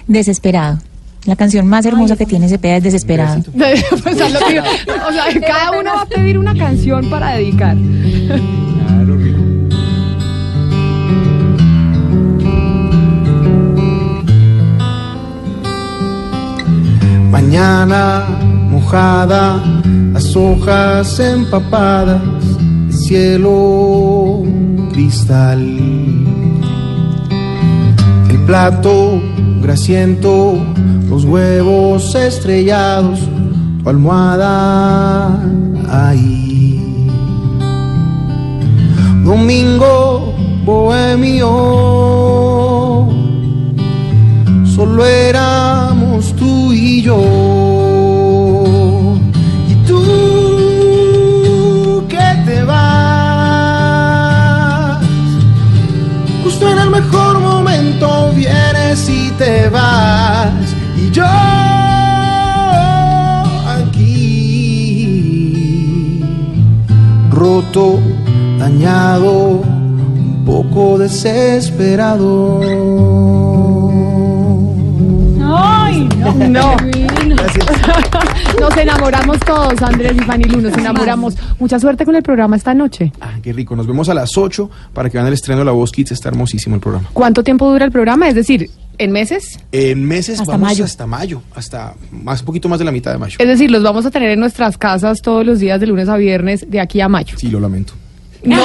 Desesperado. 0.06 0.80
La 1.26 1.36
canción 1.36 1.68
más 1.68 1.86
hermosa 1.86 2.16
que 2.18 2.26
tiene 2.26 2.50
Cepeda 2.50 2.78
es 2.78 2.84
Desesperado. 2.84 3.44
Pues, 3.54 4.20
a 4.20 4.30
lo 4.30 4.40
que- 4.40 4.60
o 4.60 5.12
sea, 5.14 5.26
cada 5.48 5.80
uno 5.80 5.92
va 5.96 6.02
a 6.02 6.06
pedir 6.08 6.38
una 6.38 6.56
canción 6.58 7.10
para 7.10 7.36
dedicar. 7.36 7.78
Mañana 17.32 18.26
mojada, 18.70 19.64
las 20.12 20.36
hojas 20.36 21.18
empapadas, 21.18 22.22
el 22.88 22.94
cielo 22.94 24.44
cristal. 24.92 25.62
El 28.30 28.38
plato 28.46 29.22
grasiento, 29.62 30.58
los 31.10 31.24
huevos 31.24 32.14
estrellados, 32.16 33.22
tu 33.82 33.90
almohada 33.90 35.40
ahí. 35.90 37.08
Domingo 39.24 40.34
bohemio, 40.66 41.48
solo 44.66 45.06
tú 46.36 46.72
y 46.72 47.02
yo. 47.02 47.18
Y 49.68 49.74
tú 49.88 50.04
que 52.08 52.44
te 52.46 52.64
vas, 52.64 53.82
justo 56.44 56.70
en 56.72 56.78
el 56.80 56.90
mejor 56.90 57.40
momento 57.40 58.32
vienes 58.36 59.10
y 59.10 59.32
te 59.32 59.70
vas. 59.70 60.52
Y 60.98 61.10
yo 61.12 61.26
aquí, 63.78 64.62
roto, 67.32 68.00
dañado, 68.60 69.62
un 69.62 70.44
poco 70.46 71.00
desesperado. 71.00 72.62
No! 76.52 76.76
No. 76.76 77.36
Nos 78.60 78.78
enamoramos 78.78 79.40
todos, 79.40 79.82
Andrés 79.82 80.14
y 80.16 80.20
Fanny 80.20 80.44
nos 80.46 80.74
enamoramos. 80.78 81.36
Mucha 81.60 81.80
suerte 81.80 82.06
con 82.06 82.16
el 82.16 82.24
programa 82.24 82.56
esta 82.56 82.74
noche. 82.74 83.12
Ah, 83.22 83.34
qué 83.42 83.54
rico. 83.54 83.76
Nos 83.76 83.88
vemos 83.88 84.10
a 84.10 84.14
las 84.14 84.38
8 84.38 84.70
para 84.94 85.10
que 85.10 85.18
vean 85.18 85.28
el 85.28 85.34
estreno 85.34 85.60
de 85.60 85.66
La 85.66 85.72
Voz 85.72 85.92
Kids. 85.92 86.12
Está 86.12 86.30
hermosísimo 86.30 86.76
el 86.76 86.82
programa. 86.82 87.10
¿Cuánto 87.14 87.44
tiempo 87.44 87.72
dura 87.72 87.86
el 87.86 87.92
programa? 87.92 88.28
Es 88.28 88.36
decir, 88.36 88.70
¿en 88.98 89.12
meses? 89.12 89.60
En 89.72 90.06
meses 90.06 90.40
Hasta 90.40 90.52
vamos 90.54 90.70
mayo. 90.70 90.84
hasta 90.84 91.08
mayo, 91.08 91.42
hasta 91.56 91.94
más 92.12 92.44
poquito 92.44 92.70
más 92.70 92.80
de 92.80 92.86
la 92.86 92.92
mitad 92.92 93.12
de 93.12 93.18
mayo. 93.18 93.38
Es 93.40 93.48
decir, 93.48 93.72
los 93.72 93.84
vamos 93.84 94.06
a 94.06 94.12
tener 94.12 94.30
en 94.32 94.40
nuestras 94.40 94.78
casas 94.78 95.22
todos 95.22 95.46
los 95.46 95.60
días 95.60 95.80
de 95.80 95.88
lunes 95.88 96.10
a 96.10 96.18
viernes 96.18 96.70
de 96.70 96.80
aquí 96.80 97.02
a 97.02 97.08
mayo. 97.08 97.38
Sí, 97.38 97.50
lo 97.50 97.60
lamento. 97.60 97.94
No. 98.44 98.58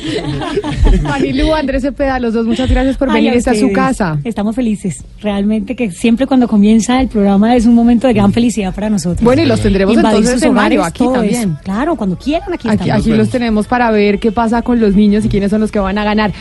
Fanny 1.02 1.40
Andrés 1.50 1.82
Cepeda, 1.82 2.18
los 2.18 2.34
dos, 2.34 2.46
muchas 2.46 2.70
gracias 2.70 2.96
por 2.96 3.08
Ay, 3.10 3.14
venir. 3.16 3.32
a 3.32 3.34
Esta 3.34 3.52
es 3.52 3.60
su 3.60 3.72
casa. 3.72 4.18
Estamos 4.24 4.54
felices. 4.56 5.04
Realmente 5.20 5.76
que 5.76 5.90
siempre 5.90 6.26
cuando 6.26 6.48
comienza 6.48 7.00
el 7.00 7.08
programa 7.08 7.54
es 7.56 7.66
un 7.66 7.74
momento 7.74 8.06
de 8.06 8.14
gran 8.14 8.32
felicidad 8.32 8.74
para 8.74 8.88
nosotros. 8.90 9.22
Bueno, 9.22 9.42
y 9.42 9.46
los 9.46 9.60
tendremos 9.60 9.94
Invadir 9.94 10.18
entonces 10.18 10.42
en 10.42 10.50
hogares, 10.50 10.80
aquí 10.82 11.04
también. 11.12 11.34
eso. 11.34 11.58
Claro, 11.64 11.96
cuando 11.96 12.16
quieran, 12.16 12.52
aquí, 12.52 12.68
Aquí, 12.68 12.78
estamos. 12.84 13.06
aquí 13.06 13.10
los 13.16 13.30
tenemos 13.30 13.66
para 13.66 13.90
ver 13.90 14.18
qué 14.18 14.32
pasa 14.32 14.62
con 14.62 14.80
los 14.80 14.94
niños 14.94 15.24
y 15.24 15.28
quiénes 15.28 15.50
son 15.50 15.60
los 15.60 15.70
que 15.70 15.78
van 15.78 15.98
a 15.98 16.04
ganar. 16.04 16.32